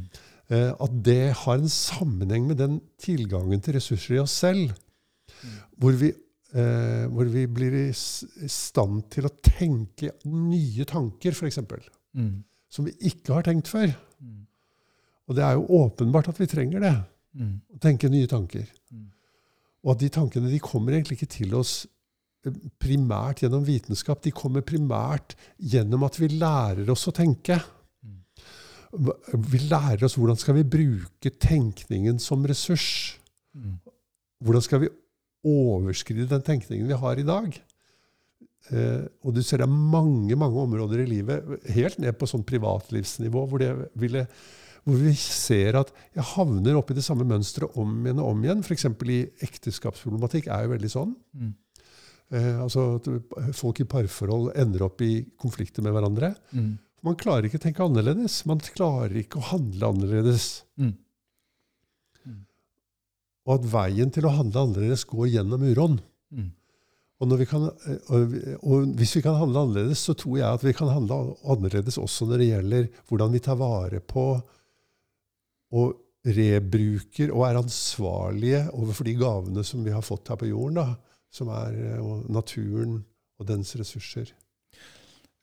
Eh, 0.53 0.73
at 0.85 0.97
det 1.07 1.21
har 1.41 1.55
en 1.57 1.71
sammenheng 1.73 2.47
med 2.51 2.59
den 2.61 2.81
tilgangen 3.01 3.63
til 3.65 3.75
ressurser 3.79 4.17
i 4.19 4.21
oss 4.21 4.35
selv, 4.45 4.75
hvor 5.81 5.97
vi, 5.97 6.11
eh, 6.55 7.07
hvor 7.09 7.25
vi 7.33 7.47
blir 7.47 7.73
i 7.89 7.93
stand 7.95 9.07
til 9.11 9.25
å 9.29 9.33
tenke 9.43 10.13
nye 10.29 10.85
tanker, 10.85 11.33
f.eks., 11.33 11.59
Mm. 12.15 12.45
som 12.71 12.85
vi 12.85 12.93
ikke 13.09 13.33
har 13.35 13.43
tenkt 13.43 13.67
før. 13.67 13.89
Mm. 14.23 14.47
Og 15.29 15.35
det 15.35 15.43
er 15.43 15.55
jo 15.57 15.67
åpenbart 15.67 16.29
at 16.29 16.39
vi 16.39 16.47
trenger 16.47 16.81
det, 16.81 16.95
Mm. 17.35 17.61
å 17.75 17.79
tenke 17.81 18.09
nye 18.11 18.27
tanker. 18.29 18.67
Mm. 18.93 19.07
Og 19.85 19.91
at 19.93 19.99
de 19.99 20.09
tankene 20.09 20.49
de 20.51 20.59
kommer 20.61 20.93
egentlig 20.93 21.19
ikke 21.19 21.29
til 21.41 21.55
oss 21.57 21.87
primært 22.81 23.45
gjennom 23.45 23.65
vitenskap. 23.67 24.23
De 24.25 24.33
kommer 24.35 24.65
primært 24.67 25.37
gjennom 25.59 26.05
at 26.07 26.19
vi 26.21 26.31
lærer 26.35 26.91
oss 26.93 27.07
å 27.09 27.15
tenke. 27.15 27.59
Vi 28.95 29.61
lærer 29.67 30.05
oss 30.07 30.19
hvordan 30.19 30.39
skal 30.39 30.59
vi 30.61 30.67
bruke 30.77 31.33
tenkningen 31.43 32.21
som 32.23 32.45
ressurs. 32.47 33.17
Hvordan 34.45 34.65
skal 34.65 34.85
vi 34.85 34.93
overskride 35.45 36.29
den 36.31 36.45
tenkningen 36.45 36.89
vi 36.89 36.99
har 37.01 37.21
i 37.21 37.27
dag? 37.27 37.57
Eh, 38.73 39.05
og 39.25 39.35
du 39.37 39.43
ser 39.45 39.61
det 39.61 39.67
er 39.67 39.73
mange 39.73 40.37
mange 40.41 40.61
områder 40.63 41.03
i 41.03 41.09
livet, 41.09 41.49
helt 41.75 41.99
ned 42.01 42.17
på 42.17 42.29
sånn 42.29 42.47
privatlivsnivå, 42.49 43.43
hvor, 43.51 43.65
ville, 44.01 44.23
hvor 44.87 45.03
vi 45.03 45.13
ser 45.21 45.77
at 45.83 45.93
jeg 46.17 46.25
havner 46.33 46.79
oppi 46.79 46.97
det 46.97 47.05
samme 47.05 47.27
mønsteret 47.29 47.77
om 47.81 47.99
igjen 48.07 48.23
og 48.23 48.31
om 48.33 48.47
igjen. 48.47 48.65
F.eks. 48.65 48.89
i 48.89 49.21
ekteskapsproblematikk 49.45 50.49
er 50.49 50.65
jo 50.65 50.73
veldig 50.73 50.93
sånn. 50.95 51.13
Mm. 51.37 51.53
Eh, 52.35 52.57
altså 52.63 52.87
at 52.99 53.09
Folk 53.55 53.83
i 53.83 53.87
parforhold 53.89 54.53
ender 54.59 54.87
opp 54.89 55.03
i 55.05 55.23
konflikter 55.41 55.85
med 55.85 55.95
hverandre. 55.95 56.35
Mm. 56.55 56.75
Man 57.05 57.17
klarer 57.21 57.47
ikke 57.47 57.61
å 57.61 57.65
tenke 57.67 57.85
annerledes. 57.85 58.41
Man 58.49 58.63
klarer 58.65 59.17
ikke 59.21 59.41
å 59.41 59.49
handle 59.53 59.93
annerledes. 59.93 60.49
Mm. 60.81 60.95
Og 63.45 63.59
at 63.59 63.67
veien 63.69 64.13
til 64.13 64.25
å 64.25 64.33
handle 64.33 64.69
annerledes 64.69 65.05
går 65.09 65.35
gjennom 65.35 65.67
uroen. 65.69 65.99
Mm. 66.33 66.53
Og, 67.21 67.29
når 67.31 67.43
vi 67.43 67.49
kan, 67.49 67.67
eh, 67.69 67.99
og, 68.09 68.39
og 68.65 68.95
hvis 68.99 69.15
vi 69.19 69.25
kan 69.25 69.37
handle 69.39 69.67
annerledes, 69.67 70.03
så 70.09 70.17
tror 70.19 70.41
jeg 70.41 70.49
at 70.49 70.65
vi 70.65 70.75
kan 70.77 70.91
handle 70.91 71.37
annerledes 71.43 72.01
også 72.01 72.29
når 72.29 72.41
det 72.41 72.51
gjelder 72.51 72.89
hvordan 73.11 73.37
vi 73.37 73.45
tar 73.45 73.61
vare 73.61 74.01
på 74.01 74.27
og 75.75 76.01
rebruker 76.25 77.33
og 77.35 77.43
er 77.47 77.59
ansvarlige 77.61 78.61
overfor 78.73 79.09
de 79.09 79.17
gavene 79.21 79.65
som 79.67 79.83
vi 79.85 79.93
har 79.93 80.05
fått 80.05 80.31
her 80.33 80.39
på 80.41 80.49
jorden, 80.49 80.81
da, 80.81 81.14
som 81.35 81.51
er 81.51 81.75
eh, 81.75 82.15
naturen 82.33 83.01
og 83.41 83.49
dens 83.49 83.75
ressurser. 83.79 84.31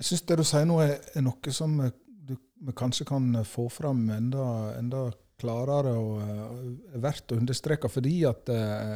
Jeg 0.02 0.08
syns 0.08 0.24
det 0.26 0.38
du 0.40 0.46
sier 0.48 0.64
nå, 0.66 0.80
er, 0.82 0.96
noe 1.22 1.54
som 1.54 1.76
eh, 1.86 1.92
du, 2.08 2.34
vi 2.66 2.76
kanskje 2.78 3.06
kan 3.10 3.28
eh, 3.38 3.48
få 3.48 3.68
fram 3.70 4.08
enda, 4.16 4.46
enda 4.80 5.10
klarere 5.42 5.92
og 5.98 6.22
er 6.22 7.02
verdt 7.04 7.34
å 7.34 7.42
understreke. 7.42 7.90
Fordi 7.92 8.16
at 8.30 8.50
eh, 8.54 8.96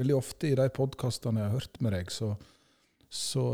veldig 0.00 0.18
ofte 0.18 0.50
i 0.50 0.58
de 0.58 0.66
podkastene 0.74 1.40
jeg 1.40 1.48
har 1.48 1.56
hørt 1.56 1.80
med 1.84 1.96
deg, 1.96 2.12
så, 2.12 2.32
så, 3.08 3.44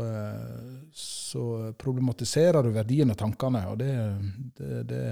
så 0.95 1.45
problematiserer 1.79 2.65
du 2.65 2.73
verdien 2.73 3.13
av 3.13 3.19
tankene. 3.19 3.61
Og 3.71 3.77
det, 3.79 3.93
det, 4.57 4.81
det 4.89 5.03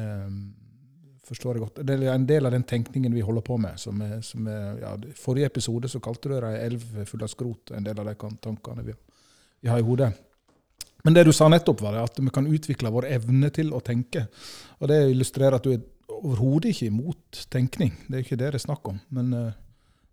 forstår 1.29 1.57
jeg 1.57 1.63
godt. 1.65 1.81
Det 1.85 1.95
er 1.99 2.13
en 2.13 2.25
del 2.29 2.45
av 2.49 2.53
den 2.55 2.65
tenkningen 2.67 3.13
vi 3.15 3.23
holder 3.25 3.45
på 3.45 3.57
med. 3.61 3.77
Som 3.81 4.01
er, 4.05 4.17
som 4.25 4.47
er, 4.49 4.79
ja, 4.81 4.95
forrige 5.19 5.49
episode 5.51 5.91
så 5.91 6.01
kalte 6.03 6.29
du 6.31 6.35
det 6.35 6.49
ei 6.49 6.65
elv 6.65 6.83
full 7.09 7.23
av 7.25 7.31
skrot, 7.31 7.71
en 7.77 7.85
del 7.85 8.01
av 8.01 8.09
de 8.09 8.33
tankene 8.43 8.85
vi, 8.87 8.95
vi 9.61 9.71
har 9.71 9.81
i 9.81 9.85
hodet. 9.85 10.11
Men 11.05 11.15
det 11.15 11.23
du 11.29 11.31
sa 11.35 11.47
nettopp, 11.47 11.81
var 11.85 11.95
det 11.95 12.03
at 12.09 12.19
vi 12.19 12.31
kan 12.35 12.47
utvikle 12.49 12.91
vår 12.91 13.07
evne 13.13 13.49
til 13.55 13.71
å 13.75 13.79
tenke. 13.79 14.25
Og 14.81 14.89
det 14.91 14.99
illustrerer 15.13 15.55
at 15.59 15.63
du 15.67 15.71
er 15.77 15.85
overhodet 16.19 16.73
ikke 16.73 16.89
imot 16.89 17.45
tenkning. 17.53 17.93
Det 18.07 18.17
er 18.17 18.25
ikke 18.25 18.39
det 18.39 18.51
det 18.51 18.59
er 18.59 18.65
snakk 18.65 18.87
om. 18.91 18.99
Men, 19.15 19.31
eh, 19.33 19.53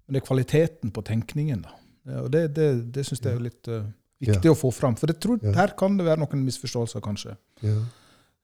men 0.06 0.14
det 0.14 0.22
er 0.22 0.26
kvaliteten 0.28 0.92
på 0.94 1.02
tenkningen. 1.02 1.64
da. 1.66 1.74
Ja, 2.06 2.20
Og 2.22 2.30
det, 2.30 2.54
det, 2.54 2.68
det 2.94 3.06
syns 3.06 3.24
jeg 3.24 3.34
er 3.34 3.42
litt 3.42 3.66
uh, 3.66 3.82
viktig 4.22 4.52
å 4.52 4.58
få 4.58 4.70
fram. 4.70 4.94
For 4.94 5.10
jeg 5.10 5.18
tror 5.20 5.40
Ja. 5.42 5.56
her 5.58 5.74
kan 5.78 5.96
det 5.98 6.06
være 6.06 6.22
noen 6.22 6.44
misforståelser, 6.46 7.02
kanskje. 7.02 7.34
Ja. 7.66 7.80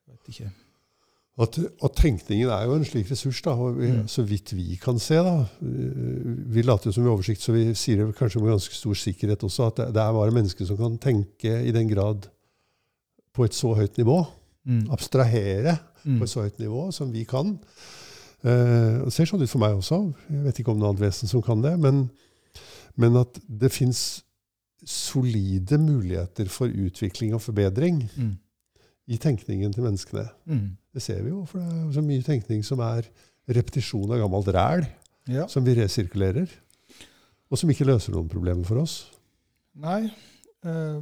Jeg 0.09 0.17
vet 0.17 0.33
ikke. 0.35 0.51
At, 1.41 1.57
og 1.81 1.95
tenkningen 1.97 2.51
er 2.53 2.67
jo 2.67 2.75
en 2.77 2.85
slik 2.85 3.09
ressurs, 3.11 3.39
da, 3.43 3.51
og 3.57 3.79
vi, 3.79 3.87
Mm. 3.89 4.03
så 4.09 4.23
vidt 4.29 4.53
vi 4.53 4.77
kan 4.77 4.99
se. 5.01 5.15
da, 5.17 5.47
Vi 5.61 6.63
later 6.63 6.91
jo 6.91 6.93
som 6.93 7.03
vi 7.05 7.09
har 7.09 7.17
oversikt, 7.17 7.41
så 7.41 7.53
vi 7.53 7.73
sier 7.75 7.97
det 8.07 8.15
kanskje 8.19 8.43
med 8.43 8.51
ganske 8.53 8.75
stor 8.77 8.95
sikkerhet 8.95 9.43
også, 9.43 9.67
at 9.67 9.77
det, 9.77 9.87
det 9.95 10.03
er 10.03 10.13
bare 10.13 10.31
mennesker 10.35 10.67
som 10.69 10.77
kan 10.77 10.99
tenke 10.99 11.55
i 11.67 11.73
den 11.73 11.89
grad 11.89 12.29
på 13.35 13.45
et 13.45 13.55
så 13.55 13.73
høyt 13.75 13.97
nivå. 13.99 14.27
Mm. 14.67 14.91
Abstrahere 14.93 15.79
Mm. 16.05 16.19
på 16.19 16.25
et 16.25 16.31
så 16.31 16.43
høyt 16.43 16.59
nivå 16.59 16.93
som 16.93 17.13
vi 17.13 17.25
kan. 17.25 17.59
Eh, 18.45 19.05
det 19.05 19.13
ser 19.13 19.25
sånn 19.25 19.41
ut 19.43 19.49
for 19.49 19.59
meg 19.63 19.75
også. 19.77 20.13
Jeg 20.31 20.45
vet 20.45 20.59
ikke 20.61 20.73
om 20.73 20.79
noe 20.79 20.89
annet 20.91 21.01
vesen 21.01 21.29
som 21.29 21.41
kan 21.43 21.63
det. 21.63 21.79
Men, 21.79 22.11
men 22.97 23.17
at 23.17 23.39
det 23.49 23.71
fins 23.73 24.23
solide 24.85 25.79
muligheter 25.79 26.49
for 26.51 26.67
utvikling 26.67 27.35
og 27.35 27.41
forbedring 27.43 28.11
Mm. 28.19 28.37
I 29.11 29.17
tenkningen 29.19 29.73
til 29.75 29.83
menneskene. 29.83 30.27
Mm. 30.47 30.67
Det 30.95 31.03
ser 31.03 31.23
vi 31.25 31.31
jo, 31.33 31.45
for 31.49 31.59
det 31.59 31.69
er 31.73 31.93
så 31.97 32.03
mye 32.05 32.23
tenkning 32.23 32.63
som 32.65 32.81
er 32.85 33.09
repetisjon 33.51 34.11
av 34.15 34.21
gammelt 34.23 34.49
ræl, 34.55 34.87
Ja. 35.31 35.47
som 35.47 35.65
vi 35.65 35.75
resirkulerer, 35.79 36.51
og 37.51 37.59
som 37.59 37.71
ikke 37.71 37.85
løser 37.87 38.13
noen 38.15 38.29
problemer 38.29 38.65
for 38.67 38.81
oss. 38.83 39.11
Nei. 39.75 40.11
eh, 40.65 41.01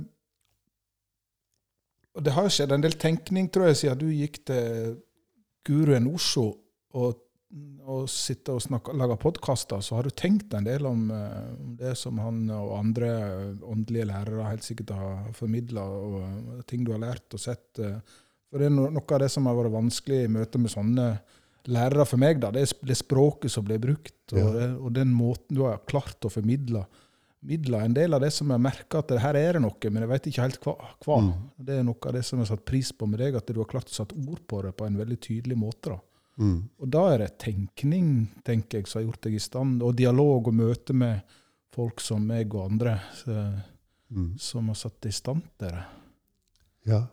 og 2.15 2.25
det 2.27 2.33
har 2.35 2.43
jo 2.47 2.53
skjedd 2.53 2.73
en 2.75 2.83
del 2.85 2.97
tenkning, 3.01 3.49
tror 3.53 3.67
jeg, 3.71 3.77
siden 3.77 3.99
du 4.01 4.09
gikk 4.11 4.41
til 4.51 4.97
guruen 5.67 6.09
Osho 6.15 6.47
og, 6.95 7.21
og 7.91 8.05
sitte 8.09 8.55
og 8.55 8.63
snakke, 8.63 8.93
lage 8.95 9.17
podkaster. 9.19 9.81
Så 9.83 9.97
har 9.99 10.07
du 10.07 10.11
tenkt 10.15 10.53
en 10.55 10.65
del 10.69 10.87
om, 10.87 11.09
eh, 11.11 11.49
om 11.59 11.73
det 11.81 11.97
som 11.99 12.19
han 12.23 12.45
og 12.55 12.77
andre 12.79 13.09
åndelige 13.67 14.07
lærere 14.07 14.49
helt 14.51 14.63
sikkert 14.67 14.93
har 14.95 15.33
formidla, 15.35 15.83
og 15.83 16.65
ting 16.71 16.85
du 16.87 16.93
har 16.93 17.03
lært 17.03 17.35
og 17.35 17.41
sett. 17.43 17.79
eh. 17.83 17.99
For 18.51 18.59
det 18.59 18.67
er 18.67 18.75
no, 18.77 18.89
noe 18.91 19.15
av 19.15 19.21
det 19.21 19.31
som 19.31 19.47
har 19.47 19.55
vært 19.59 19.75
vanskelig 19.75 20.25
i 20.25 20.31
møte 20.31 20.59
med 20.59 20.71
sånne 20.71 21.21
lærere 21.71 22.07
for 22.07 22.17
meg, 22.23 22.41
da, 22.41 22.51
det 22.51 22.63
er 22.63 22.87
det 22.87 22.97
språket 22.97 23.51
som 23.51 23.65
blir 23.65 23.79
brukt, 23.79 24.33
og, 24.33 24.39
Ja. 24.39 24.51
det, 24.53 24.69
og 24.81 24.93
den 24.93 25.13
måten 25.13 25.55
du 25.55 25.63
har 25.67 25.79
klart 25.87 26.21
å 26.25 26.31
formidle 26.31 26.87
midler. 27.43 27.85
En 27.85 27.95
del 27.95 28.15
av 28.15 28.21
det 28.21 28.33
som 28.33 28.49
jeg 28.49 28.61
merker 28.61 28.99
at 28.99 29.09
det 29.09 29.21
her 29.21 29.35
er 29.35 29.53
det 29.55 29.63
noe, 29.63 29.91
men 29.91 30.03
jeg 30.03 30.09
vet 30.09 30.27
ikke 30.31 30.43
helt 30.43 30.61
hva. 30.65 30.75
hva. 31.05 31.19
Mm. 31.21 31.33
Det 31.59 31.79
er 31.79 31.83
noe 31.83 32.07
av 32.07 32.13
det 32.13 32.25
som 32.25 32.39
jeg 32.39 32.47
har 32.47 32.57
satt 32.57 32.65
pris 32.65 32.93
på 32.93 33.09
med 33.09 33.19
deg, 33.19 33.35
at 33.37 33.47
du 33.47 33.59
har 33.61 33.65
klart 33.71 33.87
å 33.91 33.95
sette 33.95 34.15
ord 34.29 34.41
på 34.47 34.63
det 34.63 34.77
på 34.77 34.87
en 34.87 34.97
veldig 34.97 35.19
tydelig 35.21 35.57
måte. 35.57 35.91
da. 35.91 35.99
Mm. 36.41 36.57
Og 36.81 36.89
da 36.89 37.03
er 37.13 37.19
det 37.25 37.35
tenkning, 37.43 38.07
tenker 38.47 38.81
jeg, 38.81 38.89
som 38.89 39.01
har 39.03 39.11
gjort 39.11 39.27
deg 39.27 39.37
i 39.37 39.43
stand, 39.45 39.83
og 39.85 39.97
dialog 39.99 40.49
og 40.49 40.57
møte 40.57 40.97
med 40.97 41.21
folk 41.75 42.01
som 42.03 42.25
meg 42.27 42.55
og 42.57 42.71
andre, 42.73 42.97
så, 43.23 43.51
Mm. 44.11 44.33
som 44.43 44.67
har 44.67 44.75
satt 44.75 44.97
deg 45.05 45.13
i 45.13 45.15
stand 45.15 45.43
til 45.61 45.69
det. 45.71 45.85
Ja. 46.91 47.05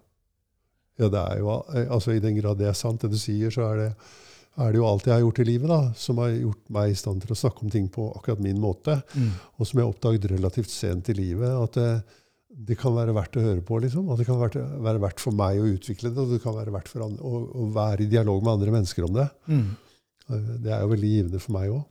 ja, 0.98 1.10
det 1.14 1.20
er 1.20 1.38
jo 1.44 1.52
altså 1.94 2.16
I 2.16 2.24
den 2.24 2.40
grad 2.40 2.58
det 2.58 2.72
er 2.72 2.74
sant, 2.74 3.04
det 3.04 3.12
du 3.12 3.20
sier, 3.22 3.52
så 3.54 3.68
er 3.68 3.78
det, 3.78 3.90
er 4.58 4.72
det 4.72 4.80
jo 4.80 4.88
alt 4.88 5.06
jeg 5.06 5.14
har 5.14 5.22
gjort 5.22 5.42
i 5.44 5.46
livet 5.46 5.70
da, 5.70 5.94
som 5.94 6.18
har 6.24 6.32
gjort 6.34 6.72
meg 6.74 6.90
i 6.90 6.98
stand 6.98 7.22
til 7.22 7.36
å 7.36 7.38
snakke 7.38 7.62
om 7.62 7.70
ting 7.70 7.86
på 7.94 8.08
akkurat 8.18 8.42
min 8.42 8.58
måte, 8.58 8.96
og 9.60 9.68
som 9.68 9.78
jeg 9.84 9.92
oppdaget 9.92 10.26
relativt 10.32 10.74
sent 10.74 11.12
i 11.14 11.18
livet. 11.20 11.52
At 11.52 11.78
det, 11.78 11.92
det 12.58 12.78
kan 12.80 12.96
være 12.96 13.14
verdt 13.14 13.38
å 13.38 13.44
høre 13.44 13.62
på. 13.62 13.78
liksom, 13.84 14.08
At 14.10 14.18
det 14.22 14.26
kan 14.26 14.40
være, 14.42 15.02
verdt 15.04 15.22
for 15.22 15.36
meg 15.38 15.60
å 15.62 15.68
utvikle 15.70 16.10
det, 16.10 16.24
og 16.24 16.32
det 16.34 16.40
kan 16.42 16.56
være 16.58 16.74
verdt 16.74 16.90
for 16.90 17.06
andre, 17.06 17.22
å, 17.22 17.44
å 17.54 17.68
være 17.76 18.06
i 18.08 18.10
dialog 18.10 18.42
med 18.42 18.56
andre 18.56 18.74
mennesker 18.74 19.06
om 19.06 19.14
det. 19.20 19.28
Mm. 19.46 19.68
Det 20.66 20.74
er 20.74 20.82
jo 20.82 20.90
veldig 20.96 21.12
givende 21.14 21.42
for 21.44 21.56
meg 21.56 21.76
òg. 21.76 21.86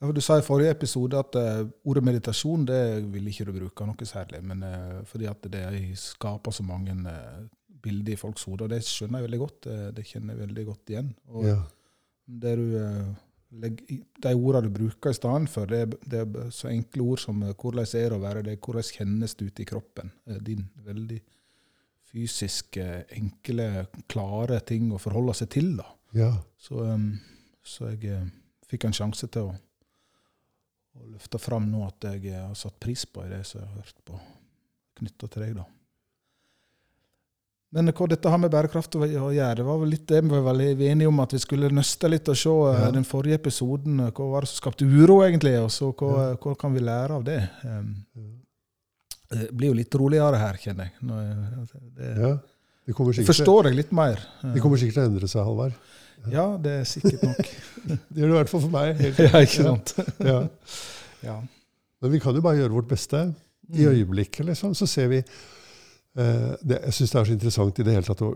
Ja, 0.00 0.10
Du 0.16 0.20
sa 0.24 0.38
i 0.40 0.44
forrige 0.46 0.72
episode 0.72 1.18
at 1.20 1.36
uh, 1.36 1.66
ordet 1.84 2.02
meditasjon 2.06 2.64
det 2.64 2.80
vil 3.12 3.26
ikke 3.28 3.44
du 3.50 3.52
bruke 3.58 3.84
noe 3.84 4.08
særlig. 4.08 4.40
Men 4.48 4.64
uh, 4.64 5.00
fordi 5.04 5.28
at 5.28 5.44
det 5.52 5.64
skaper 6.00 6.56
så 6.56 6.64
mange 6.64 6.96
uh, 7.04 7.42
bilder 7.84 8.16
i 8.16 8.20
folks 8.20 8.46
hoder, 8.48 8.64
Og 8.64 8.72
det 8.72 8.80
skjønner 8.88 9.20
jeg 9.20 9.28
veldig 9.28 9.42
godt. 9.44 9.68
det 9.96 10.06
kjenner 10.08 10.34
jeg 10.34 10.46
veldig 10.46 10.64
godt 10.70 10.94
igjen. 10.94 11.12
Og 11.28 11.44
Ja. 11.50 11.58
det 12.40 12.56
du, 12.56 12.64
de 13.50 14.30
ordene 14.36 14.68
du 14.68 14.70
bruker 14.78 15.10
i 15.10 15.16
stedet 15.16 15.48
for, 15.50 15.66
det, 15.66 15.80
er- 15.82 16.08
det 16.10 16.20
er 16.22 16.50
så 16.54 16.68
enkle 16.70 17.02
ord 17.02 17.18
som 17.18 17.40
'hvordan 17.42 17.82
er 17.98 18.08
det 18.08 18.18
å 18.18 18.22
være', 18.22 18.42
det 18.46 18.60
'hvordan 18.60 18.92
kjennes 18.94 19.34
det 19.34 19.46
ut 19.46 19.60
i 19.60 19.64
kroppen'. 19.64 20.10
Din 20.44 20.68
veldig 20.84 21.20
fysiske, 22.10 23.04
enkle, 23.10 23.86
klare 24.08 24.60
ting 24.66 24.90
å 24.92 24.98
forholde 24.98 25.34
seg 25.34 25.48
til. 25.50 25.76
da. 25.76 25.86
ja. 26.14 26.32
Så, 26.58 26.74
um, 26.84 27.18
så 27.62 27.90
jeg 27.90 28.04
eh, 28.10 28.26
fikk 28.68 28.84
en 28.84 28.92
sjanse 28.92 29.26
til 29.30 29.42
å, 29.42 29.54
å 30.98 31.06
løfte 31.12 31.38
fram 31.38 31.70
nå 31.70 31.84
at 31.86 32.00
jeg 32.10 32.26
eh, 32.32 32.46
har 32.48 32.54
satt 32.58 32.78
pris 32.80 33.04
på 33.06 33.24
i 33.24 33.28
det 33.30 33.44
som 33.46 33.60
jeg 33.60 33.68
har 33.68 33.76
hørt 33.76 34.04
på 34.04 34.18
knytta 35.00 35.28
til 35.30 35.42
deg. 35.42 35.54
da. 35.56 35.64
Men 37.72 37.86
hva 37.94 38.06
dette 38.10 38.26
har 38.32 38.38
med 38.42 38.50
bærekraft 38.50 38.96
å 38.98 39.06
gjøre, 39.06 39.54
det 39.60 39.64
var 39.64 39.76
vel 39.78 39.92
litt 39.94 40.06
det 40.10 40.20
vi 40.26 40.38
var 40.42 40.58
enige 40.58 41.06
om 41.06 41.20
at 41.22 41.30
vi 41.36 41.38
skulle 41.38 41.68
nøste 41.70 42.08
litt 42.10 42.26
og 42.32 42.36
se 42.36 42.50
eh, 42.50 42.80
Ja. 42.82 42.90
den 42.90 43.04
forrige 43.06 43.38
episoden. 43.38 44.00
eh, 44.00 44.10
Hva 44.10 44.26
var 44.32 44.40
det 44.42 44.48
som 44.50 44.58
skapte 44.64 44.88
uro, 44.88 45.20
egentlig, 45.22 45.52
og 45.62 45.70
så 45.70 45.92
hva, 45.94 46.32
hva 46.34 46.54
kan 46.58 46.74
vi 46.74 46.80
lære 46.82 47.14
av 47.20 47.22
det? 47.28 47.38
Um, 47.62 47.92
det 49.30 49.50
blir 49.54 49.70
jo 49.70 49.76
litt 49.78 49.94
roligere 49.94 50.40
her, 50.42 50.58
kjenner 50.58 50.88
jeg. 50.88 50.94
Nå, 51.06 51.20
eh, 51.22 51.76
det, 52.00 52.08
ja. 52.18 52.32
Det 52.90 52.96
kommer 52.98 53.14
sikkert, 53.14 53.30
forstår 53.36 53.68
jeg 53.70 53.76
litt 53.78 53.92
mer. 53.94 54.18
det 54.42 54.60
kommer 54.64 54.80
sikkert 54.80 54.96
til 54.98 55.04
å 55.04 55.10
endre 55.12 55.28
seg, 55.30 55.44
Halvard. 55.46 55.76
Ja, 56.32 56.48
det 56.60 56.72
er 56.80 56.84
sikkert 56.90 57.22
nok. 57.24 57.52
Det 58.10 58.18
gjør 58.18 58.26
det 58.26 58.34
i 58.34 58.38
hvert 58.40 58.50
fall 58.50 58.60
for 58.66 58.72
meg. 58.74 58.98
Helt, 59.00 59.20
ja, 59.24 59.38
ikke 59.46 59.62
sant? 59.64 59.94
Ja. 60.26 60.40
Ja. 61.24 61.36
Men 62.02 62.12
vi 62.12 62.18
kan 62.20 62.34
jo 62.36 62.42
bare 62.44 62.58
gjøre 62.58 62.74
vårt 62.74 62.90
beste. 62.90 63.22
I 63.70 63.84
Mm. 63.86 63.92
øyeblikket, 63.94 64.42
liksom, 64.50 64.72
så 64.74 64.86
ser 64.90 65.06
vi 65.12 65.20
det, 66.16 66.78
Jeg 66.88 66.94
syns 66.96 67.12
det 67.12 67.18
er 67.20 67.28
så 67.28 67.34
interessant 67.36 67.78
i 67.78 67.84
det 67.86 67.92
hele 67.94 68.06
tatt 68.08 68.22
å 68.26 68.34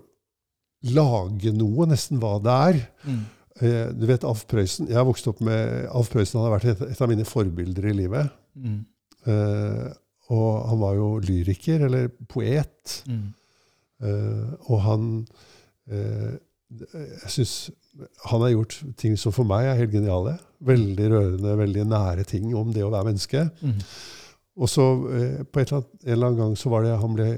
lage 0.95 1.53
noe, 1.57 1.87
nesten 1.91 2.20
hva 2.22 2.37
det 2.43 2.55
er. 2.68 2.81
Mm. 3.09 3.22
Eh, 3.62 3.91
du 3.95 4.07
vet 4.11 4.25
Alf 4.27 4.45
Prøysen. 4.51 4.89
Jeg 4.91 4.99
har 4.99 5.07
vokst 5.09 5.29
opp 5.31 5.41
med 5.45 5.87
Alf 5.95 6.11
Prøysen. 6.12 6.41
Han 6.41 6.49
har 6.49 6.57
vært 6.57 6.72
et, 6.75 6.83
et 6.95 7.05
av 7.05 7.11
mine 7.11 7.27
forbilder 7.29 7.87
i 7.91 7.95
livet. 8.03 8.33
Mm. 8.59 8.81
Eh, 9.31 9.87
og 10.35 10.51
han 10.70 10.81
var 10.81 10.99
jo 10.99 11.09
lyriker, 11.25 11.87
eller 11.89 12.11
poet. 12.31 12.99
Mm. 13.07 13.29
Eh, 14.05 14.51
og 14.68 14.83
han 14.85 15.09
eh, 15.89 16.35
Jeg 16.75 17.31
syns 17.31 17.55
han 18.27 18.43
har 18.43 18.51
gjort 18.51 18.75
ting 18.99 19.14
som 19.20 19.31
for 19.31 19.47
meg 19.47 19.68
er 19.70 19.79
helt 19.79 19.95
geniale. 19.95 20.35
Veldig 20.66 21.09
rørende, 21.12 21.57
veldig 21.61 21.85
nære 21.87 22.25
ting 22.27 22.49
om 22.59 22.72
det 22.75 22.83
å 22.83 22.91
være 22.91 23.12
menneske. 23.12 23.47
Mm. 23.62 23.77
Og 24.59 24.70
så 24.70 24.87
eh, 25.14 25.43
på 25.47 25.62
et 25.62 25.70
eller 25.70 25.79
annet, 25.79 25.93
en 26.03 26.16
eller 26.16 26.27
annen 26.33 26.41
gang 26.43 26.57
så 26.59 26.72
var 26.72 26.83
det 26.83 26.97
han 26.99 27.14
ble 27.14 27.29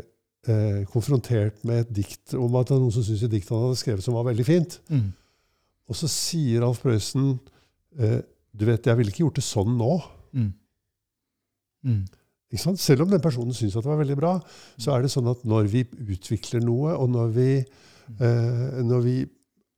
eh, 0.53 0.82
konfrontert 0.90 1.62
med 1.66 1.84
et 1.84 1.94
dikt 2.01 2.34
om 2.38 2.59
at 2.59 2.68
det 2.68 2.76
var 2.76 2.82
noen 2.82 2.94
som 2.94 3.05
syntes 3.07 3.24
et 3.26 3.32
dikt 3.32 3.51
han 3.53 3.64
hadde 3.66 3.80
skrevet 3.80 4.05
som 4.05 4.16
var 4.18 4.28
veldig 4.28 4.47
fint. 4.47 4.78
Mm. 4.92 5.09
Og 5.86 5.99
så 5.99 6.11
sier 6.11 6.64
Alf 6.66 6.82
Prøysen 6.82 7.36
eh, 7.99 8.20
Du 8.57 8.64
vet, 8.66 8.86
jeg 8.86 8.99
ville 8.99 9.12
ikke 9.12 9.24
gjort 9.26 9.40
det 9.40 9.47
sånn 9.47 9.74
nå. 9.78 9.90
Mm. 10.36 10.53
Mm. 11.86 12.05
Selv 12.57 13.05
om 13.05 13.11
den 13.11 13.22
personen 13.22 13.55
syns 13.57 13.74
at 13.76 13.84
det 13.84 13.90
var 13.90 14.01
veldig 14.01 14.16
bra, 14.18 14.36
så 14.80 14.94
er 14.94 15.05
det 15.05 15.12
sånn 15.12 15.28
at 15.28 15.42
når 15.44 15.68
vi 15.72 15.82
utvikler 16.14 16.62
noe, 16.64 16.94
og 16.97 17.11
når 17.12 17.32
vi, 17.34 17.51
eh, 18.16 18.78
når 18.86 19.03
vi 19.05 19.16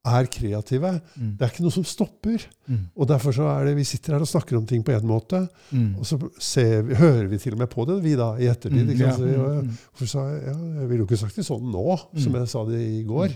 er 0.09 0.27
kreative 0.33 0.91
Mm. 1.19 1.37
Det 1.39 1.43
er 1.47 1.51
ikke 1.53 1.65
noe 1.65 1.75
som 1.75 1.85
stopper. 1.85 2.45
Mm. 2.69 2.83
Og 2.97 3.09
derfor 3.09 3.33
så 3.35 3.47
er 3.53 3.65
det, 3.67 3.77
Vi 3.77 3.85
sitter 3.85 4.13
her 4.15 4.21
og 4.25 4.29
snakker 4.31 4.57
om 4.59 4.67
ting 4.67 4.83
på 4.85 4.93
én 4.95 5.03
måte, 5.07 5.49
Mm. 5.73 5.97
og 5.99 6.05
så 6.07 6.19
ser 6.39 6.83
vi, 6.83 6.95
hører 6.95 7.27
vi 7.29 7.39
til 7.39 7.53
og 7.53 7.59
med 7.59 7.71
på 7.71 7.85
det, 7.87 8.03
vi 8.03 8.15
da, 8.17 8.33
i 8.39 8.47
ettertid. 8.49 8.87
Mm, 8.89 8.97
ja. 9.01 9.13
Så, 9.17 9.23
mm, 9.23 9.69
mm. 9.69 9.77
Jeg 10.01 10.43
ja, 10.47 10.57
jeg 10.81 10.89
ville 10.89 11.03
jo 11.05 11.07
ikke 11.09 11.19
sagt 11.25 11.37
det 11.37 11.45
sånn 11.47 11.71
nå, 11.73 11.99
som 12.19 12.35
jeg 12.35 12.49
sa 12.49 12.65
det 12.65 12.81
i 12.81 13.03
går. 13.05 13.29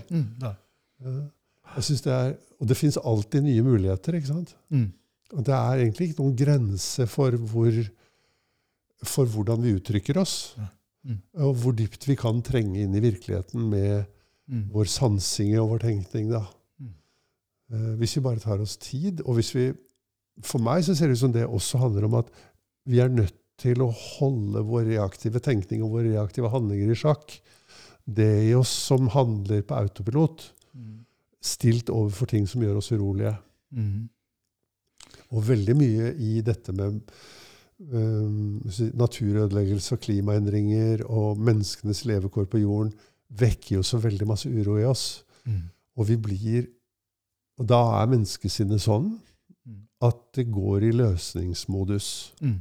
Jeg 1.75 1.83
synes 1.83 2.01
det 2.05 2.13
er, 2.13 2.35
Og 2.61 2.67
det 2.67 2.77
fins 2.77 2.97
alltid 2.97 3.43
nye 3.43 3.61
muligheter. 3.65 4.13
ikke 4.15 4.27
sant? 4.27 4.53
Mm. 4.71 4.93
Og 5.33 5.43
det 5.43 5.53
er 5.53 5.81
egentlig 5.83 6.09
ikke 6.11 6.21
noen 6.23 6.35
grense 6.37 7.07
for, 7.07 7.31
hvor, 7.31 7.71
for 9.03 9.25
hvordan 9.25 9.61
vi 9.65 9.73
uttrykker 9.75 10.17
oss. 10.21 10.55
Og 11.35 11.55
hvor 11.59 11.73
dypt 11.75 12.05
vi 12.07 12.15
kan 12.15 12.41
trenge 12.41 12.79
inn 12.85 12.93
i 12.95 13.01
virkeligheten 13.03 13.69
med 13.69 14.05
vår 14.71 14.85
sansing 14.85 15.57
og 15.59 15.69
vår 15.73 15.79
tenkning. 15.79 16.29
da. 16.31 16.45
Eh, 17.73 17.93
hvis 17.99 18.17
vi 18.17 18.23
bare 18.25 18.41
tar 18.43 18.61
oss 18.61 18.77
tid, 18.77 19.23
og 19.25 19.39
hvis 19.39 19.53
vi 19.55 19.71
For 20.41 20.57
meg 20.57 20.81
så 20.81 20.95
ser 20.97 21.11
det 21.11 21.13
ut 21.13 21.21
som 21.21 21.33
det 21.33 21.43
også 21.45 21.77
handler 21.77 22.07
om 22.07 22.15
at 22.17 22.29
vi 22.89 22.97
er 22.97 23.11
nødt 23.13 23.35
til 23.61 23.83
å 23.85 23.91
holde 23.93 24.63
vår 24.65 24.87
reaktive 24.87 25.37
tenkning 25.45 25.83
og 25.85 25.91
våre 25.93 26.09
reaktive 26.09 26.49
handlinger 26.49 26.89
i 26.89 26.97
sjakk. 26.97 27.35
Det 28.01 28.49
i 28.49 28.55
oss 28.57 28.71
som 28.89 29.11
handler 29.13 29.61
på 29.61 29.77
autopilot, 29.77 30.49
Mm. 30.73 31.05
stilt 31.39 31.91
overfor 31.93 32.25
ting 32.25 32.47
som 32.49 32.61
gjør 32.65 32.79
oss 32.81 32.89
urolige. 32.91 33.37
Mm. 33.71 34.09
Og 35.29 35.45
veldig 35.45 35.75
mye 35.77 36.15
i 36.17 36.41
dette 36.41 36.73
med 36.73 36.97
um, 37.93 38.59
naturødeleggelse 38.97 39.93
og 39.93 40.01
klimaendringer 40.01 41.05
og 41.05 41.37
menneskenes 41.37 42.05
levekår 42.09 42.49
på 42.49 42.63
jorden 42.63 42.93
vekker 43.29 43.77
jo 43.77 43.83
så 43.85 44.01
veldig 44.01 44.27
masse 44.27 44.49
uro 44.49 44.79
i 44.79 44.85
oss. 44.89 45.23
Mm. 45.45 45.69
Og 45.97 46.07
vi 46.09 46.17
blir 46.17 46.67
Og 47.61 47.69
da 47.69 47.81
er 48.01 48.11
menneskesinnet 48.15 48.81
sånn 48.81 49.13
Mm. 49.63 49.87
at 50.01 50.17
det 50.35 50.51
går 50.51 50.83
i 50.83 50.91
løsningsmodus. 50.91 52.33
Mm. 52.41 52.59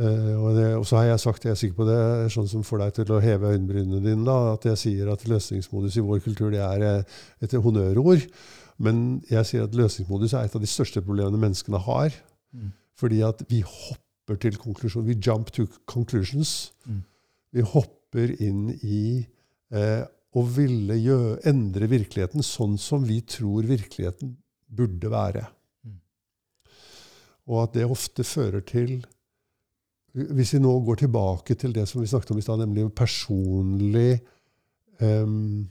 Eh, 0.00 0.34
og, 0.34 0.56
det, 0.56 0.64
og 0.76 0.86
så 0.86 0.96
har 0.96 1.04
jeg 1.04 1.20
sagt, 1.20 1.44
jeg 1.44 1.52
er 1.52 1.60
sikker 1.60 1.76
på 1.76 1.86
det, 1.88 2.00
sånn 2.32 2.48
som 2.48 2.64
får 2.64 2.78
deg 2.82 2.94
til 2.96 3.12
å 3.12 3.20
heve 3.22 3.52
øyenbrynene 3.52 4.00
dine, 4.02 4.24
da, 4.26 4.54
at 4.54 4.64
jeg 4.70 4.80
sier 4.80 5.10
at 5.12 5.26
løsningsmodus 5.28 5.98
i 6.00 6.04
vår 6.06 6.22
kultur 6.24 6.50
det 6.54 6.62
er 6.64 6.84
eh, 6.86 7.18
et 7.44 7.52
honnørord. 7.52 8.26
Men 8.80 9.20
jeg 9.28 9.46
sier 9.46 9.66
at 9.66 9.76
løsningsmodus 9.76 10.32
er 10.32 10.48
et 10.48 10.56
av 10.56 10.62
de 10.62 10.70
største 10.70 11.02
problemene 11.04 11.40
menneskene 11.42 11.82
har. 11.84 12.16
Mm. 12.56 12.70
Fordi 12.96 13.20
at 13.26 13.42
vi 13.50 13.60
hopper 13.60 14.40
til 14.40 14.56
konklusjon. 14.56 15.04
Vi 15.06 15.18
jump 15.20 15.52
to 15.52 15.66
conclusions. 15.86 16.72
Mm. 16.86 17.02
Vi 17.52 17.66
hopper 17.66 18.32
inn 18.40 18.70
i 18.80 19.26
eh, 19.74 20.06
å 20.36 20.42
ville 20.46 20.94
gjø- 21.02 21.40
endre 21.50 21.88
virkeligheten 21.90 22.42
sånn 22.46 22.76
som 22.78 23.02
vi 23.04 23.20
tror 23.26 23.66
virkeligheten 23.66 24.36
burde 24.70 25.10
være. 25.10 25.46
Mm. 25.86 25.96
Og 27.50 27.62
at 27.64 27.72
det 27.74 27.88
ofte 27.90 28.22
fører 28.26 28.60
til 28.66 29.00
Hvis 30.12 30.54
vi 30.56 30.58
nå 30.58 30.72
går 30.82 30.96
tilbake 31.04 31.54
til 31.54 31.70
det 31.72 31.84
som 31.86 32.00
vi 32.02 32.06
snakket 32.10 32.32
om 32.34 32.38
i 32.38 32.42
stad, 32.42 32.58
nemlig 32.58 32.88
personlig 32.98 34.20
um, 35.00 35.68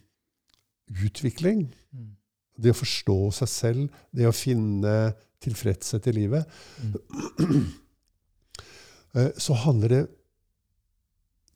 utvikling, 1.03 1.66
Mm. 1.91 2.16
det 2.57 2.72
å 2.72 2.78
forstå 2.80 3.18
seg 3.36 3.47
selv, 3.51 3.89
det 4.16 4.26
å 4.30 4.32
finne 4.32 5.14
tilfredshet 5.43 6.07
i 6.07 6.12
livet, 6.22 6.45
Mm. 6.80 7.66
eh, 9.16 9.32
så 9.38 9.53
handler 9.53 9.88
det 9.89 10.01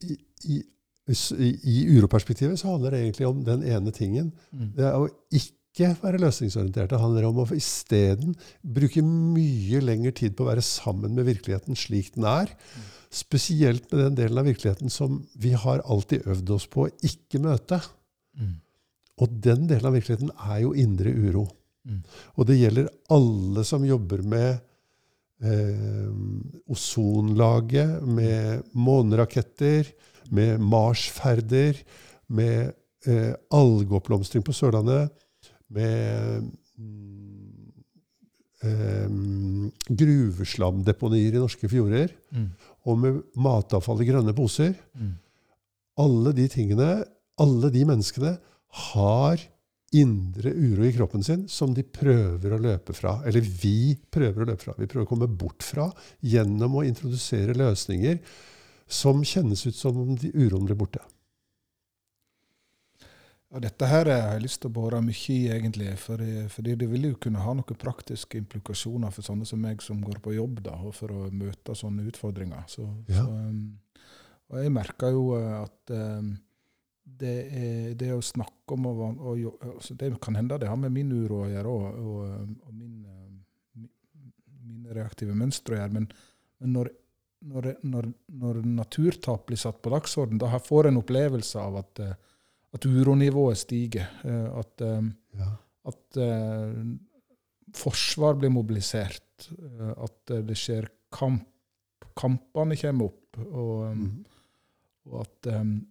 i, 0.04 0.18
i, 0.58 0.64
i, 1.10 1.84
uroperspektivet 1.98 2.60
så 2.60 2.74
handler 2.74 2.94
det 2.94 3.02
egentlig 3.04 3.28
om 3.28 3.44
den 3.44 3.64
ene 3.68 3.92
tingen. 3.92 4.32
Mm. 4.52 4.72
Det 4.78 4.86
er 4.88 4.96
å 4.96 5.10
ikke 5.36 5.92
være 6.00 6.22
løsningsorientert. 6.22 6.92
Det 6.94 7.02
handler 7.02 7.28
om 7.28 7.42
å 7.44 7.48
isteden 7.58 8.36
bruke 8.62 9.04
mye 9.04 9.82
lengre 9.84 10.14
tid 10.16 10.38
på 10.38 10.46
å 10.46 10.52
være 10.52 10.64
sammen 10.64 11.16
med 11.18 11.28
virkeligheten 11.28 11.76
slik 11.80 12.14
den 12.16 12.28
er. 12.30 12.54
Spesielt 13.14 13.90
med 13.92 14.06
den 14.06 14.20
delen 14.22 14.40
av 14.40 14.48
virkeligheten 14.48 14.94
som 14.94 15.20
vi 15.36 15.52
har 15.58 15.84
alltid 15.84 16.28
øvd 16.30 16.56
oss 16.56 16.70
på 16.72 16.86
å 16.86 16.94
ikke 17.04 17.42
møte. 17.44 17.82
Mm. 18.40 18.56
Og 19.22 19.36
den 19.44 19.68
delen 19.70 19.90
av 19.90 19.98
virkeligheten 19.98 20.32
er 20.40 20.64
jo 20.64 20.72
indre 20.78 21.12
uro. 21.12 21.48
Mm. 21.84 22.00
Og 22.38 22.48
det 22.48 22.62
gjelder 22.62 22.88
alle 23.12 23.66
som 23.68 23.84
jobber 23.86 24.24
med 24.24 24.50
eh, 25.44 26.10
ozonlaget, 26.72 28.00
med 28.08 28.64
måneraketter, 28.72 29.92
med 30.34 30.62
Mars-ferder, 30.62 31.80
med 32.34 32.74
eh, 33.08 33.34
algeoppblomstring 33.54 34.44
på 34.46 34.56
Sørlandet, 34.56 35.12
med 35.74 36.48
mm, 36.78 37.72
eh, 38.64 39.96
gruveslamdeponier 40.04 41.36
i 41.38 41.42
norske 41.44 41.70
fjorder, 41.72 42.14
Mm. 42.34 42.50
og 42.90 42.98
med 42.98 43.22
matavfall 43.38 44.02
i 44.02 44.10
grønne 44.10 44.34
poser. 44.34 44.74
Mm. 44.98 45.12
Alle 46.02 46.34
de 46.34 46.48
tingene, 46.50 47.04
alle 47.38 47.70
de 47.70 47.84
menneskene, 47.86 48.38
har 48.94 49.38
indre 49.94 50.50
uro 50.50 50.88
i 50.88 50.94
kroppen 50.96 51.22
sin 51.24 51.44
som 51.48 51.74
de 51.78 51.84
prøver 51.86 52.56
å 52.56 52.62
løpe 52.62 52.96
fra. 52.98 53.20
Eller 53.30 53.46
vi 53.46 53.94
prøver 54.10 54.42
å 54.42 54.48
løpe 54.50 54.64
fra. 54.64 54.74
Vi 54.80 54.88
prøver 54.90 55.06
å 55.06 55.12
komme 55.12 55.30
bort 55.30 55.62
fra 55.62 55.92
gjennom 56.26 56.80
å 56.80 56.86
introdusere 56.88 57.54
løsninger 57.54 58.18
som 58.88 59.24
kjennes 59.26 59.66
ut 59.68 59.76
som 59.76 59.98
om 59.98 60.16
de 60.20 60.32
uroen 60.36 60.66
blir 60.68 60.78
borte. 60.80 61.02
Ja, 63.54 63.60
dette 63.62 63.86
her 63.86 64.08
har 64.10 64.32
jeg 64.34 64.42
lyst 64.48 64.64
til 64.64 64.72
å 64.72 64.74
bore 64.74 64.98
mye 65.06 65.30
i, 65.30 65.44
egentlig. 65.54 65.92
Fordi, 66.02 66.48
fordi 66.50 66.74
det 66.82 66.88
vil 66.90 67.12
jo 67.12 67.18
kunne 67.22 67.44
ha 67.44 67.52
noen 67.54 67.78
praktiske 67.78 68.40
implikasjoner 68.42 69.14
for 69.14 69.26
sånne 69.28 69.46
som 69.46 69.62
meg 69.62 69.84
som 69.86 70.00
går 70.02 70.24
på 70.26 70.34
jobb, 70.34 70.64
da, 70.66 70.74
og 70.82 70.96
for 70.98 71.14
å 71.14 71.28
møte 71.30 71.76
sånne 71.78 72.08
utfordringer. 72.10 72.66
Så, 72.68 72.88
Ja. 73.12 73.22
så, 73.22 73.30
um, 73.30 73.78
og 74.50 74.58
jeg 74.60 74.74
merker 74.74 75.14
jo 75.14 75.22
eh, 75.38 75.54
at 75.60 75.94
um, 75.94 76.34
det, 77.04 77.36
er, 77.54 77.94
det 77.98 78.10
å 78.14 78.26
snakke 78.26 78.76
om 78.76 78.86
og, 78.90 79.22
og, 79.22 79.64
altså 79.70 79.96
Det 79.98 80.12
kan 80.22 80.36
hende 80.38 80.60
det 80.62 80.70
har 80.70 80.78
med 80.78 80.94
min 80.94 81.12
uro 81.14 81.44
å 81.44 81.50
gjøre, 81.50 81.70
og, 81.70 82.02
og, 82.02 82.58
og 82.68 82.74
min, 82.74 83.06
um, 83.06 83.88
mine 84.66 84.98
reaktive 84.98 85.38
mønstre 85.38 85.78
å 85.78 85.82
gjøre. 85.84 85.94
Men, 85.94 86.10
men 86.58 86.74
når, 86.74 86.90
når, 87.44 87.76
når, 87.84 88.08
når 88.32 88.62
naturtap 88.66 89.46
blir 89.48 89.58
satt 89.60 89.82
på 89.84 89.92
dagsorden, 89.92 90.38
da 90.40 90.48
har- 90.48 90.60
får 90.64 90.88
en 90.88 90.98
opplevelse 91.02 91.60
av 91.60 91.76
at, 91.82 92.00
eh, 92.00 92.14
at 92.74 92.86
uronivået 92.86 93.58
stiger. 93.58 94.08
eh, 94.24 94.60
At, 94.60 94.82
eh, 94.82 95.02
Ja. 95.38 95.50
at 95.86 96.18
uh, 96.18 96.84
forsvar 97.74 98.36
blir 98.40 98.50
mobilisert. 98.50 99.50
At 99.98 100.26
det 100.48 100.56
skjer 100.56 100.88
kamp. 101.12 101.46
Kampene 102.16 102.78
kommer 102.80 103.06
opp. 103.06 103.38
Og, 103.40 103.96
Mm. 103.98 104.26
og 105.12 105.22
at 105.22 105.48
um, 105.56 105.88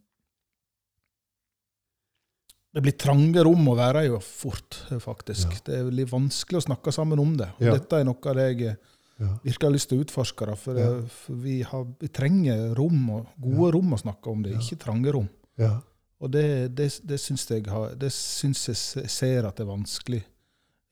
det 2.73 2.81
blir 2.87 2.95
trange 2.97 3.43
rom 3.45 3.67
å 3.69 3.75
være 3.77 4.07
i 4.09 4.13
fort, 4.25 4.79
faktisk. 5.03 5.51
Ja. 5.53 5.59
Det 5.67 5.75
er 5.77 5.85
veldig 5.91 6.07
vanskelig 6.09 6.61
å 6.63 6.67
snakke 6.71 6.93
sammen 6.95 7.21
om 7.21 7.35
det. 7.37 7.51
Og 7.59 7.67
Ja. 7.67 7.73
Dette 7.77 7.99
er 8.01 8.05
noe 8.05 8.17
av 8.25 8.35
det 8.39 8.47
jeg 8.57 8.79
Ja. 9.23 9.31
virkelig 9.45 9.69
har 9.69 9.75
lyst 9.77 9.89
til 9.93 9.99
å 10.01 10.05
utforske. 10.05 10.47
det. 10.51 10.59
For, 10.59 10.79
Ja. 10.79 10.89
eh, 10.99 11.07
for 11.23 11.35
vi, 11.45 11.61
har, 11.63 11.85
vi 12.01 12.09
trenger 12.09 12.75
rom, 12.79 13.01
og 13.11 13.27
gode 13.41 13.73
rom 13.77 13.95
å 13.95 14.01
snakke 14.03 14.31
om 14.33 14.43
det, 14.43 14.53
Ja. 14.57 14.59
ikke 14.59 14.81
trange 14.83 15.13
rom. 15.15 15.29
Ja. 15.59 15.81
Og 16.21 16.31
det, 16.31 16.75
det, 16.75 16.89
det 17.07 17.19
syns 17.21 17.47
jeg, 17.51 17.67
har- 17.67 17.95
det 17.99 18.11
syns 18.13 18.67
jeg 18.69 19.09
ser 19.11 19.47
at 19.47 19.57
det 19.57 19.65
er 19.67 19.71
vanskelig 19.73 20.23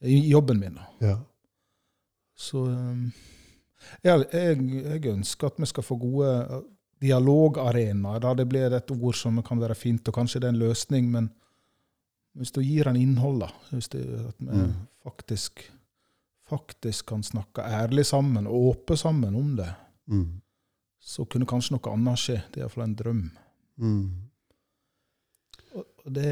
i 0.03 0.29
jobben 0.31 0.59
min. 0.61 0.79
Ja. 1.01 1.19
Så 2.37 2.65
um, 2.67 3.13
jeg, 4.05 4.25
jeg, 4.33 4.59
jeg 4.85 5.05
ønsker 5.13 5.47
at 5.51 5.59
vi 5.61 5.67
skal 5.67 5.83
få 5.85 5.97
gode 6.01 6.31
uh, 6.51 6.63
dialogarenaer. 7.01 8.35
Det 8.37 8.47
blir 8.49 8.73
et 8.77 8.91
ord 8.91 9.15
som 9.17 9.43
kan 9.43 9.61
være 9.61 9.75
fint, 9.79 10.07
og 10.09 10.15
kanskje 10.15 10.41
det 10.41 10.49
er 10.51 10.55
en 10.55 10.63
løsning, 10.63 11.11
men 11.13 11.31
hvis 12.39 12.53
du 12.55 12.61
gir 12.63 12.85
den 12.91 12.97
innhold, 13.01 13.41
da, 13.45 13.49
hvis 13.73 13.89
det, 13.93 14.03
at 14.29 14.35
vi 14.39 14.47
Mm. 14.51 14.75
faktisk, 15.05 15.65
faktisk 16.51 17.07
kan 17.13 17.23
snakke 17.27 17.63
ærlig 17.65 18.05
sammen 18.09 18.47
og 18.51 18.71
åpne 18.75 18.97
sammen 19.01 19.37
om 19.39 19.55
det, 19.61 19.71
Mm. 20.11 20.41
så 21.01 21.25
kunne 21.25 21.47
kanskje 21.47 21.77
noe 21.77 21.93
annet 21.95 22.19
skje. 22.19 22.41
Det 22.51 22.59
er 22.61 22.65
iallfall 22.67 22.85
en 22.89 22.95
drøm. 22.99 23.21
Mm. 23.79 24.09
Og 25.77 26.13
det, 26.17 26.25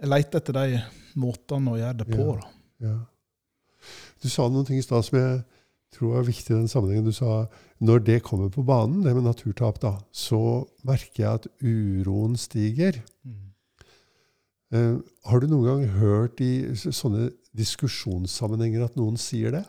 jeg 0.00 0.08
leter 0.08 0.40
etter 0.40 0.56
de 0.56 0.78
måtene 1.20 1.74
å 1.74 1.78
gjøre 1.78 1.98
det 2.00 2.06
på. 2.08 2.28
Ja. 2.80 2.88
Ja. 2.88 2.94
Du 4.22 4.30
sa 4.32 4.46
noen 4.48 4.64
ting 4.66 4.80
i 4.80 4.84
stad 4.86 5.04
som 5.04 5.18
jeg 5.18 5.42
tror 5.94 6.16
er 6.18 6.26
viktig 6.26 6.50
i 6.54 6.56
den 6.56 6.70
sammenhengen. 6.70 7.04
Du 7.06 7.12
sa 7.14 7.44
når 7.84 8.00
det 8.06 8.22
kommer 8.24 8.48
på 8.50 8.64
banen, 8.66 9.02
det 9.04 9.12
med 9.14 9.26
naturtap, 9.28 9.78
da, 9.82 9.98
så 10.10 10.64
merker 10.86 11.20
jeg 11.20 11.42
at 11.42 11.48
uroen 11.60 12.38
stiger. 12.40 13.02
Eh, 14.74 14.96
har 15.28 15.40
du 15.40 15.46
noen 15.50 15.66
gang 15.68 15.84
hørt 16.00 16.40
i 16.42 16.52
sånne 16.74 17.28
diskusjonssammenhenger 17.58 18.86
at 18.86 18.96
noen 18.98 19.18
sier 19.20 19.54
det? 19.54 19.64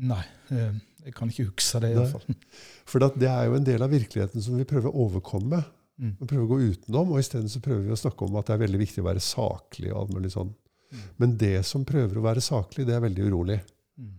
Nei, 0.00 0.22
eh, 0.54 0.78
jeg 1.04 1.16
kan 1.16 1.32
ikke 1.32 1.50
huske 1.50 1.82
det 1.82 1.90
Nei. 1.90 1.98
iallfall. 1.98 2.38
For 2.90 3.02
det 3.20 3.28
er 3.28 3.48
jo 3.48 3.58
en 3.58 3.66
del 3.66 3.84
av 3.84 3.92
virkeligheten 3.92 4.44
som 4.44 4.56
vi 4.58 4.68
prøver 4.68 4.90
å 4.90 5.06
overkomme. 5.06 5.60
Mm. 6.00 6.14
Vi 6.22 6.28
prøver 6.30 6.46
å 6.46 6.50
gå 6.54 6.60
utenom, 6.72 7.12
og 7.12 7.20
isteden 7.20 7.52
så 7.52 7.60
prøver 7.64 7.84
vi 7.84 7.94
å 7.94 8.00
snakke 8.00 8.24
om 8.24 8.38
at 8.40 8.48
det 8.48 8.56
er 8.56 8.64
veldig 8.64 8.80
viktig 8.80 9.04
å 9.04 9.08
være 9.10 9.24
saklig. 9.24 9.92
og 9.92 10.02
alt 10.02 10.16
mulig 10.16 10.32
sånn. 10.32 10.54
Mm. 10.90 11.04
Men 11.22 11.36
det 11.40 11.58
som 11.68 11.84
prøver 11.86 12.18
å 12.18 12.24
være 12.24 12.44
saklig, 12.44 12.86
det 12.88 12.96
er 12.96 13.04
veldig 13.04 13.28
urolig. 13.28 13.60
Mm. 14.00 14.16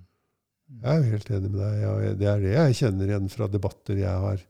Jeg 0.78 0.92
er 0.94 1.02
jo 1.02 1.16
helt 1.16 1.32
enig 1.38 1.52
med 1.52 1.62
deg. 1.64 2.20
Det 2.22 2.30
er 2.30 2.46
det 2.46 2.54
jeg 2.56 2.80
kjenner 2.84 3.12
igjen 3.12 3.32
fra 3.34 3.50
debatter 3.52 4.04
jeg 4.04 4.26
har 4.28 4.46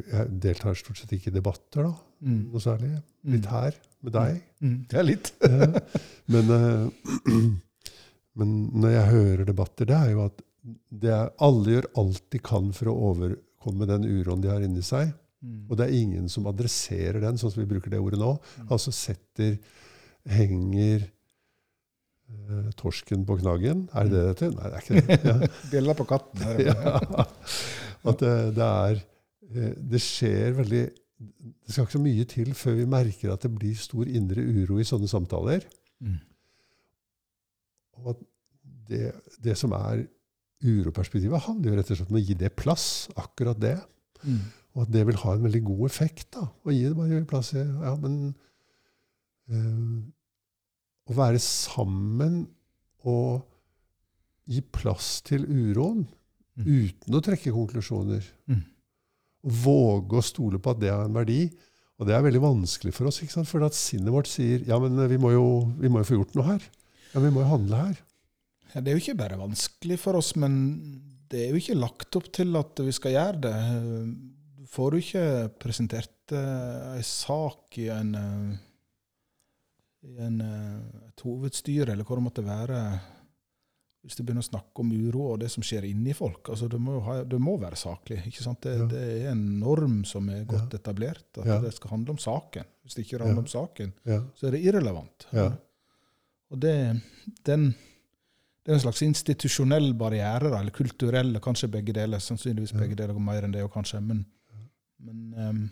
Jeg 0.00 0.32
deltar 0.42 0.76
stort 0.78 0.98
sett 1.02 1.12
ikke 1.16 1.30
i 1.32 1.36
debatter, 1.38 1.88
da, 1.90 1.92
Mm. 2.22 2.52
noe 2.52 2.60
særlig. 2.62 2.90
Litt 3.26 3.46
her 3.50 3.74
med 4.06 4.12
deg. 4.14 4.36
Mm. 4.62 4.74
Det 4.90 4.98
er 5.00 5.06
litt. 5.08 5.30
Men, 6.32 6.52
eh, 6.54 6.84
men 8.38 8.52
når 8.78 8.92
jeg 8.94 9.08
hører 9.10 9.44
debatter, 9.48 9.88
det 9.90 9.96
er 9.98 10.12
jo 10.14 10.20
at 10.28 10.38
det 11.02 11.10
er, 11.10 11.32
alle 11.42 11.74
gjør 11.74 11.88
alt 11.98 12.22
de 12.30 12.38
kan 12.38 12.70
for 12.72 12.92
å 12.92 12.94
overkomme 13.10 13.88
den 13.90 14.06
uroen 14.06 14.40
de 14.44 14.48
har 14.52 14.62
inni 14.62 14.84
seg. 14.86 15.10
Mm. 15.42 15.64
Og 15.68 15.76
det 15.80 15.88
er 15.88 15.96
ingen 15.98 16.28
som 16.30 16.46
adresserer 16.46 17.18
den, 17.24 17.36
sånn 17.42 17.50
som 17.50 17.60
vi 17.64 17.66
bruker 17.74 17.90
det 17.90 17.98
ordet 17.98 18.20
nå. 18.22 18.36
Mm. 18.62 18.68
Altså 18.70 18.94
setter, 18.94 19.56
henger 20.30 21.02
eh, 22.30 22.68
torsken 22.78 23.26
på 23.26 23.40
knaggen. 23.42 23.88
Er 23.98 24.06
det 24.06 24.12
det 24.14 24.22
det 24.22 24.30
heter? 24.30 24.54
Nei, 24.54 24.70
det 24.70 24.76
er 24.78 24.82
ikke 24.86 24.94
det. 25.02 25.18
Ja. 25.32 25.54
Bjella 25.74 25.96
på 25.98 26.06
katten. 26.14 26.46
her. 26.46 26.62
ja. 26.70 27.26
At 28.06 28.22
det, 28.22 28.36
det 28.56 28.68
er 28.70 28.94
eh, 29.00 29.08
Det 29.52 30.00
skjer 30.00 30.54
veldig 30.58 30.82
Det 30.92 31.70
skal 31.70 31.84
ikke 31.86 31.94
så 31.98 32.02
mye 32.02 32.24
til 32.30 32.48
før 32.58 32.74
vi 32.80 32.86
merker 32.90 33.30
at 33.34 33.44
det 33.46 33.52
blir 33.54 33.76
stor 33.78 34.08
indre 34.10 34.42
uro 34.42 34.80
i 34.82 34.86
sånne 34.88 35.06
samtaler. 35.10 35.62
Mm. 36.02 36.16
Og 38.00 38.08
at 38.14 38.22
det, 38.88 39.12
det 39.44 39.54
som 39.60 39.74
er 39.76 40.02
uroperspektivet, 40.62 41.44
handler 41.46 41.70
jo 41.70 41.76
rett 41.78 41.92
og 41.94 41.98
slett 42.00 42.10
om 42.10 42.18
å 42.18 42.22
gi 42.26 42.34
det 42.38 42.50
plass. 42.58 42.86
Akkurat 43.18 43.60
det. 43.62 43.76
Mm. 44.26 44.40
Og 44.74 44.82
at 44.86 44.90
det 44.94 45.04
vil 45.06 45.20
ha 45.22 45.34
en 45.36 45.46
veldig 45.46 45.62
god 45.68 45.84
effekt. 45.90 46.26
da, 46.34 46.48
Å 46.50 46.74
gi 46.74 46.82
det 46.88 46.96
bare 46.98 47.22
plass. 47.30 47.52
Ja, 47.54 47.94
men 48.02 48.34
øh, 49.52 50.02
Å 51.06 51.16
være 51.18 51.38
sammen 51.42 52.42
og 53.06 53.44
gi 54.50 54.60
plass 54.74 55.20
til 55.26 55.46
uroen 55.46 56.08
Mm. 56.52 56.66
uten 56.68 57.14
å 57.16 57.20
trekke 57.24 57.48
konklusjoner. 57.48 58.26
Mm. 58.52 58.58
Våge 59.42 60.20
å 60.20 60.24
stole 60.24 60.60
på 60.62 60.72
at 60.72 60.80
det 60.82 60.92
har 60.92 61.06
en 61.06 61.16
verdi. 61.16 61.46
Og 62.00 62.08
det 62.08 62.14
er 62.16 62.24
veldig 62.24 62.42
vanskelig 62.42 62.94
for 62.96 63.10
oss, 63.10 63.20
ikke 63.22 63.36
sant? 63.36 63.50
for 63.50 63.62
at 63.66 63.76
sinnet 63.78 64.10
vårt 64.14 64.30
sier 64.30 64.64
ja, 64.66 64.78
men 64.82 64.96
vi 65.10 65.18
må, 65.22 65.30
jo, 65.34 65.46
vi 65.78 65.90
må 65.92 66.02
jo 66.02 66.08
få 66.08 66.18
gjort 66.18 66.36
noe 66.38 66.48
her. 66.54 66.64
Ja, 67.12 67.20
Vi 67.20 67.30
må 67.30 67.44
jo 67.44 67.50
handle 67.50 67.78
her. 67.78 67.98
Ja, 68.72 68.80
det 68.80 68.90
er 68.90 68.96
jo 68.96 69.02
ikke 69.02 69.20
bare 69.20 69.40
vanskelig 69.40 69.98
for 70.00 70.16
oss, 70.16 70.32
men 70.40 70.54
det 71.30 71.44
er 71.44 71.52
jo 71.52 71.60
ikke 71.60 71.78
lagt 71.78 72.16
opp 72.18 72.30
til 72.34 72.56
at 72.56 72.80
vi 72.80 72.94
skal 72.96 73.14
gjøre 73.14 73.42
det. 73.44 73.56
Du 74.62 74.68
får 74.72 74.96
jo 74.96 75.02
ikke 75.04 75.26
presentert 75.60 76.34
uh, 76.34 76.96
sak 77.04 77.78
i 77.82 77.90
en, 77.92 78.14
uh, 78.16 78.52
i 80.08 80.16
en 80.24 80.40
uh, 80.40 81.02
et 81.12 81.24
hovedstyre, 81.26 81.92
eller 81.92 82.08
hvor 82.08 82.18
det 82.18 82.26
måtte 82.26 82.46
være, 82.46 82.78
hvis 84.02 84.16
du 84.18 84.22
begynner 84.26 84.42
å 84.42 84.48
snakke 84.50 84.82
om 84.82 84.88
uro 84.90 85.28
og 85.32 85.36
det 85.44 85.48
som 85.52 85.62
skjer 85.62 85.84
inni 85.86 86.10
folk. 86.18 86.48
Altså, 86.50 86.66
det, 86.68 86.78
må 86.82 86.96
ha, 87.06 87.20
det 87.22 87.38
må 87.38 87.52
være 87.62 87.76
saklig. 87.78 88.16
ikke 88.26 88.42
sant? 88.42 88.60
Det, 88.66 88.72
Ja. 88.80 88.86
det 88.90 89.02
er 89.22 89.28
en 89.30 89.44
norm 89.60 90.00
som 90.04 90.28
er 90.28 90.42
godt 90.44 90.74
etablert, 90.74 91.22
at 91.38 91.46
Ja. 91.46 91.60
det 91.62 91.70
skal 91.76 91.90
handle 91.90 92.10
om 92.16 92.18
saken. 92.18 92.64
Hvis 92.82 92.96
det 92.98 93.04
ikke 93.06 93.20
handler 93.22 93.44
om 93.44 93.46
saken, 93.46 93.92
så 94.34 94.46
er 94.48 94.50
det 94.56 94.62
irrelevant. 94.64 95.26
Ja. 95.32 95.52
Og 96.50 96.58
det, 96.60 97.00
den, 97.46 97.68
det 98.64 98.72
er 98.72 98.74
en 98.74 98.80
slags 98.82 99.02
institusjonell 99.06 99.92
barriere, 99.94 100.50
eller 100.50 100.70
kulturell, 100.74 101.38
kanskje 101.40 101.70
begge 101.70 101.94
deler. 101.94 102.18
Sannsynligvis 102.18 102.74
begge 102.74 102.96
deler, 102.98 103.14
går 103.14 103.22
mer 103.24 103.46
enn 103.46 103.52
det, 103.54 103.62
og 103.62 103.70
kanskje. 103.72 104.00
Men, 104.02 104.24
men 104.98 105.22
um, 105.38 105.62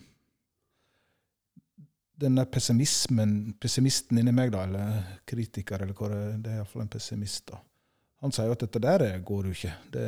den 2.21 2.37
der 2.37 2.45
pessimismen, 2.53 3.55
pessimisten 3.61 4.19
inni 4.21 4.33
meg, 4.37 4.53
da, 4.53 4.65
eller 4.69 5.03
kritiker, 5.27 5.83
eller 5.83 5.95
hva 5.97 6.09
det 6.13 6.19
er, 6.21 6.39
det 6.45 6.53
er 6.55 6.57
iallfall 6.61 6.83
en 6.87 6.93
pessimist, 6.95 7.47
da. 7.51 7.59
Han 8.21 8.33
sier 8.37 8.51
jo 8.51 8.57
at 8.57 8.61
dette 8.67 8.81
der 8.85 9.05
går 9.25 9.47
jo 9.49 9.55
ikke. 9.57 9.73
Det, 9.95 10.05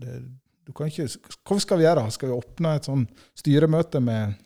det, 0.00 0.14
du 0.66 0.72
kan 0.72 0.88
ikke 0.88 1.04
Hva 1.48 1.58
skal 1.60 1.80
vi 1.80 1.84
gjøre? 1.84 2.06
Skal 2.14 2.30
vi 2.30 2.36
åpne 2.38 2.76
et 2.78 2.86
sånn 2.88 3.02
styremøte 3.36 4.00
med 4.00 4.38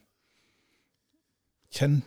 Kjenn 1.77 2.01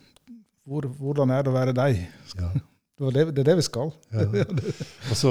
hvor, 0.70 0.86
Hvordan 1.00 1.32
er 1.34 1.46
det 1.46 1.52
å 1.52 1.56
være 1.56 1.76
deg? 1.78 2.04
Ja. 2.40 2.52
Det, 3.00 3.22
er 3.24 3.46
det 3.48 3.54
vi 3.56 3.64
skal. 3.64 3.94
Ja. 4.12 4.26
Altså, 5.10 5.30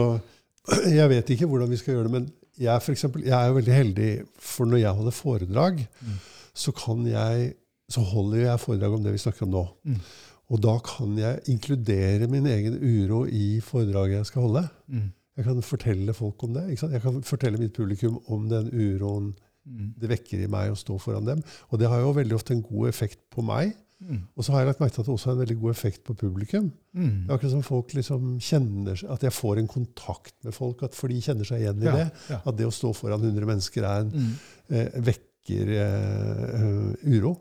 jeg 0.89 1.05
vet 1.13 1.29
ikke 1.35 1.45
hvordan 1.51 1.69
vi 1.69 1.77
skal 1.77 1.95
gjøre 1.99 2.07
det, 2.07 2.13
men 2.15 2.29
jeg, 2.57 2.81
for 2.81 2.95
eksempel, 2.95 3.27
jeg 3.29 3.35
er 3.37 3.51
jo 3.51 3.59
veldig 3.59 3.75
heldig, 3.77 4.07
for 4.41 4.71
når 4.71 4.81
jeg 4.81 4.97
holder 4.97 5.15
foredrag, 5.19 5.83
Mm. 6.01 6.15
så, 6.57 6.73
kan 6.73 7.05
jeg, 7.07 7.51
så 7.93 8.01
holder 8.09 8.41
jeg 8.47 8.63
foredrag 8.63 8.97
om 8.97 9.05
det 9.05 9.13
vi 9.13 9.21
snakker 9.21 9.45
om 9.45 9.53
nå. 9.53 9.63
Mm. 9.85 10.01
Og 10.49 10.63
da 10.65 10.75
kan 10.89 11.13
jeg 11.21 11.45
inkludere 11.53 12.31
min 12.33 12.49
egen 12.49 12.79
uro 12.81 13.27
i 13.29 13.61
foredraget 13.61 14.17
jeg 14.23 14.31
skal 14.33 14.47
holde. 14.49 14.65
Mm. 14.89 15.07
Jeg 15.39 15.47
kan 15.47 15.61
fortelle 15.63 16.15
folk 16.19 16.43
om 16.49 16.55
det. 16.57 16.65
Jeg 16.83 17.03
kan 17.05 17.21
fortelle 17.23 17.59
mitt 17.61 17.73
publikum 17.79 18.19
om 18.29 18.49
den 18.51 18.73
uroen 18.75 19.35
Mm. 19.69 19.93
det 20.01 20.09
vekker 20.09 20.41
i 20.41 20.47
meg 20.49 20.71
å 20.73 20.77
stå 20.81 20.95
foran 20.99 21.27
dem. 21.27 21.43
Og 21.71 21.79
det 21.79 21.89
har 21.93 22.01
jo 22.01 22.15
veldig 22.17 22.33
ofte 22.39 22.55
en 22.55 22.63
god 22.65 22.89
effekt 22.89 23.19
på 23.31 23.43
meg. 23.45 23.75
Mm. 24.01 24.23
Og 24.39 24.45
så 24.47 24.53
har 24.55 24.61
jeg 24.63 24.69
lagt 24.71 24.81
merke 24.81 24.95
til 24.95 25.03
at 25.03 25.07
det 25.11 25.13
også 25.13 25.27
har 25.29 25.33
en 25.37 25.43
veldig 25.43 25.57
god 25.61 25.71
effekt 25.75 26.05
på 26.07 26.15
publikum. 26.17 26.71
Mm. 26.97 27.27
Det 27.27 27.29
er 27.31 27.35
akkurat 27.37 27.51
som 27.53 27.63
folk 27.67 27.93
liksom 27.93 28.39
kjenner 28.41 29.03
At 29.13 29.21
jeg 29.27 29.33
får 29.37 29.59
en 29.59 29.69
kontakt 29.69 30.33
med 30.45 30.55
folk, 30.55 30.83
at 30.87 30.95
for 30.95 31.09
de 31.13 31.21
kjenner 31.21 31.45
seg 31.45 31.61
igjen 31.61 31.83
i 31.83 31.85
Ja, 31.85 31.97
det. 31.99 32.07
ja. 32.31 32.41
At 32.47 32.57
det 32.57 32.65
å 32.67 32.73
stå 32.73 32.95
foran 32.97 33.21
100 33.21 33.45
mennesker 33.45 33.83
er 33.85 34.01
en, 34.01 34.11
Mm. 34.11 34.33
eh, 34.71 34.89
vekker 35.11 35.69
eh, 35.69 36.55
eh, 36.63 37.19
uro. 37.19 37.37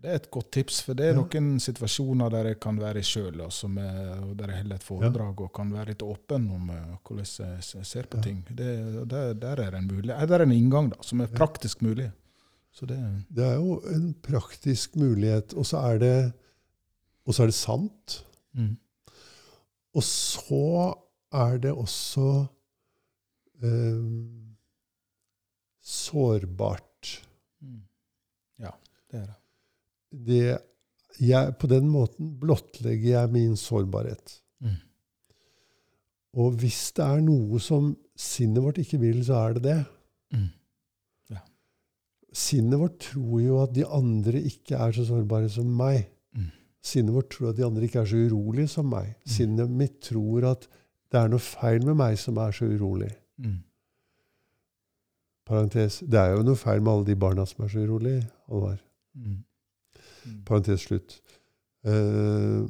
Det 0.00 0.08
er 0.10 0.14
et 0.16 0.30
godt 0.32 0.50
tips, 0.52 0.78
for 0.82 0.94
det 0.96 1.06
er 1.10 1.12
Ja. 1.14 1.20
noen 1.20 1.58
situasjoner 1.60 2.30
der 2.32 2.44
jeg 2.48 2.60
kan 2.60 2.78
være 2.80 3.02
sjøl, 3.04 3.40
og 3.44 3.50
der 4.36 4.48
jeg 4.48 4.62
holder 4.62 4.74
et 4.74 4.82
foredrag 4.86 5.40
og 5.44 5.52
kan 5.54 5.72
være 5.72 5.86
litt 5.92 6.02
åpen 6.02 6.46
om 6.54 6.70
eh, 6.70 6.96
hvordan 7.04 7.26
jeg 7.26 7.84
ser 7.84 8.02
på 8.08 8.16
Ja. 8.16 8.22
ting. 8.22 8.44
Det, 8.48 9.08
der, 9.10 9.34
der 9.34 9.56
er 9.66 9.76
en 9.76 9.86
mulig, 9.86 10.10
eh, 10.10 10.26
der 10.26 10.38
er 10.38 10.42
en 10.46 10.52
inngang 10.52 10.88
da, 10.90 10.96
som 11.02 11.20
er 11.20 11.26
praktisk 11.26 11.82
mulig. 11.82 12.10
Så 12.72 12.86
det, 12.86 12.96
Det 13.34 13.44
er 13.44 13.56
jo 13.56 13.80
en 13.92 14.14
praktisk 14.22 14.96
mulighet, 14.96 15.52
og 15.54 15.66
så 15.66 15.76
er 15.92 15.98
det, 15.98 16.32
er 17.26 17.46
det 17.46 17.54
sant. 17.54 18.24
mm, 18.54 18.76
Og 19.94 20.02
så 20.02 20.94
er 21.32 21.58
det 21.58 21.72
også 21.72 22.46
eh, 23.62 24.00
sårbart. 25.80 27.22
mm. 27.60 27.82
Ja, 28.58 28.70
det 29.10 29.20
er 29.20 29.26
det. 29.26 29.34
Det, 30.10 30.58
jeg, 31.22 31.56
på 31.60 31.70
den 31.70 31.88
måten 31.90 32.34
blottlegger 32.40 33.20
jeg 33.20 33.32
min 33.34 33.56
sårbarhet. 33.58 34.40
Mm. 34.60 34.78
Og 36.40 36.58
hvis 36.62 36.90
det 36.96 37.06
er 37.06 37.22
noe 37.24 37.60
som 37.62 37.92
sinnet 38.18 38.62
vårt 38.62 38.78
ikke 38.82 39.00
vil, 39.02 39.22
så 39.26 39.38
er 39.44 39.58
det 39.58 39.64
det. 39.66 39.78
Mm. 40.36 40.48
Sinnet 42.30 42.78
vårt 42.78 42.98
tror 43.02 43.40
jo 43.42 43.56
at 43.58 43.72
de 43.74 43.84
andre 43.86 44.40
ikke 44.46 44.78
er 44.78 44.94
så 44.94 45.04
sårbare 45.08 45.48
som 45.50 45.66
meg. 45.66 46.04
Mm. 46.36 46.50
Sinnet 46.82 47.16
vårt 47.16 47.30
tror 47.34 47.50
at 47.50 47.58
de 47.58 47.66
andre 47.66 47.88
ikke 47.88 48.04
er 48.04 48.10
så 48.12 48.20
urolige 48.28 48.70
som 48.70 48.86
meg. 48.86 49.16
Sinnet 49.26 49.70
mitt 49.70 49.98
tror 50.06 50.46
at 50.52 50.68
det 51.10 51.18
er 51.18 51.32
noe 51.32 51.42
feil 51.42 51.82
med 51.88 51.98
meg 51.98 52.18
som 52.22 52.38
er 52.38 52.54
så 52.54 52.68
urolig. 52.70 53.10
Mm. 53.42 53.58
Parentes. 55.46 55.98
Det 56.06 56.20
er 56.20 56.36
jo 56.36 56.46
noe 56.46 56.58
feil 56.58 56.82
med 56.84 56.92
alle 56.92 57.08
de 57.08 57.18
barna 57.18 57.46
som 57.50 57.64
er 57.66 57.72
så 57.72 57.82
urolige. 57.82 58.22
Alvar. 58.46 58.78
Mm. 59.18 59.40
Mm. 60.26 60.40
Parentes 60.48 60.82
slutt. 60.88 61.20
Eh, 61.84 62.66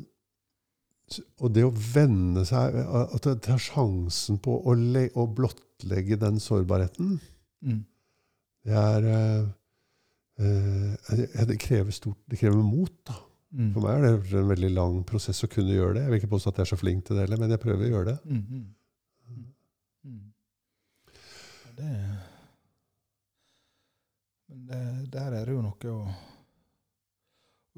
og 1.43 1.49
det 1.51 1.65
å 1.67 1.73
venne 1.75 2.45
seg 2.47 2.77
At 2.87 3.25
det 3.27 3.33
tar 3.43 3.59
sjansen 3.59 4.37
på 4.39 4.53
å, 4.63 4.75
le, 4.79 5.09
å 5.19 5.25
blottlegge 5.27 6.19
den 6.21 6.39
sårbarheten, 6.43 7.17
Mm. 7.61 7.81
det 8.65 8.73
er 8.79 9.07
eh, 9.11 9.49
eh, 10.41 11.43
Det 11.51 11.59
krever 11.61 11.91
stort 11.93 12.17
Det 12.31 12.39
krever 12.41 12.63
mot, 12.65 12.95
da. 13.05 13.19
Mm. 13.53 13.73
For 13.75 13.83
meg 13.83 13.91
er 13.99 14.21
det 14.23 14.39
en 14.39 14.49
veldig 14.49 14.71
lang 14.73 15.01
prosess 15.05 15.43
å 15.45 15.49
kunne 15.51 15.75
gjøre 15.75 15.97
det. 15.99 16.03
Jeg 16.07 16.11
vil 16.13 16.21
ikke 16.23 16.31
påstå 16.37 16.53
at 16.53 16.61
jeg 16.63 16.69
er 16.69 16.71
så 16.71 16.79
flink 16.81 17.05
til 17.05 17.19
det 17.19 17.25
heller, 17.27 17.41
men 17.43 17.51
jeg 17.51 17.61
prøver 17.61 17.85
å 17.85 17.91
gjøre 17.91 18.13
det. 18.13 18.19
Mm, 18.31 18.45
mm. 18.47 18.67
Mm. 19.35 19.49
Mm. 20.07 20.33
Ja, 21.67 21.71
Det 21.81 21.91
det, 24.71 24.81
der 25.13 25.35
er 25.41 25.45
det 25.47 25.55
jo 25.55 25.63
noe 25.63 25.93
å 25.93 25.99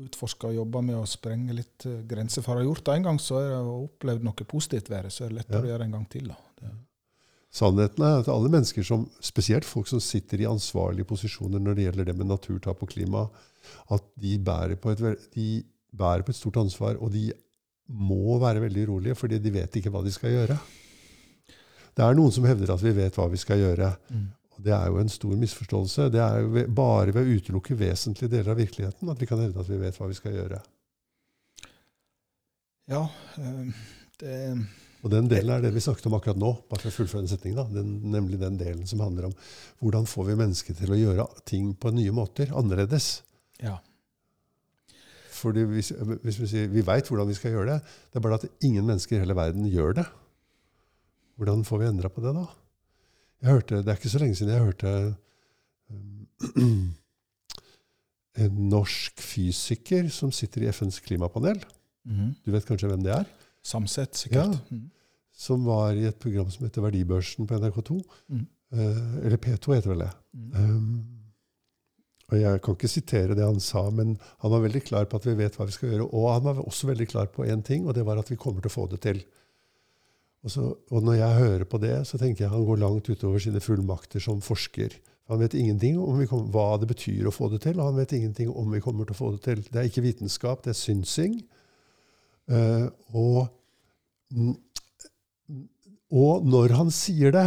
utforske 0.07 0.49
og 0.51 0.55
jobbe 0.57 0.83
med 0.87 0.97
å 0.99 1.07
sprenge 1.09 1.55
litt 1.57 1.87
eh, 1.89 2.01
grenser. 2.09 2.43
For 2.45 2.55
har 2.55 2.63
jeg 2.63 2.71
gjort 2.71 2.85
det 2.89 2.97
en 2.99 3.07
gang, 3.11 3.21
så 3.23 3.39
har 3.39 3.51
jeg 3.51 3.75
opplevd 3.89 4.27
noe 4.27 4.49
positivt 4.55 4.91
ved 4.93 5.07
det, 5.09 5.13
så 5.15 5.25
er 5.25 5.33
det 5.33 5.39
lettere 5.41 5.61
Ja. 5.61 5.63
å 5.67 5.71
gjøre 5.73 5.79
det 5.85 5.89
en 5.91 5.97
gang 5.99 6.09
til. 6.13 6.33
Det, 6.61 6.73
Sannheten 7.53 8.05
er 8.07 8.21
at 8.23 8.29
alle 8.33 8.49
mennesker, 8.49 8.83
som, 8.83 9.03
spesielt 9.21 9.67
folk 9.69 9.87
som 9.91 10.01
sitter 10.01 10.41
i 10.41 10.49
ansvarlige 10.49 11.05
posisjoner 11.05 11.61
når 11.61 11.75
det 11.77 11.85
gjelder 11.85 12.05
det 12.09 12.15
med 12.17 12.31
naturtap 12.31 12.81
og 12.83 12.89
klima, 12.95 13.27
at 13.93 14.07
de 14.17 14.39
bærer 14.41 14.79
på 14.81 14.95
et, 14.95 15.27
de 15.35 15.49
bærer 15.93 16.25
på 16.25 16.33
et 16.33 16.39
stort 16.39 16.57
ansvar, 16.63 16.97
og 16.97 17.13
de 17.13 17.27
må 17.93 18.39
være 18.41 18.63
veldig 18.65 18.87
urolige, 18.89 19.15
fordi 19.21 19.39
de 19.39 19.53
vet 19.53 19.77
ikke 19.77 19.93
hva 19.93 20.01
de 20.03 20.13
skal 20.15 20.33
gjøre. 20.33 20.57
Det 21.93 22.05
er 22.07 22.17
noen 22.17 22.33
som 22.33 22.47
hevder 22.49 22.73
at 22.73 22.81
vi 22.81 22.95
vet 22.97 23.19
hva 23.21 23.27
vi 23.29 23.37
skal 23.37 23.61
gjøre. 23.61 23.91
mm. 24.09 24.31
Det 24.63 24.73
er 24.75 24.91
jo 24.91 25.01
en 25.01 25.11
stor 25.11 25.35
misforståelse. 25.39 26.07
Det 26.15 26.21
er 26.23 26.45
jo 26.45 26.67
bare 26.75 27.15
ved 27.15 27.27
å 27.27 27.39
utelukke 27.39 27.77
vesentlige 27.79 28.31
deler 28.31 28.53
av 28.53 28.61
virkeligheten 28.61 29.11
at 29.11 29.21
vi 29.21 29.29
kan 29.31 29.43
hevde 29.43 29.63
at 29.63 29.71
vi 29.71 29.81
vet 29.81 29.99
hva 29.99 30.09
vi 30.11 30.19
skal 30.19 30.37
gjøre. 30.37 30.61
Ja, 32.93 33.03
eh, 33.41 33.83
det 34.21 34.39
Og 35.03 35.11
den 35.11 35.27
delen 35.27 35.51
er 35.51 35.63
det 35.65 35.73
vi 35.75 35.83
snakket 35.83 36.07
om 36.07 36.15
akkurat 36.15 36.39
nå, 36.39 36.53
bare 36.71 36.79
for 36.85 36.93
å 36.93 36.95
fullføre 36.95 37.25
den 37.25 37.33
setningen. 37.33 37.73
den, 37.75 37.89
Nemlig 38.13 38.39
den 38.39 38.59
delen 38.59 38.87
som 38.87 39.01
handler 39.03 39.27
om 39.27 39.33
hvordan 39.81 40.07
får 40.07 40.29
vi 40.29 40.37
mennesker 40.39 40.77
til 40.79 40.93
å 40.95 40.99
gjøre 40.99 41.27
ting 41.45 41.75
på 41.75 41.91
nye 41.91 42.13
måter, 42.15 42.53
annerledes. 42.55 43.23
Ja. 43.59 43.81
Fordi 45.33 45.65
hvis, 45.67 45.91
hvis 46.23 46.39
vi 46.39 46.47
sier 46.47 46.71
vi 46.71 46.87
veit 46.87 47.09
hvordan 47.11 47.27
vi 47.27 47.35
skal 47.35 47.57
gjøre 47.57 47.73
det, 47.73 47.95
det 48.13 48.21
er 48.21 48.27
bare 48.29 48.39
at 48.39 48.47
ingen 48.63 48.87
mennesker 48.87 49.17
i 49.17 49.25
hele 49.25 49.35
verden 49.35 49.67
gjør 49.67 49.99
det. 49.99 50.07
Hvordan 51.35 51.65
får 51.67 51.83
vi 51.83 51.89
endra 51.91 52.13
på 52.13 52.23
det, 52.23 52.37
da? 52.37 52.47
Jeg 53.43 53.51
hørte, 53.51 53.83
Det 53.83 53.91
er 53.91 53.99
ikke 53.99 54.13
så 54.13 54.23
lenge 54.23 54.39
siden 54.39 54.53
jeg 54.55 54.65
hørte 54.65 55.15
um, 55.91 56.27
en 58.43 58.59
norsk 58.71 59.21
fysiker 59.21 60.09
som 60.15 60.33
sitter 60.33 60.65
i 60.65 60.73
FNs 60.73 61.01
klimapanel. 61.05 61.61
Mhm. 62.09 62.35
Du 62.45 62.53
vet 62.55 62.67
kanskje 62.67 62.91
hvem 62.91 63.03
det 63.05 63.15
er? 63.17 63.31
Samsett, 63.63 64.17
sikkert. 64.19 64.57
Ja. 64.57 64.77
Mm. 64.77 64.91
Som 65.33 65.65
var 65.65 65.95
i 65.95 66.07
et 66.09 66.19
program 66.19 66.51
som 66.51 66.67
heter 66.67 66.83
Verdibørsen 66.83 67.47
på 67.47 67.59
NRK2. 67.59 67.99
Mm. 68.29 68.47
Eh, 68.73 69.27
eller 69.27 69.39
P2 69.39 69.77
heter 69.77 69.93
vel 69.93 70.05
det. 70.05 70.11
Mm. 70.33 70.57
Um, 70.57 71.23
og 72.33 72.41
Jeg 72.41 72.63
kan 72.65 72.77
ikke 72.79 72.89
sitere 72.89 73.35
det 73.37 73.45
han 73.45 73.61
sa, 73.61 73.83
men 73.93 74.15
han 74.41 74.51
var 74.51 74.63
veldig 74.65 74.81
klar 74.87 75.05
på 75.05 75.19
at 75.21 75.27
vi 75.29 75.35
vet 75.37 75.57
hva 75.59 75.67
vi 75.69 75.75
skal 75.75 75.91
gjøre. 75.93 76.09
Og 76.17 76.31
han 76.33 76.45
var 76.47 76.63
også 76.65 76.89
veldig 76.89 77.07
klar 77.11 77.29
på 77.29 77.45
én 77.45 77.63
ting, 77.63 77.87
og 77.87 77.95
det 77.95 78.07
var 78.09 78.19
at 78.19 78.31
vi 78.33 78.39
kommer 78.41 78.65
til 78.65 78.73
å 78.73 78.77
få 78.77 78.87
det 78.89 79.03
til. 79.05 79.21
Og, 80.43 80.51
så, 80.51 80.65
og 80.91 81.07
når 81.07 81.21
jeg 81.21 81.39
hører 81.39 81.65
på 81.71 81.79
det, 81.83 81.95
så 82.09 82.19
tenker 82.19 82.45
jeg 82.45 82.53
han 82.53 82.67
går 82.67 82.81
langt 82.83 83.09
utover 83.09 83.43
sine 83.43 83.63
fullmakter 83.63 84.23
som 84.23 84.43
forsker. 84.43 84.97
Han 85.31 85.39
vet 85.39 85.55
ingenting 85.55 86.01
om 86.03 86.19
kommer, 86.27 86.51
hva 86.51 86.81
det 86.83 86.89
betyr 86.91 87.29
å 87.31 87.35
få 87.35 87.49
det 87.53 87.63
til, 87.65 87.79
og 87.79 87.93
han 87.93 88.01
vet 88.01 88.15
ingenting 88.17 88.51
om 88.51 88.75
vi 88.75 88.83
kommer 88.83 89.07
til 89.07 89.15
å 89.15 89.21
få 89.21 89.31
det 89.37 89.43
til. 89.47 89.63
Det 89.69 89.79
er 89.81 89.89
ikke 89.89 90.05
vitenskap, 90.05 90.65
det 90.65 90.75
er 90.75 90.81
synsing. 90.81 91.39
Uh, 92.51 92.91
og, 93.15 93.47
og 96.11 96.51
når 96.51 96.75
han 96.81 96.91
sier 96.93 97.35
det, 97.35 97.47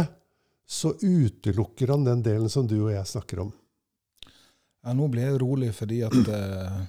så 0.66 0.96
utelukker 0.98 1.92
han 1.92 2.08
den 2.08 2.24
delen 2.26 2.50
som 2.50 2.66
du 2.66 2.78
og 2.80 2.94
jeg 2.94 3.12
snakker 3.12 3.44
om. 3.44 3.52
Ja, 4.86 4.94
nå 4.96 5.06
blir 5.12 5.28
jeg 5.28 5.40
rolig 5.42 5.70
fordi 5.76 6.00
at 6.06 6.16
uh, 6.16 6.80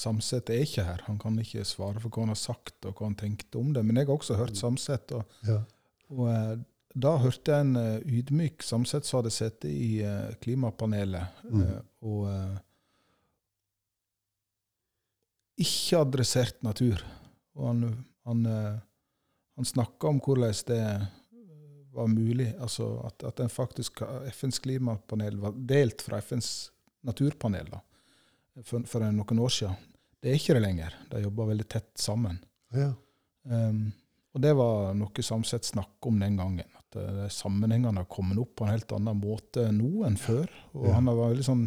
Samset 0.00 0.50
er 0.52 0.62
ikke 0.64 0.84
her. 0.86 1.02
Han 1.06 1.18
kan 1.20 1.36
ikke 1.42 1.64
svare 1.68 2.00
for 2.00 2.08
hva 2.08 2.24
han 2.24 2.32
har 2.32 2.40
sagt 2.40 2.86
og 2.88 2.94
hva 2.96 3.10
han 3.10 3.18
tenkte 3.20 3.60
om 3.60 3.74
det. 3.76 3.82
Men 3.84 4.00
jeg 4.00 4.08
har 4.08 4.16
også 4.16 4.38
hørt 4.40 4.56
Samset. 4.58 5.12
Og, 5.18 5.38
Ja. 5.48 5.58
og 6.08 6.24
og, 6.30 6.58
da 6.98 7.12
hørte 7.22 7.52
jeg 7.54 7.62
en 7.68 7.76
eh, 7.78 8.00
ydmyk 8.18 8.64
Samset 8.66 9.06
som 9.06 9.20
hadde 9.20 9.30
sittet 9.30 9.68
i 9.70 10.00
uh, 10.02 10.32
klimapanelet 10.42 11.44
Mm. 11.46 11.60
uh, 11.62 11.76
og 12.02 12.24
uh, 12.26 12.56
ikke 15.60 16.00
adressert 16.00 16.62
natur. 16.64 17.02
Og 17.54 17.66
han, 17.68 18.04
han, 18.26 18.44
han 19.58 19.68
snakka 19.68 20.08
om 20.08 20.20
hvordan 20.24 20.54
det 20.66 20.82
var 21.92 22.06
mulig, 22.08 22.48
altså 22.58 22.86
at, 23.06 23.24
at 23.28 23.50
faktisk, 23.52 24.00
FNs 24.32 24.58
klimapanel 24.58 25.36
var 25.42 25.52
delt 25.68 26.02
fra 26.02 26.20
FNs 26.22 26.70
naturpanel 27.04 27.68
da, 27.72 27.80
for, 28.62 28.86
for 28.88 29.04
noen 29.10 29.42
år 29.42 29.52
siden. 29.52 29.89
Det 30.20 30.30
er 30.32 30.36
ikke 30.36 30.56
det 30.58 30.62
lenger. 30.64 30.94
De 31.10 31.22
jobber 31.24 31.48
veldig 31.54 31.66
tett 31.72 31.90
sammen. 32.00 32.38
Ja. 32.76 32.90
Um, 33.48 33.86
og 34.34 34.42
det 34.44 34.52
var 34.54 34.92
noe 34.94 35.24
Samset 35.24 35.64
snakk 35.66 36.06
om 36.06 36.18
den 36.20 36.36
gangen. 36.38 36.68
At 36.78 36.98
uh, 37.00 37.24
sammenhengene 37.32 38.02
har 38.02 38.08
kommet 38.10 38.38
opp 38.42 38.52
på 38.60 38.66
en 38.66 38.74
helt 38.74 38.92
annen 38.92 39.18
måte 39.22 39.64
nå 39.72 40.04
enn 40.06 40.18
før. 40.20 40.50
Og 40.76 40.86
Ja. 40.90 40.96
han 40.98 41.08
var 41.08 41.22
veldig 41.32 41.46
sånn 41.46 41.64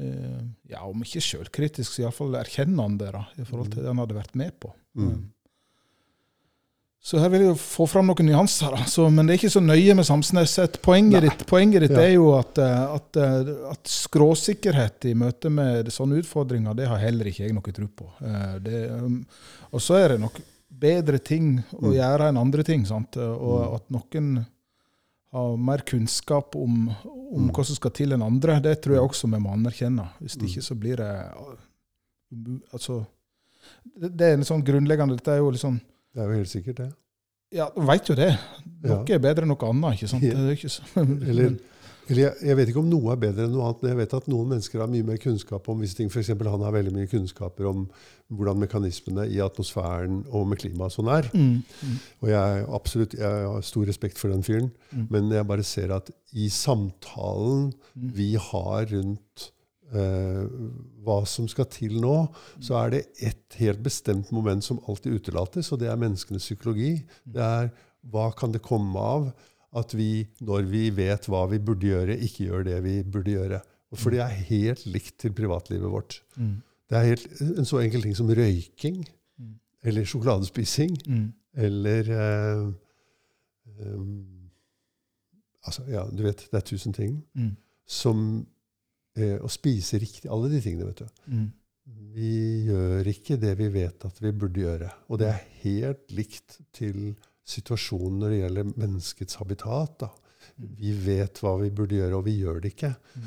uh, 0.00 0.42
Ja, 0.70 0.82
om 0.88 1.04
ikke 1.06 1.22
sjølkritisk, 1.22 1.92
så 1.94 2.04
iallfall 2.04 2.34
erkjennende 2.40 3.12
da, 3.14 3.24
i 3.38 3.46
forhold 3.46 3.70
til 3.72 3.84
det 3.84 3.92
han 3.92 4.02
hadde 4.02 4.18
vært 4.18 4.34
med 4.40 4.58
på. 4.60 4.74
Mm. 4.98 5.30
Så 7.04 7.18
her 7.20 7.28
vil 7.28 7.42
jeg 7.44 7.50
jo 7.50 7.56
få 7.60 7.84
fram 7.90 8.06
noen 8.08 8.24
nyanser, 8.30 8.72
altså, 8.78 9.10
men 9.12 9.26
det 9.28 9.34
er 9.34 9.38
ikke 9.42 9.52
så 9.52 9.60
nøye 9.60 9.92
med 9.98 10.06
Samsnes. 10.08 10.54
Poenget 10.80 11.18
Nei. 11.20 11.28
ditt, 11.28 11.42
poenget 11.50 11.82
ditt 11.84 11.92
Ja. 11.92 12.00
er 12.06 12.14
jo 12.14 12.30
at, 12.38 12.56
eh, 12.56 12.94
at, 12.94 13.16
eh, 13.20 13.50
at 13.74 13.84
skråsikkerhet 13.92 15.04
i 15.10 15.12
møte 15.14 15.50
med 15.52 15.90
sånne 15.92 16.16
utfordringer, 16.22 16.74
det 16.74 16.86
har 16.88 16.96
heller 17.02 17.28
ikke 17.28 17.44
jeg 17.44 17.52
noe 17.52 17.74
tro 17.76 17.86
på. 17.92 18.08
Eh, 18.24 18.58
Det, 18.64 18.90
um, 18.90 19.26
og 19.70 19.80
så 19.84 19.98
er 20.00 20.08
det 20.14 20.20
nok 20.20 20.40
bedre 20.70 21.18
ting 21.22 21.62
å 21.74 21.82
Mm. 21.90 21.92
gjøre 21.92 22.28
enn 22.30 22.38
andre 22.40 22.62
ting. 22.64 22.86
Sant? 22.86 23.16
Og 23.18 23.60
Mm. 23.68 23.74
at 23.74 23.90
noen 23.90 24.46
har 25.32 25.56
mer 25.58 25.78
kunnskap 25.84 26.56
om, 26.56 26.88
om 27.34 27.48
Mm. 27.48 27.52
hva 27.52 27.64
som 27.66 27.76
skal 27.76 27.90
til 27.90 28.12
enn 28.14 28.22
andre, 28.24 28.60
det 28.62 28.80
tror 28.80 28.94
jeg 28.94 29.10
også 29.10 29.30
vi 29.30 29.38
må 29.44 29.52
anerkjenne. 29.52 30.08
Hvis 30.22 30.38
det 30.38 30.48
ikke 30.48 30.62
så 30.62 30.74
blir 30.78 30.96
det 30.96 31.34
Altså 32.72 33.06
det, 34.00 34.16
det 34.16 34.22
er 34.26 34.32
en 34.34 34.40
sånn 34.42 34.64
grunnleggende 34.64 35.16
Dette 35.16 35.28
er 35.32 35.36
jo 35.38 35.50
litt 35.50 35.60
liksom 35.62 35.80
Det 36.14 36.22
er 36.22 36.30
jo 36.30 36.38
helt 36.40 36.50
sikkert 36.52 36.76
det. 36.84 36.90
Ja, 37.54 37.68
du 37.74 37.82
veit 37.86 38.08
jo 38.10 38.14
det. 38.18 38.32
Noe 38.82 39.04
Ja. 39.06 39.14
er 39.14 39.22
bedre 39.22 39.44
enn 39.46 39.52
noe 39.52 39.68
annet. 39.70 39.94
ikke 39.98 40.08
sant? 40.10 40.22
Ja. 40.26 40.34
Det 40.34 40.56
ikke 40.58 40.68
så, 40.72 40.82
Eller, 41.30 41.54
eller 42.08 42.20
jeg, 42.20 42.32
jeg 42.44 42.56
vet 42.58 42.68
ikke 42.68 42.80
om 42.82 42.88
noe 42.90 43.12
er 43.14 43.16
bedre 43.22 43.44
enn 43.46 43.52
noe 43.54 43.68
annet, 43.68 43.82
men 43.82 43.90
jeg 43.94 43.98
vet 44.02 44.14
at 44.18 44.26
noen 44.28 44.48
mennesker 44.50 44.80
har 44.82 44.90
mye 44.92 45.06
mer 45.06 45.16
kunnskap 45.22 45.68
om 45.72 45.80
visse 45.80 45.96
ting. 45.96 46.10
F.eks. 46.12 46.28
han 46.34 46.64
har 46.66 46.74
veldig 46.74 46.92
mye 46.92 47.06
kunnskaper 47.08 47.68
om 47.70 47.86
hvordan 48.34 48.58
mekanismene 48.64 49.28
i 49.30 49.38
atmosfæren 49.44 50.24
og 50.34 50.46
med 50.50 50.58
klimaet 50.60 50.92
sånn 50.96 51.08
er. 51.14 51.30
mm, 51.32 51.62
mm, 51.62 51.96
Og 52.22 52.28
jeg, 52.34 52.66
absolutt, 52.80 53.14
jeg 53.14 53.46
har 53.54 53.62
stor 53.62 53.86
respekt 53.86 54.18
for 54.18 54.28
den 54.34 54.42
fyren, 54.42 54.70
Mm. 54.92 55.06
men 55.10 55.30
jeg 55.32 55.46
bare 55.46 55.62
ser 55.64 55.90
at 55.96 56.10
i 56.34 56.48
samtalen 56.48 57.72
mm, 57.96 58.10
vi 58.14 58.34
har 58.36 58.86
rundt 58.92 59.50
eh, 59.92 60.44
hva 61.04 61.18
som 61.28 61.48
skal 61.48 61.66
til 61.70 61.98
nå, 62.00 62.28
så 62.64 62.78
er 62.84 62.90
det 62.94 63.02
ett 63.20 63.58
helt 63.60 63.82
bestemt 63.84 64.30
moment 64.32 64.64
som 64.64 64.80
alltid 64.88 65.18
utelates, 65.20 65.72
og 65.72 65.78
det 65.82 65.88
er 65.92 65.96
menneskenes 66.00 66.46
psykologi. 66.48 67.04
Det 67.26 67.42
er 67.44 67.70
hva 68.10 68.30
kan 68.36 68.52
det 68.52 68.62
komme 68.62 68.96
av 69.00 69.32
at 69.74 69.94
vi, 69.94 70.26
når 70.40 70.62
vi 70.70 70.90
vet 70.94 71.26
hva 71.28 71.44
vi 71.50 71.58
burde 71.58 71.86
gjøre, 71.90 72.16
ikke 72.22 72.46
gjør 72.48 72.64
det 72.64 72.82
vi 72.84 73.02
burde 73.02 73.32
gjøre. 73.34 73.60
For 73.94 74.10
det 74.10 74.20
er 74.24 74.40
helt 74.48 74.86
likt 74.86 75.18
til 75.22 75.32
privatlivet 75.34 75.90
vårt. 75.90 76.20
Mm. 76.36 76.62
Det 76.90 76.96
er 76.98 77.08
helt, 77.12 77.28
en 77.58 77.64
så 77.66 77.78
enkel 77.82 78.02
ting 78.02 78.14
som 78.16 78.28
røyking, 78.30 79.04
Mm. 79.38 79.54
eller 79.82 80.04
sjokoladespising, 80.04 80.96
Mm. 81.08 81.32
eller 81.56 82.10
eh, 82.10 82.72
um, 83.94 84.30
Altså, 85.66 85.82
ja, 85.88 86.02
du 86.12 86.22
vet, 86.22 86.42
det 86.52 86.58
er 86.58 86.60
tusen 86.60 86.92
ting 86.92 87.22
Mm. 87.34 87.56
som 87.86 88.46
eh, 89.18 89.36
Å 89.38 89.50
spise 89.52 90.00
riktig 90.02 90.30
Alle 90.32 90.50
de 90.52 90.60
tingene, 90.64 90.90
vet 90.90 91.04
du. 91.04 91.22
Mm. 91.30 91.46
Vi 92.14 92.34
gjør 92.70 93.08
ikke 93.10 93.36
det 93.40 93.52
vi 93.58 93.68
vet 93.74 94.04
at 94.06 94.20
vi 94.22 94.30
burde 94.32 94.62
gjøre. 94.62 94.90
Og 95.12 95.18
det 95.20 95.28
er 95.28 95.40
helt 95.64 96.12
likt 96.16 96.60
til 96.72 97.14
situasjonen 97.44 98.22
når 98.22 98.32
det 98.32 98.38
gjelder 98.38 98.70
menneskets 98.80 99.36
habitat. 99.40 99.98
Da. 100.06 100.08
Vi 100.80 100.94
vet 101.04 101.42
hva 101.42 101.56
vi 101.60 101.72
burde 101.74 101.98
gjøre, 101.98 102.16
og 102.16 102.24
vi 102.28 102.38
gjør 102.38 102.62
det 102.64 102.72
ikke. 102.72 102.94
Mm. 103.18 103.26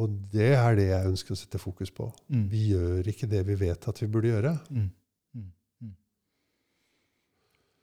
Og 0.00 0.16
det 0.32 0.48
er 0.56 0.78
det 0.78 0.88
jeg 0.88 1.10
ønsker 1.12 1.34
å 1.34 1.38
sette 1.38 1.60
fokus 1.62 1.92
på. 1.94 2.08
Mm. 2.32 2.46
Vi 2.50 2.64
gjør 2.72 3.12
ikke 3.12 3.28
det 3.30 3.44
vi 3.48 3.58
vet 3.60 3.88
at 3.90 4.02
vi 4.02 4.08
burde 4.10 4.32
gjøre. 4.32 4.54
Mm. 4.70 4.88
Mm. 5.36 5.46
Mm. 5.84 5.94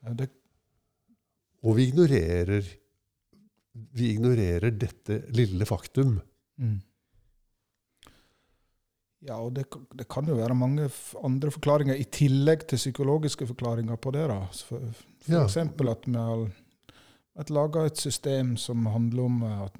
Ja, 0.04 0.14
det, 0.20 0.28
Og 1.64 1.78
vi 1.78 1.88
ignorerer, 1.88 2.68
vi 3.98 4.12
ignorerer 4.14 4.70
dette 4.74 5.22
lille 5.36 5.66
faktum. 5.68 6.18
mm. 6.60 6.76
Ja, 9.26 9.34
og 9.42 9.52
det, 9.56 9.64
det 9.98 10.06
kan 10.08 10.26
jo 10.30 10.36
være 10.38 10.54
mange 10.54 10.84
andre 11.26 11.50
forklaringer 11.50 11.96
i 11.98 12.04
tillegg 12.04 12.66
til 12.70 12.78
psykologiske 12.78 13.46
forklaringer 13.48 13.96
på 13.98 14.12
det. 14.14 14.28
da. 14.30 14.40
For, 14.68 14.80
Ja. 15.28 15.42
at 15.44 16.06
vi 16.06 16.14
har 16.14 16.50
at 17.38 17.50
laga 17.50 17.84
et 17.86 17.96
system 17.96 18.56
som 18.56 18.86
handler 18.86 19.22
om 19.24 19.42
eh, 19.42 19.62
at, 19.64 19.74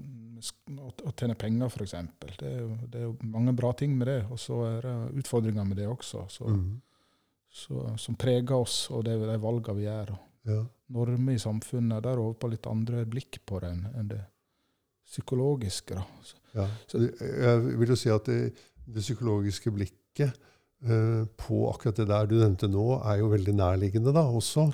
å, 0.78 1.12
tjene 1.16 1.34
penger, 1.39 1.66
f.eks. 1.68 1.91
Det, 2.39 2.43
er 2.43 2.59
jo- 2.61 2.78
det 2.86 3.01
er 3.01 3.07
jo 3.07 3.16
mange 3.22 3.53
bra 3.57 3.72
ting 3.72 3.97
med 3.99 4.07
det, 4.07 4.24
og 4.30 4.39
så 4.39 4.59
er 4.76 4.80
det 4.82 5.22
utfordringer 5.22 5.64
med 5.66 5.76
det 5.76 5.86
også, 5.89 6.26
så, 6.30 6.45
Mm. 6.47 6.80
så, 7.51 7.99
som 7.99 8.14
preger 8.14 8.53
oss 8.55 8.91
og 8.91 9.05
det, 9.05 9.18
de 9.18 9.39
valgene 9.39 9.76
vi 9.76 9.84
gjør. 9.86 10.11
og 10.12 10.18
Ja. 10.47 10.64
Normer 10.91 11.32
i 11.34 11.39
samfunnet 11.39 12.03
der 12.03 12.16
over 12.18 12.34
på 12.34 12.49
litt 12.51 12.66
andre 12.66 13.05
blikk 13.05 13.39
på 13.47 13.61
det 13.61 13.70
enn 13.70 13.86
enn 13.99 14.09
det 14.09 14.24
psykologiske. 15.07 15.95
da. 15.95 16.05
Så, 16.22 16.34
Ja. 16.55 16.66
Så 16.89 16.99
jeg 16.99 17.78
vil 17.78 17.89
jo 17.89 17.95
si 17.97 18.09
at 18.11 18.24
det, 18.24 18.55
det 18.95 19.05
psykologiske 19.05 19.72
blikket 19.74 20.32
eh, 20.84 21.24
på 21.41 21.64
akkurat 21.70 22.01
det 22.01 22.09
der 22.11 22.28
du 22.30 22.39
nevnte 22.39 22.70
nå, 22.70 22.86
er 23.03 23.20
jo 23.22 23.32
veldig 23.32 23.55
nærliggende 23.59 24.14
da 24.16 24.24
også. 24.26 24.68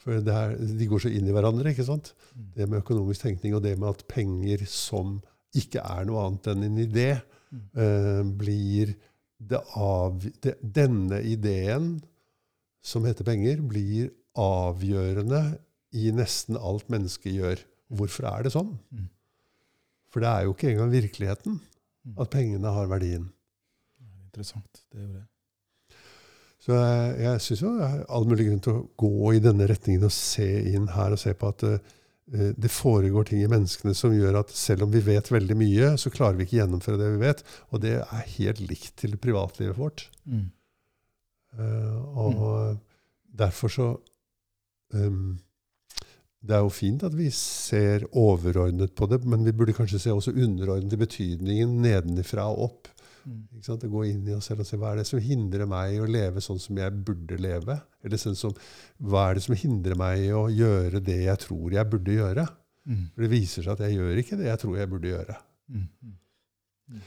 For 0.00 0.22
det 0.24 0.34
er, 0.34 0.54
de 0.56 0.88
går 0.88 1.04
så 1.04 1.12
inn 1.12 1.28
i 1.28 1.34
hverandre. 1.34 1.72
ikke 1.72 1.86
sant? 1.86 2.14
Mm. 2.34 2.46
Det 2.56 2.68
med 2.68 2.82
økonomisk 2.82 3.26
tenkning 3.26 3.56
og 3.56 3.64
det 3.66 3.76
med 3.78 3.92
at 3.92 4.06
penger 4.08 4.64
som 4.68 5.18
ikke 5.56 5.82
er 5.82 6.06
noe 6.08 6.24
annet 6.24 6.50
enn 6.52 6.66
en 6.66 6.80
idé, 6.80 7.08
eh, 7.50 8.22
blir 8.24 8.94
det 9.40 9.60
av, 9.76 10.20
det, 10.44 10.56
Denne 10.60 11.20
ideen, 11.26 11.94
som 12.84 13.04
heter 13.08 13.26
penger, 13.26 13.60
blir 13.64 14.10
avgjørende 14.40 15.58
i 15.96 16.10
nesten 16.14 16.56
alt 16.56 16.88
mennesket 16.92 17.34
gjør. 17.34 17.64
Hvorfor 17.90 18.28
er 18.30 18.46
det 18.46 18.54
sånn? 18.54 18.76
Mm. 18.94 19.08
For 20.10 20.22
det 20.22 20.30
er 20.30 20.46
jo 20.46 20.54
ikke 20.54 20.70
engang 20.70 20.92
virkeligheten 20.92 21.58
at 22.18 22.32
pengene 22.32 22.72
har 22.74 22.88
verdien. 22.90 23.28
Interessant. 24.30 24.84
Det 24.88 25.02
gjorde 25.02 25.18
jeg. 25.18 25.26
det. 25.26 25.30
Så 26.60 26.76
jeg, 26.76 27.14
jeg 27.24 27.40
syns 27.44 27.62
jo 27.64 27.70
det 27.78 27.86
er 27.86 28.02
all 28.12 28.26
mulig 28.28 28.46
grunn 28.50 28.60
til 28.64 28.76
å 28.76 28.84
gå 29.00 29.32
i 29.32 29.40
denne 29.42 29.66
retningen 29.70 30.04
og 30.06 30.12
se 30.12 30.48
inn 30.74 30.90
her 30.92 31.16
og 31.16 31.20
se 31.22 31.32
på 31.36 31.48
at 31.48 31.64
uh, 31.64 31.96
det 32.30 32.70
foregår 32.70 33.26
ting 33.26 33.40
i 33.42 33.48
menneskene 33.50 33.94
som 33.96 34.12
gjør 34.14 34.42
at 34.42 34.52
selv 34.54 34.84
om 34.86 34.92
vi 34.92 35.00
vet 35.02 35.32
veldig 35.32 35.56
mye, 35.58 35.88
så 35.98 36.12
klarer 36.14 36.36
vi 36.38 36.46
ikke 36.46 36.60
gjennomføre 36.60 37.00
det 37.00 37.08
vi 37.16 37.22
vet. 37.24 37.40
Og 37.74 37.82
det 37.82 37.96
er 38.04 38.28
helt 38.36 38.60
likt 38.62 38.92
til 39.02 39.16
privatlivet 39.18 39.80
vårt. 39.80 40.04
Mm. 40.30 40.44
Uh, 41.58 41.96
og 42.22 42.36
derfor 43.34 43.72
så 43.74 43.86
um, 44.94 45.40
Det 46.40 46.54
er 46.54 46.62
jo 46.62 46.70
fint 46.70 47.02
at 47.02 47.16
vi 47.18 47.26
ser 47.34 48.06
overordnet 48.16 48.94
på 48.94 49.08
det, 49.10 49.24
men 49.26 49.42
vi 49.44 49.52
burde 49.56 49.74
kanskje 49.76 49.98
se 50.04 50.12
også 50.14 50.36
underordnet 50.36 50.94
i 50.94 51.00
betydningen 51.00 51.80
nedenifra 51.82 52.46
og 52.52 52.62
opp. 52.68 52.92
Mm. 53.26 53.60
Å 53.60 53.76
gå 53.92 54.04
inn 54.08 54.28
i 54.28 54.34
oss 54.36 54.48
selv 54.50 54.64
og 54.64 54.68
se 54.68 54.78
hva 54.80 54.92
er 54.92 55.00
det 55.00 55.06
som 55.08 55.22
hindrer 55.22 55.68
meg 55.70 55.96
i 55.96 56.00
å 56.02 56.08
leve 56.08 56.42
sånn 56.44 56.60
som 56.62 56.78
jeg 56.80 56.94
burde 57.06 57.38
leve? 57.40 57.76
Eller 58.04 58.20
sånn 58.20 58.38
som, 58.38 58.54
hva 58.98 59.28
er 59.28 59.38
det 59.38 59.44
som 59.46 59.58
hindrer 59.58 59.98
meg 59.98 60.24
i 60.26 60.32
å 60.36 60.46
gjøre 60.52 61.02
det 61.04 61.20
jeg 61.26 61.42
tror 61.44 61.76
jeg 61.76 61.90
burde 61.92 62.16
gjøre? 62.16 62.46
Mm. 62.88 63.06
For 63.14 63.24
det 63.24 63.32
viser 63.32 63.66
seg 63.66 63.74
at 63.74 63.84
jeg 63.86 63.98
gjør 63.98 64.22
ikke 64.22 64.38
det 64.40 64.48
jeg 64.48 64.62
tror 64.64 64.78
jeg 64.78 64.92
burde 64.92 65.12
gjøre. 65.12 65.38
Mm. 65.70 65.88
Mm. 66.90 67.00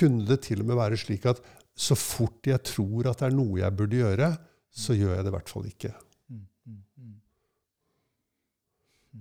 Kunne 0.00 0.28
det 0.28 0.40
til 0.46 0.62
og 0.62 0.70
med 0.70 0.80
være 0.80 1.00
slik 1.00 1.26
at 1.30 1.42
så 1.80 1.96
fort 1.96 2.46
jeg 2.48 2.60
tror 2.66 3.10
at 3.10 3.20
det 3.20 3.30
er 3.30 3.36
noe 3.36 3.60
jeg 3.60 3.76
burde 3.76 4.00
gjøre, 4.00 4.30
så 4.70 4.94
gjør 4.96 5.16
jeg 5.16 5.26
det 5.26 5.30
i 5.32 5.36
hvert 5.36 5.52
fall 5.52 5.68
ikke. 5.68 5.92
Mm. 6.30 6.42
Mm. 6.70 7.14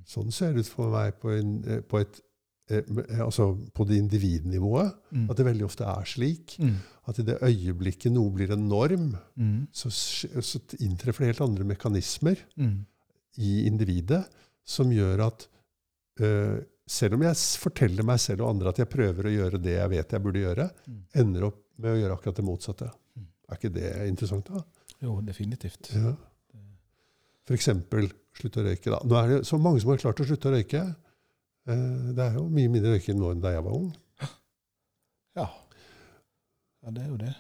Sånn 0.10 0.34
ser 0.34 0.54
det 0.54 0.66
ut 0.66 0.72
for 0.72 0.92
meg 0.94 1.18
på, 1.22 1.32
en, 1.34 1.54
eh, 1.66 1.82
på, 1.82 2.02
et, 2.04 2.20
altså 2.70 3.45
på 3.74 3.86
det 3.89 3.97
individnivået. 3.97 4.91
Mm. 5.11 5.30
At 5.30 5.38
det 5.38 5.45
veldig 5.45 5.65
ofte 5.65 5.84
er 5.89 6.05
slik 6.05 6.55
Mm. 6.59 6.76
at 7.07 7.20
i 7.20 7.24
det 7.24 7.38
øyeblikket 7.41 8.11
noe 8.13 8.30
blir 8.32 8.51
en 8.53 8.67
norm, 8.70 9.15
Mm. 9.38 9.67
så, 9.74 9.89
så 9.89 10.59
inntreffer 10.80 11.26
det 11.26 11.32
helt 11.36 11.41
andre 11.49 11.63
mekanismer 11.65 12.38
Mm. 12.57 12.86
i 13.38 13.65
individet 13.65 14.26
som 14.65 14.89
gjør 14.91 15.26
at 15.28 15.47
eh, 16.22 16.59
selv 16.88 17.13
om 17.15 17.22
jeg 17.24 17.36
forteller 17.61 18.03
meg 18.03 18.20
selv 18.20 18.41
og 18.41 18.49
andre 18.49 18.70
at 18.70 18.78
jeg 18.78 18.89
prøver 18.89 19.24
å 19.30 19.34
gjøre 19.34 19.61
det 19.61 19.76
jeg 19.78 19.89
vet 19.89 20.11
jeg 20.11 20.22
burde 20.24 20.39
gjøre, 20.45 20.70
Mm. 20.88 21.01
ender 21.15 21.43
opp 21.47 21.59
med 21.78 21.91
å 21.95 21.99
gjøre 22.01 22.17
akkurat 22.17 22.36
det 22.36 22.45
motsatte. 22.45 22.91
Mm. 23.17 23.26
Er 23.49 23.55
ikke 23.55 23.74
det 23.74 24.07
interessant, 24.07 24.45
da? 24.45 24.63
Jo, 25.01 25.22
definitivt. 25.22 25.89
Ja. 25.95 26.15
Eksempel 27.49 28.11
slutte 28.38 28.61
å 28.61 28.65
røyke. 28.67 28.91
Da. 28.93 28.99
Nå 29.09 29.15
er 29.17 29.28
det 29.32 29.38
så 29.47 29.57
mange 29.59 29.82
som 29.82 29.89
har 29.89 29.97
klart 29.97 30.20
å 30.22 30.26
slutte 30.28 30.51
å 30.51 30.53
røyke. 30.53 30.84
Eh, 31.68 32.14
Det 32.16 32.24
er 32.26 32.34
jo 32.39 32.47
mye 32.49 32.70
mindre 32.72 32.95
røyking 32.95 33.20
nå 33.20 33.32
enn 33.34 33.41
da 33.43 33.51
jeg 33.55 33.64
var 33.66 33.74
ung. 33.76 33.91
Ja. 35.38 35.45
ja, 36.84 36.89
det 36.91 37.03
er 37.03 37.10
jo 37.12 37.18
det. 37.22 37.34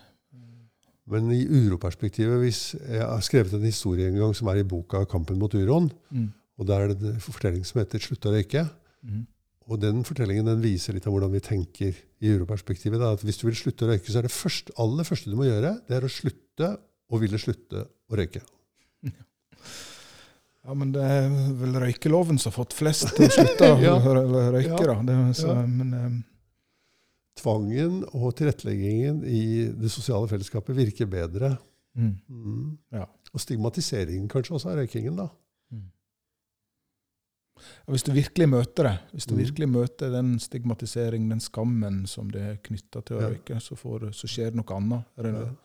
Men 1.09 1.31
i 1.33 1.39
uroperspektivet, 1.49 2.37
hvis 2.43 2.75
jeg 2.77 3.01
har 3.01 3.19
skrevet 3.25 3.55
en 3.57 3.65
historie 3.65 4.07
en 4.11 4.19
gang 4.21 4.35
som 4.37 4.47
er 4.47 4.59
i 4.61 4.63
boka 4.63 5.01
'Kampen 5.09 5.39
mot 5.39 5.51
uroen', 5.57 5.89
Mm. 6.11 6.31
og 6.59 6.67
der 6.67 6.79
er 6.79 6.87
det 6.93 7.01
en 7.15 7.19
fortelling 7.19 7.65
som 7.65 7.79
heter 7.79 7.97
'Slutt 7.99 8.25
å 8.29 8.31
røyke'. 8.35 8.69
Mm. 9.03 9.25
Og 9.67 9.79
den 9.81 10.03
fortellingen 10.03 10.45
den 10.45 10.61
viser 10.61 10.93
litt 10.93 11.07
av 11.07 11.13
hvordan 11.13 11.31
vi 11.31 11.39
tenker 11.39 11.95
i 12.21 12.27
uroperspektivet. 12.37 12.99
Da, 12.99 13.11
at 13.13 13.21
hvis 13.23 13.37
du 13.41 13.47
vil 13.47 13.55
slutte 13.55 13.85
å 13.85 13.89
røyke, 13.89 14.05
så 14.11 14.19
er 14.19 14.21
det 14.29 14.31
først, 14.31 14.69
aller 14.77 15.03
første 15.03 15.29
du 15.31 15.35
må 15.35 15.43
gjøre, 15.49 15.81
det 15.87 15.97
er 15.97 16.05
å 16.05 16.09
slutte 16.09 16.77
å 17.11 17.19
ville 17.19 17.37
slutte 17.37 17.87
å 18.09 18.15
røyke. 18.15 18.41
Ja, 19.03 19.11
men 20.75 20.91
det 20.91 21.01
er 21.01 21.29
vel 21.59 21.73
røykeloven 21.81 22.37
som 22.39 22.51
har 22.51 22.57
fått 22.65 22.73
flest 22.73 23.15
til 23.15 23.25
å 23.27 23.31
slutte 23.31 23.69
å 23.75 23.79
Ja. 23.81 23.95
rø- 23.99 24.51
røyke, 24.51 24.79
Ja. 24.79 24.93
da. 24.93 25.01
Det, 25.03 25.35
så, 25.35 25.47
Ja. 25.47 25.65
Men 25.65 25.93
um. 25.93 26.23
Tvangen 27.39 28.01
og 28.13 28.33
tilretteleggingen 28.35 29.21
i 29.23 29.71
det 29.71 29.89
sosiale 29.89 30.27
fellesskapet 30.27 30.75
virker 30.75 31.05
bedre. 31.07 31.57
mm. 31.95 32.15
Mm. 32.29 32.77
Ja. 32.91 33.05
Og 33.33 33.39
stigmatiseringen 33.39 34.27
kanskje 34.27 34.55
også 34.57 34.69
av 34.73 34.77
røykingen, 34.81 35.15
da. 35.15 35.29
Mm. 35.71 35.85
Hvis 37.89 38.03
du 38.03 38.11
virkelig 38.15 38.47
møter 38.49 38.83
det, 38.83 38.99
hvis 39.13 39.25
du 39.27 39.33
Mm. 39.35 39.39
virkelig 39.45 39.69
møter 39.69 40.11
den 40.11 40.39
stigmatiseringen, 40.39 41.29
den 41.29 41.39
skammen 41.39 42.05
som 42.07 42.29
det 42.29 42.41
er 42.41 42.55
knytta 42.57 43.01
til 43.05 43.17
å 43.17 43.21
Ja. 43.21 43.29
røyke, 43.29 43.59
så, 43.61 43.75
får, 43.75 44.11
så 44.13 44.27
skjer 44.27 44.51
det 44.51 44.55
noe 44.55 44.75
annet. 44.77 45.05
Det 45.15 45.25
Ja. 45.25 45.31
det? 45.39 45.55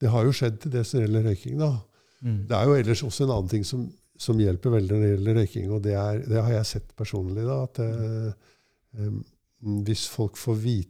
Det 0.00 0.10
har 0.10 0.24
jo 0.24 0.30
skjedd 0.32 0.60
til 0.60 0.70
det 0.72 0.86
som 0.86 1.00
gjelder 1.00 1.22
røyking, 1.22 1.58
da. 1.58 1.80
Mm. 2.22 2.46
Det 2.48 2.56
er 2.56 2.64
jo 2.70 2.74
ellers 2.78 3.02
også 3.02 3.24
en 3.26 3.32
annen 3.34 3.48
ting 3.50 3.64
som, 3.66 3.86
som 4.18 4.38
hjelper 4.38 4.70
veldig 4.76 4.92
når 4.94 5.00
det 5.02 5.10
gjelder 5.16 5.38
røyking, 5.40 5.70
og 5.74 5.82
det, 5.82 5.94
er, 5.98 6.20
det 6.30 6.42
har 6.46 6.52
jeg 6.52 6.68
sett 6.70 6.92
personlig. 6.96 7.44
da, 7.48 7.56
at 7.66 7.78
eh, 7.82 8.32
em, 9.02 9.16
Hvis 9.86 10.06
folk 10.10 10.36
får 10.38 10.56
vite 10.62 10.88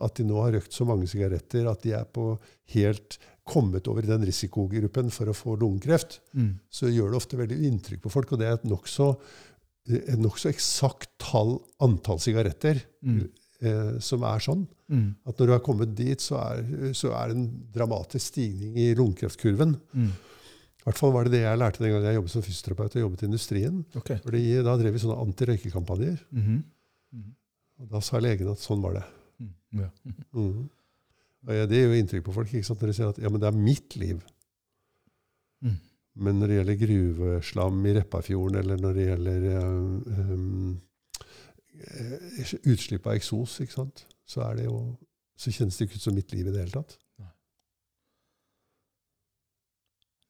at 0.00 0.16
de 0.18 0.24
nå 0.26 0.40
har 0.42 0.52
røykt 0.56 0.72
så 0.74 0.84
mange 0.88 1.06
sigaretter 1.06 1.68
at 1.70 1.82
de 1.84 1.92
er 1.94 2.04
på 2.04 2.32
helt 2.74 3.18
kommet 3.50 3.86
over 3.90 4.02
i 4.02 4.10
den 4.10 4.24
risikogruppen 4.26 5.10
for 5.14 5.30
å 5.30 5.34
få 5.36 5.56
lungekreft, 5.60 6.20
Mm. 6.34 6.58
så 6.70 6.88
gjør 6.90 7.10
det 7.12 7.16
ofte 7.20 7.36
veldig 7.38 7.58
inntrykk 7.68 8.02
på 8.02 8.10
folk. 8.12 8.32
Og 8.32 8.38
det 8.38 8.46
er 8.48 8.52
et 8.58 8.64
nokså 8.70 9.16
nok 10.20 10.38
eksakt 10.50 11.08
tall, 11.18 11.58
antall 11.82 12.18
sigaretter 12.22 12.82
Mm. 13.02 13.28
eh, 13.62 13.98
som 14.00 14.22
er 14.22 14.38
sånn. 14.38 14.66
Mm. 14.90 15.14
At 15.26 15.36
når 15.38 15.46
du 15.46 15.52
har 15.52 15.60
kommet 15.60 15.94
dit, 15.94 16.18
så 16.20 16.36
er, 16.40 16.92
så 16.94 17.10
er 17.12 17.28
det 17.28 17.36
en 17.36 17.48
dramatisk 17.72 18.26
stigning 18.32 18.76
i 18.76 18.94
lungekreftkurven. 18.94 19.76
Mm. 19.94 20.12
Hvert 20.90 20.98
fall 20.98 21.14
var 21.14 21.28
det 21.28 21.36
det 21.36 21.44
jeg 21.44 21.60
lærte 21.60 21.82
den 21.84 21.94
gangen 21.94 22.08
jeg 22.08 22.18
jobbet 22.18 22.32
som 22.34 22.42
fysioterapeut 22.42 22.96
og 22.96 23.04
jobbet 23.04 23.22
i 23.22 23.28
industrien. 23.30 23.80
Okay. 24.00 24.18
Fordi 24.24 24.42
Da 24.66 24.74
drev 24.80 24.96
vi 24.96 25.02
sånne 25.04 25.22
antirøykekampanjer. 25.22 26.18
Mhm. 26.34 26.60
Mhm. 27.14 27.32
Og 27.80 27.88
Da 27.94 28.00
sa 28.04 28.18
legen 28.18 28.50
at 28.50 28.58
sånn 28.58 28.82
var 28.82 28.98
det. 28.98 29.06
Mm. 29.40 29.54
Ja. 29.80 29.88
-hmm. 30.34 30.68
Og 31.48 31.54
ja, 31.56 31.66
det 31.66 31.78
gjør 31.78 31.94
jo 31.94 32.00
inntrykk 32.00 32.24
på 32.24 32.34
folk 32.36 32.52
når 32.52 32.86
de 32.86 32.92
sier 32.96 33.08
at 33.08 33.18
ja, 33.18 33.30
men 33.32 33.40
det 33.40 33.48
er 33.48 33.56
mitt 33.56 33.96
liv. 33.96 34.20
Mm. 35.64 35.76
Men 36.14 36.40
når 36.40 36.46
det 36.46 36.56
gjelder 36.58 36.80
gruveslam 36.80 37.86
i 37.86 37.94
Repparfjorden, 37.96 38.58
eller 38.60 38.80
når 38.80 38.96
det 38.98 39.06
gjelder 39.06 39.46
um, 39.60 40.80
utslipp 42.68 43.06
av 43.06 43.16
eksos, 43.16 43.60
ikke 43.64 43.78
sant? 43.78 44.04
Så, 44.28 44.42
er 44.44 44.58
det 44.58 44.66
jo, 44.66 44.80
så 45.38 45.52
kjennes 45.54 45.78
det 45.78 45.88
ikke 45.88 46.00
ut 46.00 46.08
som 46.08 46.16
mitt 46.18 46.34
liv 46.34 46.46
i 46.46 46.52
det 46.52 46.64
hele 46.64 46.74
tatt. 46.74 46.98
Nei. 47.22 47.30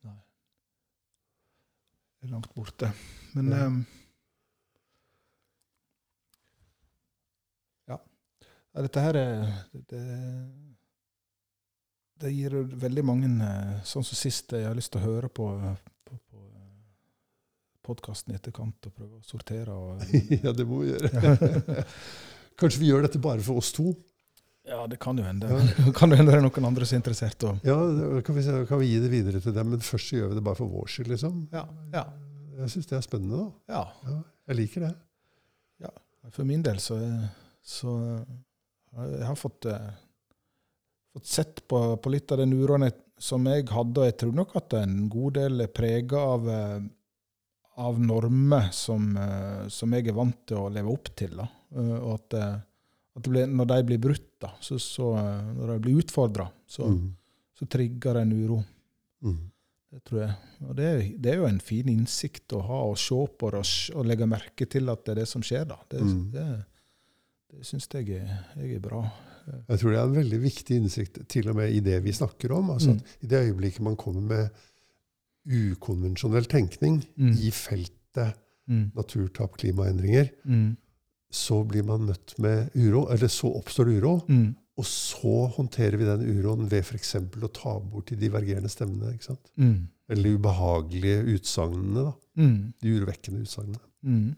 Det 0.04 0.14
er 2.22 2.32
langt 2.34 2.50
borte. 2.54 2.92
Men 3.34 3.50
Ja. 3.52 3.64
ehm, 3.66 3.80
Ja. 7.88 7.98
Dette 8.82 9.00
her 9.02 9.16
er 9.18 9.46
det, 9.74 10.02
det 12.20 12.32
gir 12.34 12.50
veldig 12.84 13.04
mange 13.04 13.30
eh, 13.46 13.80
Sånn 13.88 14.04
som 14.06 14.14
sist, 14.18 14.52
jeg 14.52 14.66
har 14.68 14.76
lyst 14.78 14.92
til 14.92 15.00
å 15.00 15.06
høre 15.08 15.28
på, 15.32 15.48
på, 16.06 16.18
på 16.30 16.44
podkasten 17.82 18.32
i 18.34 18.36
etterkant 18.38 18.86
og 18.86 18.94
prøve 18.94 19.18
å 19.18 19.24
sortere. 19.26 19.74
Og, 19.74 20.04
ja, 20.44 20.52
det 20.52 20.66
må 20.68 20.82
vi 20.84 20.92
gjøre. 20.92 21.84
Kanskje 22.60 22.82
vi 22.84 22.90
gjør 22.92 23.06
dette 23.08 23.18
bare 23.22 23.42
for 23.42 23.56
oss 23.58 23.72
to? 23.72 23.90
Ja, 24.68 24.86
det 24.86 24.98
kan 25.00 25.16
jo 25.18 25.24
hende. 25.24 25.48
Ja. 25.48 25.92
kan 25.96 26.10
jo 26.12 26.16
hende 26.20 26.32
det 26.32 26.38
er 26.38 26.44
noen 26.44 26.66
andre 26.68 26.86
som 26.86 26.96
er 26.96 27.00
interessert. 27.02 27.44
Og, 27.48 27.60
Ja, 27.66 27.76
da 27.76 28.20
kan 28.26 28.36
vi, 28.36 28.42
kan 28.68 28.78
vi 28.82 28.90
gi 28.90 28.98
det 29.02 29.10
videre 29.12 29.40
til 29.40 29.54
dem, 29.56 29.70
men 29.74 29.80
først 29.84 30.10
så 30.12 30.18
gjør 30.20 30.28
vi 30.34 30.38
det 30.40 30.44
bare 30.44 30.58
for 30.60 30.68
vår 30.72 30.90
skyld, 30.92 31.08
liksom? 31.14 31.40
ja, 31.52 31.64
ja, 31.94 32.04
Jeg 32.60 32.74
syns 32.74 32.86
det 32.90 32.98
er 32.98 33.06
spennende, 33.06 33.40
da. 33.40 33.74
ja. 33.74 33.84
Ja, 34.10 34.18
jeg 34.50 34.56
liker 34.60 34.86
det. 34.88 34.92
Ja, 35.86 35.90
For 36.34 36.44
min 36.44 36.62
del 36.66 36.78
så, 36.82 36.98
så 37.64 37.94
har 38.96 39.06
jeg 39.14 39.26
har 39.30 39.38
fått, 39.38 39.66
eh, 39.70 39.90
fått 41.14 41.26
sett 41.30 41.62
på, 41.70 41.78
på 42.02 42.10
litt 42.12 42.30
av 42.34 42.42
den 42.42 42.52
uroen 42.58 42.84
jeg, 42.88 42.96
som 43.20 43.44
jeg 43.48 43.66
hadde, 43.70 44.00
og 44.00 44.08
jeg 44.08 44.16
tror 44.22 44.32
nok 44.36 44.54
at 44.60 44.74
en 44.80 44.96
god 45.12 45.36
del 45.38 45.60
er 45.64 45.70
prega 45.72 46.20
av, 46.34 46.48
eh, 46.50 46.80
av 47.80 48.00
normer 48.02 48.68
som, 48.76 49.10
eh, 49.16 49.68
som 49.72 49.92
jeg 49.96 50.08
er 50.10 50.16
vant 50.16 50.36
til 50.50 50.60
å 50.60 50.70
leve 50.72 50.92
opp 50.92 51.08
til. 51.16 51.36
Da. 51.40 51.46
Eh, 51.76 51.96
Og 52.00 52.12
at, 52.18 52.34
eh, 52.40 52.58
blir, 53.22 53.46
når 53.46 53.66
de 53.66 53.82
blir 53.84 53.98
brutt, 53.98 54.28
da, 54.40 54.52
så, 54.60 54.78
så, 54.78 55.16
eh, 55.18 55.54
når 55.56 55.66
de 55.74 55.78
blir 55.80 55.98
utfordra, 56.02 56.48
så, 56.66 56.86
Mm. 56.88 57.14
så 57.58 57.66
trigger 57.68 58.14
det 58.14 58.22
en 58.22 58.32
uro. 58.32 58.64
Mm. 59.22 59.38
Det 59.90 60.04
tror 60.04 60.20
jeg. 60.20 60.34
Og 60.68 60.76
det, 60.76 60.84
er- 60.84 61.16
det 61.18 61.30
er 61.32 61.36
jo 61.36 61.46
en 61.46 61.58
fin 61.60 61.88
innsikt 61.88 62.48
å 62.52 62.60
ha, 62.62 62.82
og 62.90 62.96
se 62.96 63.14
på 63.38 63.50
det 63.50 63.58
og, 63.58 63.96
og 63.98 64.06
legge 64.06 64.26
merke 64.26 64.68
til 64.70 64.88
at 64.88 65.04
det 65.04 65.10
er 65.12 65.20
det 65.22 65.28
som 65.28 65.42
skjer. 65.42 65.66
da. 65.66 65.76
Det, 65.90 66.00
Mm. 66.00 66.30
det, 66.30 66.64
det 67.50 67.66
syns 67.66 67.88
jeg, 67.92 68.06
jeg 68.06 68.74
er 68.76 68.78
bra. 68.80 69.02
Jeg 69.68 69.78
tror 69.80 69.90
det 69.90 69.98
er 69.98 70.04
en 70.04 70.14
veldig 70.14 70.40
viktig 70.40 70.76
innsikt, 70.76 71.26
til 71.28 71.48
og 71.48 71.56
med 71.56 71.72
i 71.74 71.80
det 71.80 72.02
vi 72.04 72.12
snakker 72.12 72.52
om. 72.52 72.70
Altså 72.70 72.90
Mm. 72.94 73.00
I 73.22 73.26
det 73.26 73.38
øyeblikket 73.50 73.80
man 73.80 73.96
kommer 73.96 74.20
med 74.22 74.50
ukonvensjonell 75.48 76.46
tenkning 76.46 77.02
Mm. 77.18 77.32
i 77.38 77.50
feltet 77.50 78.34
Mm. 78.68 78.92
naturtap, 78.94 79.56
klimaendringer, 79.56 80.30
Mm. 80.46 80.76
Så 81.30 81.60
blir 81.64 81.86
man 81.86 82.08
møtt 82.08 82.34
med 82.42 82.74
uro, 82.74 83.06
eller 83.12 83.30
så 83.30 83.52
oppstår 83.60 83.86
det 83.90 84.00
uro. 84.02 84.16
Mm. 84.28 84.48
Og 84.80 84.86
så 84.88 85.46
håndterer 85.56 85.98
vi 86.00 86.08
den 86.08 86.22
uroen 86.26 86.68
ved 86.70 86.82
f.eks. 86.86 87.14
å 87.20 87.50
ta 87.54 87.74
bort 87.78 88.10
de 88.10 88.16
divergerende 88.16 88.70
stemmene. 88.72 89.14
ikke 89.14 89.28
sant? 89.32 89.50
Mm. 89.60 89.88
Eller 90.10 90.26
de 90.26 90.36
ubehagelige 90.38 91.24
utsagnene. 91.36 92.06
da. 92.08 92.14
Mm. 92.40 92.54
De 92.80 92.94
urovekkende 92.96 93.44
utsagnene. 93.44 93.82
Mm. 94.02 94.30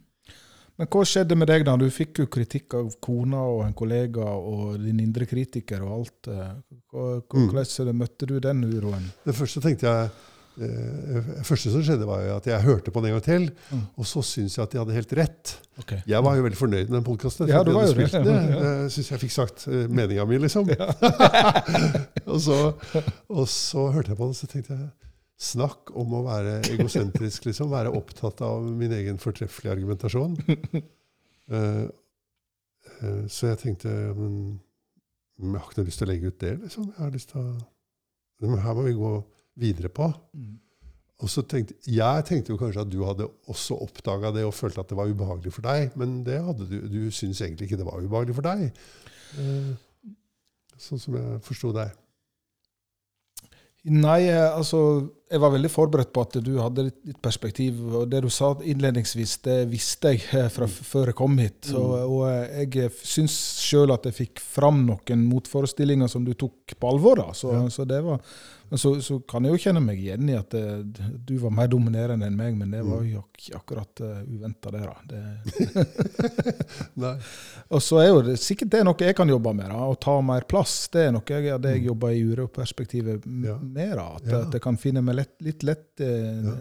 Men 0.80 0.88
hva 0.88 1.04
skjedde 1.06 1.36
med 1.38 1.50
deg 1.52 1.64
da? 1.68 1.76
Du 1.78 1.86
fikk 1.92 2.22
jo 2.24 2.26
kritikk 2.32 2.74
av 2.74 2.90
kona 3.04 3.42
og 3.54 3.62
en 3.66 3.76
kollega 3.76 4.24
og 4.24 4.80
din 4.82 5.00
indre 5.04 5.28
kritiker 5.30 5.84
og 5.84 5.94
alt. 6.00 6.28
eh. 6.32 6.52
Mm. 6.92 7.48
Hvordan 7.52 7.96
møtte 7.96 8.26
du 8.28 8.38
den 8.42 8.64
uroen? 8.66 9.04
Det 9.24 9.36
første 9.36 9.62
tenkte 9.64 9.86
jeg 9.88 10.10
det 10.52 11.44
første 11.48 11.70
som 11.72 11.80
skjedde, 11.84 12.04
var 12.04 12.26
at 12.34 12.46
jeg 12.46 12.64
hørte 12.66 12.92
på 12.92 13.00
den 13.00 13.12
en 13.12 13.16
gang 13.16 13.24
til. 13.24 13.46
Mm. 13.72 13.84
Og 13.96 14.08
så 14.08 14.22
syntes 14.26 14.58
jeg 14.58 14.64
at 14.66 14.74
de 14.74 14.80
hadde 14.82 14.96
helt 14.96 15.14
rett. 15.16 15.52
Okay. 15.80 16.02
Jeg 16.06 16.24
var 16.24 16.36
jo 16.36 16.44
veldig 16.44 16.58
fornøyd 16.58 16.90
med 16.90 16.98
den 16.98 17.06
podkasten. 17.06 17.48
Ja, 17.48 17.62
det. 17.64 17.72
det. 17.72 18.10
Ja. 18.52 18.58
Jeg 18.82 18.90
syns 18.92 19.10
jeg 19.14 19.22
fikk 19.22 19.32
sagt 19.32 19.64
uh, 19.70 19.86
meninga 19.88 20.26
mi, 20.28 20.36
liksom. 20.42 20.68
og, 22.32 22.38
så, 22.44 22.58
og 23.32 23.48
så 23.48 23.86
hørte 23.94 24.12
jeg 24.12 24.20
på 24.20 24.28
den, 24.28 24.36
så 24.36 24.50
tenkte 24.50 24.76
jeg 24.76 24.90
Snakk 25.42 25.90
om 25.98 26.12
å 26.14 26.20
være 26.22 26.60
egosentrisk, 26.70 27.48
liksom. 27.48 27.72
Være 27.72 27.90
opptatt 27.98 28.44
av 28.46 28.62
min 28.62 28.92
egen 28.94 29.16
fortreffelige 29.18 29.72
argumentasjon. 29.74 30.36
uh, 31.50 31.56
uh, 33.00 33.24
så 33.26 33.50
jeg 33.50 33.62
tenkte 33.64 33.90
men, 34.14 34.36
Jeg 35.40 35.56
har 35.56 35.66
ikke 35.66 35.80
noe 35.80 35.88
lyst 35.88 36.02
til 36.02 36.06
å 36.06 36.12
legge 36.12 36.30
ut 36.30 36.40
det, 36.44 36.56
liksom. 36.60 36.92
Jeg 36.92 37.00
har 37.00 37.16
lyst 37.16 37.32
til 37.32 37.42
å 37.42 37.48
Men 38.44 38.60
her 38.62 38.76
må 38.76 38.84
vi 38.86 38.98
gå 38.98 39.16
videre 39.58 39.88
på. 39.92 40.08
Mm. 40.32 40.58
Og 41.22 41.30
så 41.30 41.44
tenkte, 41.46 41.74
Jeg 41.86 42.24
tenkte 42.26 42.50
jo 42.50 42.58
kanskje 42.58 42.82
at 42.82 42.90
du 42.90 43.04
hadde 43.06 43.28
også 43.50 43.78
oppdaga 43.84 44.32
det 44.34 44.44
og 44.44 44.54
følte 44.54 44.82
at 44.82 44.90
det 44.90 44.98
var 44.98 45.10
ubehagelig 45.10 45.52
for 45.54 45.62
deg, 45.62 45.94
men 45.96 46.24
det 46.26 46.40
hadde 46.42 46.66
du, 46.66 46.78
du 46.90 47.10
syntes 47.10 47.40
egentlig 47.40 47.68
ikke 47.70 47.78
det 47.78 47.86
var 47.86 48.02
ubehagelig 48.02 48.34
for 48.34 48.48
deg. 48.48 48.80
Eh, 49.38 50.16
sånn 50.82 51.02
som 51.02 51.18
jeg 51.18 51.42
forsto 51.46 51.70
deg. 51.76 51.94
Nei, 53.92 54.20
eh, 54.30 54.48
altså 54.50 54.82
Jeg 55.32 55.40
var 55.40 55.50
veldig 55.54 55.70
forberedt 55.72 56.12
på 56.12 56.22
at 56.26 56.36
du 56.44 56.50
hadde 56.60 56.84
ditt, 56.90 57.18
perspektiv. 57.24 57.80
Og 58.02 58.08
det 58.12 58.20
du 58.22 58.28
sa 58.32 58.52
innledningsvis, 58.60 59.38
det 59.46 59.58
visste 59.72 60.12
jeg 60.14 60.22
eh, 60.36 60.48
fra 60.52 60.68
før 60.68 61.08
jeg 61.12 61.18
kom 61.18 61.38
hit. 61.40 61.72
Mm. 61.72 61.76
og 62.06 62.24
eh, 62.28 62.64
jeg 62.68 62.92
syns 63.02 63.36
sjøl 63.64 63.94
at 63.96 64.04
jeg 64.10 64.18
fikk 64.20 64.40
fram 64.44 64.84
noen 64.86 65.24
motforestillinger 65.32 66.08
som 66.12 66.24
du 66.28 66.34
tok 66.34 66.76
på 66.78 66.90
alvor. 66.94 67.16
da. 67.24 67.30
Så, 67.32 67.52
Ja. 67.56 67.64
så 67.72 67.84
det 67.88 68.02
var 68.04 68.20
men 68.72 68.78
så, 68.80 68.94
så 69.04 69.18
kan 69.28 69.44
jeg 69.44 69.52
jo 69.52 69.60
kjenne 69.66 69.82
meg 69.84 69.98
igjen 70.00 70.30
i 70.32 70.34
at 70.38 70.48
det, 70.54 70.62
du 71.28 71.34
var 71.42 71.50
mer 71.52 71.66
dominerende 71.68 72.24
enn 72.24 72.36
meg, 72.38 72.54
men 72.56 72.70
det 72.72 72.80
var 72.86 73.02
Mm. 73.02 73.10
jo 73.10 73.18
ak 73.20 73.50
akkurat 73.58 74.00
uh, 74.00 74.22
uventa, 74.24 74.70
det. 74.72 74.80
da. 74.80 74.94
Det, 75.10 75.82
og 77.74 77.82
så 77.84 77.98
er 78.00 78.08
jo 78.08 78.22
det 78.24 78.38
sikkert 78.40 78.70
det 78.72 78.80
er 78.80 78.86
noe 78.88 78.96
jeg 79.04 79.16
kan 79.18 79.28
jobbe 79.28 79.52
med. 79.58 79.68
da, 79.68 79.76
Å 79.92 79.96
ta 80.00 80.14
mer 80.24 80.46
plass. 80.48 80.88
Det 80.92 81.04
er 81.08 81.12
noe 81.12 81.22
jeg, 81.28 81.60
det 81.60 81.74
jeg 81.74 81.82
Mm. 81.82 81.86
jobber 81.90 82.10
i 82.16 82.22
uroperspektivet 82.32 83.26
med. 83.26 83.98
Av. 83.98 84.16
At, 84.16 84.26
Ja. 84.26 84.40
at 84.46 84.52
jeg 84.52 84.62
kan 84.62 84.76
finne 84.76 85.02
meg 85.02 85.16
lett, 85.16 85.21
litt 85.40 85.62
lett 85.66 86.00
eh, 86.00 86.42
Ja. 86.44 86.54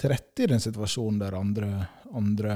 til 0.00 0.10
rette 0.10 0.42
i 0.42 0.46
den 0.46 0.60
situasjonen 0.60 1.18
der 1.20 1.34
andre, 1.36 1.88
andre 2.16 2.54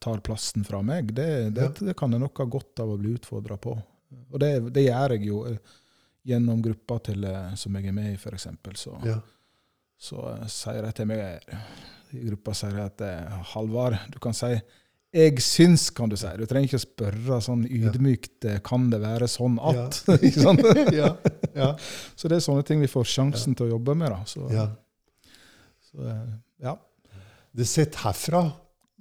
tar 0.00 0.20
plassen 0.24 0.64
fra 0.64 0.80
meg. 0.82 1.12
Det, 1.14 1.26
det, 1.54 1.62
Ja. 1.62 1.68
det 1.90 1.96
kan 1.96 2.10
jeg 2.12 2.20
nok 2.20 2.38
ha 2.38 2.44
godt 2.44 2.80
av 2.80 2.88
å 2.94 2.98
bli 2.98 3.14
utfordra 3.18 3.56
på. 3.60 3.74
Og 4.32 4.38
det, 4.40 4.72
det 4.72 4.86
gjør 4.86 5.10
jeg 5.16 5.26
jo 5.28 5.42
eh, 5.50 5.58
gjennom 6.26 6.62
gruppa 6.62 6.98
til, 7.10 7.24
eh, 7.24 7.54
som 7.54 7.74
jeg 7.76 7.86
er 7.86 7.92
med 7.92 8.12
i, 8.12 8.16
f.eks. 8.16 8.46
Så, 8.74 8.96
Ja. 9.04 9.20
så 9.98 10.22
eh, 10.36 10.46
sier 10.48 10.82
de 10.82 10.92
til 10.92 11.06
meg 11.06 11.40
i 12.16 12.24
gruppa 12.30 12.54
sier 12.54 12.78
at 12.86 13.00
Halvard, 13.52 13.98
du 14.10 14.18
kan 14.22 14.32
si 14.32 14.54
'jeg 15.16 15.40
syns', 15.40 15.88
kan 15.96 16.08
du 16.12 16.16
si. 16.20 16.28
Du 16.36 16.44
trenger 16.46 16.68
ikke 16.68 16.80
å 16.82 16.84
spørre 16.84 17.38
sånn 17.42 17.64
ydmykt 17.66 18.44
eh, 18.44 18.58
'kan 18.60 18.90
det 18.92 19.00
være 19.00 19.26
sånn 19.28 19.56
at'? 19.58 20.02
ja. 21.00 21.16
Ja. 21.56 21.70
Så 22.18 22.28
det 22.28 22.36
er 22.36 22.44
sånne 22.44 22.64
ting 22.68 22.80
vi 22.84 22.90
får 22.92 23.04
sjansen 23.14 23.56
til 23.56 23.66
å 23.66 23.72
jobbe 23.78 23.94
med. 23.96 24.10
da. 24.12 24.20
Så, 24.28 24.44
ja. 24.52 24.68
så 25.90 26.04
eh, 26.06 26.28
ja. 26.68 26.76
Det 27.56 27.64
sett 27.66 27.94
herfra, 28.02 28.44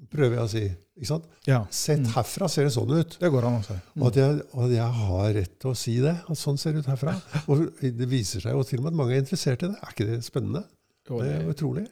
prøver 0.09 0.38
jeg 0.39 0.45
å 0.45 0.51
si. 0.51 0.66
Ikke 0.95 1.09
sant? 1.09 1.26
ja. 1.43 1.57
Sett 1.76 1.99
Mm. 1.99 2.11
herfra 2.16 2.47
ser 2.47 2.63
det 2.70 2.72
sånn 2.72 2.91
ut. 2.95 3.18
Det 3.20 3.30
går 3.30 3.43
an 3.49 3.57
å 3.59 3.63
si. 3.66 3.76
Og 3.99 4.07
at, 4.07 4.16
jeg, 4.16 4.41
og 4.55 4.72
jeg 4.72 4.91
har 5.01 5.34
rett 5.36 5.59
til 5.59 5.72
å 5.72 5.76
si 5.76 5.97
det. 5.99 6.13
At 6.30 6.38
sånn 6.39 6.57
ser 6.57 6.72
det 6.72 6.86
ut 6.86 6.88
herfra. 6.93 7.18
Og 7.51 7.66
det 7.82 8.07
viser 8.07 8.39
seg 8.39 8.55
jo 8.55 8.63
til 8.63 8.80
og 8.80 8.86
med 8.86 8.93
at 8.93 8.99
mange 9.01 9.11
er 9.18 9.20
interessert 9.26 9.63
i 9.63 9.68
det. 9.68 9.76
Er 9.84 9.91
ikke 9.91 10.07
det 10.07 10.22
spennende? 10.24 10.63
Det 11.05 11.28
er 11.36 11.49
utrolig. 11.51 11.84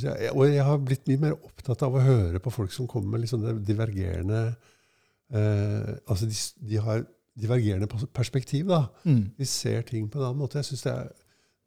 Jeg. 0.00 0.30
Og 0.32 0.46
jeg 0.48 0.64
har 0.64 0.78
blitt 0.78 1.06
mye 1.08 1.20
mer 1.26 1.34
opptatt 1.44 1.82
av 1.82 1.94
å 1.94 2.00
høre 2.04 2.40
på 2.40 2.50
folk 2.50 2.72
som 2.72 2.86
kommer 2.88 3.10
med 3.14 3.20
litt 3.24 3.30
sånne 3.34 3.52
divergerende 3.66 4.54
eh, 5.32 5.92
Altså 6.08 6.26
de, 6.26 6.38
de 6.70 6.80
har 6.82 7.04
divergerende 7.38 7.88
perspektiv, 8.12 8.66
da. 8.68 8.86
mm. 9.08 9.22
De 9.38 9.46
ser 9.48 9.82
ting 9.88 10.08
på 10.12 10.18
en 10.20 10.26
annen 10.30 10.40
måte. 10.42 10.58
Jeg 10.60 10.64
synes 10.72 10.82
det 10.88 10.96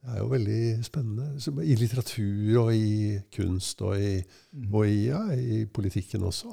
det 0.06 0.14
er 0.14 0.20
jo 0.22 0.28
veldig 0.30 0.84
spennende. 0.86 1.64
I 1.66 1.76
litteratur 1.82 2.58
og 2.62 2.68
i 2.78 3.16
kunst 3.34 3.80
og 3.82 3.96
i, 3.98 4.20
Mm. 4.54 4.68
og 4.76 4.86
i, 4.88 5.08
ja, 5.08 5.22
i 5.34 5.66
politikken 5.66 6.22
også. 6.24 6.52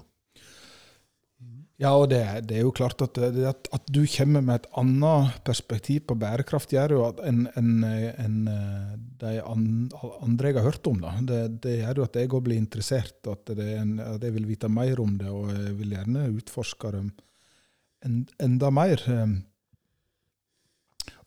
Ja, 1.83 1.97
og 1.99 2.11
det, 2.13 2.21
det 2.47 2.59
er 2.59 2.63
jo 2.63 2.71
klart 2.71 3.01
at, 3.03 3.19
at, 3.19 3.69
at 3.75 3.87
du 3.91 4.05
kommer 4.07 4.41
med 4.45 4.61
et 4.61 4.67
annet 4.79 5.41
perspektiv 5.45 6.05
på 6.07 6.15
bærekraft, 6.15 6.71
gjør 6.71 6.93
jo 6.95 7.01
at 7.09 7.23
enn 7.27 7.49
en, 7.59 7.71
en, 8.23 8.37
de 9.19 9.33
andre 9.43 10.53
jeg 10.53 10.59
har 10.61 10.69
hørt 10.69 10.87
om. 10.87 11.01
da. 11.03 11.15
Det, 11.27 11.41
det 11.65 11.73
gjør 11.81 11.99
jo 11.99 12.05
at 12.07 12.19
jeg 12.21 12.31
òg 12.31 12.45
blir 12.47 12.61
interessert, 12.61 13.19
at, 13.27 13.51
det 13.59 13.67
en, 13.81 13.97
at 13.99 14.23
jeg 14.23 14.37
vil 14.37 14.47
vite 14.47 14.71
mer 14.71 15.01
om 15.03 15.17
det, 15.19 15.27
og 15.33 15.51
jeg 15.51 15.75
vil 15.81 15.97
gjerne 15.97 16.29
utforske 16.37 16.93
det 16.95 17.03
en, 18.07 18.21
enda 18.47 18.71
mer. 18.71 19.03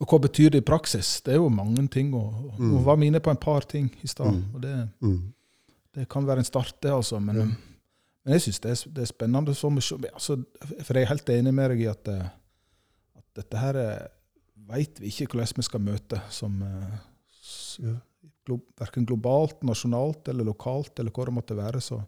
Og 0.00 0.08
hva 0.08 0.18
betyr 0.24 0.50
det 0.52 0.60
i 0.64 0.66
praksis? 0.72 1.18
Det 1.24 1.34
er 1.36 1.40
jo 1.42 1.48
mange 1.52 1.84
ting. 1.92 2.14
og 2.14 2.54
Mm. 2.56 2.70
Hun 2.78 2.84
var 2.84 2.96
mine 2.96 3.20
på 3.20 3.30
en 3.30 3.36
par 3.36 3.60
ting 3.68 3.90
i 4.02 4.06
stad. 4.08 4.32
Mm. 4.32 4.44
og 4.54 4.62
det, 4.62 4.88
Mm. 5.02 5.32
det 5.94 6.08
kan 6.08 6.24
være 6.26 6.38
en 6.38 6.44
start, 6.44 6.80
det, 6.82 6.90
altså. 6.92 7.18
Men, 7.20 7.36
Ja. 7.36 7.46
Men 8.26 8.34
jeg 8.34 8.42
syns 8.48 8.58
det, 8.64 8.74
det 8.96 9.04
er 9.04 9.08
spennende. 9.12 9.54
Altså, 9.54 10.36
for 10.82 10.98
jeg 10.98 11.06
er 11.06 11.12
helt 11.12 11.30
enig 11.30 11.54
med 11.54 11.70
deg 11.70 11.84
i 11.84 11.90
at, 11.92 12.10
eh, 12.10 12.26
at 13.20 13.26
dette 13.38 13.60
her 13.62 13.78
veit 14.66 14.98
vi 14.98 15.12
ikke 15.12 15.28
hvordan 15.30 15.60
vi 15.60 15.64
skal 15.68 15.84
møte 15.86 16.18
som 16.34 16.58
eh, 16.66 17.92
verken 18.80 19.06
globalt, 19.06 19.62
nasjonalt 19.66 20.28
eller 20.32 20.48
lokalt, 20.48 20.98
eller 20.98 21.14
hva 21.14 21.26
det 21.28 21.36
måtte 21.36 21.58
være, 21.58 21.82
så, 21.82 22.00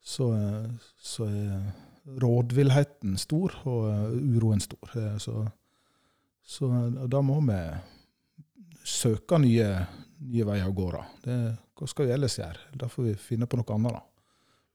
så, 0.00 0.28
eh, 0.36 0.90
så 1.00 1.28
er 1.28 1.54
rådvillheten 2.20 3.16
stor, 3.20 3.54
og 3.68 3.88
eh, 3.90 4.36
uroen 4.36 4.60
stor. 4.60 4.92
Eh, 4.96 5.16
Så, 5.20 5.46
så 6.42 6.68
eh, 6.68 7.08
da 7.08 7.20
må 7.22 7.40
vi 7.46 7.58
søke 8.84 9.38
nye, 9.38 9.68
nye 10.20 10.46
veier 10.48 10.72
gå. 10.72 10.90
da. 10.92 11.04
Det, 11.24 11.40
hva 11.76 11.88
skal 11.88 12.08
vi 12.08 12.14
ellers 12.16 12.38
gjøre? 12.40 12.70
Da 12.76 12.88
får 12.88 13.10
vi 13.10 13.18
finne 13.20 13.48
på 13.48 13.60
noe 13.60 13.76
annet. 13.76 13.96
da. 13.96 14.09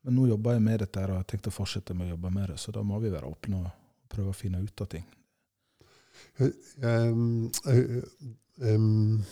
Men 0.06 0.20
nå 0.20 0.28
jobber 0.30 0.54
jeg 0.54 0.62
med 0.62 0.84
dette 0.84 1.04
og 1.08 1.18
har 1.18 1.26
tenkt 1.26 1.50
å 1.50 1.54
fortsette 1.54 1.96
med 1.98 2.06
å 2.06 2.14
jobbe 2.14 2.32
med 2.34 2.52
det, 2.52 2.60
så 2.62 2.74
da 2.76 2.84
må 2.86 3.00
vi 3.02 3.14
være 3.14 3.30
åpne 3.30 3.62
og 3.64 3.72
prøve 4.12 4.32
å 4.32 4.38
finne 4.38 4.62
ut 4.62 4.84
av 4.86 4.92
ting. 4.92 5.06
Um, 6.84 7.50
um, 8.62 9.24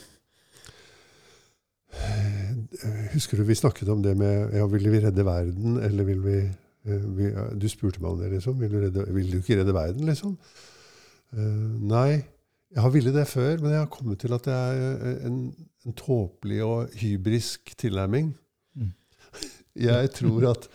husker 3.13 3.37
du 3.37 3.45
vi 3.45 3.57
snakket 3.59 3.91
om 3.93 4.01
det 4.03 4.15
med 4.17 4.55
ja, 4.55 4.65
Vil 4.71 4.89
vi 4.89 5.01
redde 5.03 5.25
verden, 5.27 5.77
eller 5.83 6.07
vil 6.07 6.21
vi, 6.23 6.37
eh, 6.87 7.05
vi 7.17 7.29
Du 7.59 7.67
spurte 7.69 8.01
meg 8.01 8.15
om 8.15 8.23
det, 8.23 8.31
liksom. 8.33 8.57
Vil 8.59 8.71
du, 8.71 8.79
redde, 8.87 9.05
vil 9.13 9.29
du 9.31 9.37
ikke 9.41 9.59
redde 9.59 9.75
verden, 9.75 10.07
liksom? 10.09 10.37
Uh, 11.37 11.73
nei. 11.85 12.23
Jeg 12.73 12.81
har 12.81 12.89
villet 12.89 13.13
det 13.13 13.27
før, 13.29 13.59
men 13.61 13.75
jeg 13.75 13.83
har 13.83 13.91
kommet 13.93 14.19
til 14.23 14.33
at 14.33 14.47
det 14.47 14.53
er 14.57 15.27
en, 15.29 15.37
en 15.85 15.93
tåpelig 15.93 16.63
og 16.65 16.95
hybrisk 16.97 17.75
tilnærming. 17.77 18.33
Jeg 19.75 20.11
tror 20.13 20.49
at, 20.51 20.67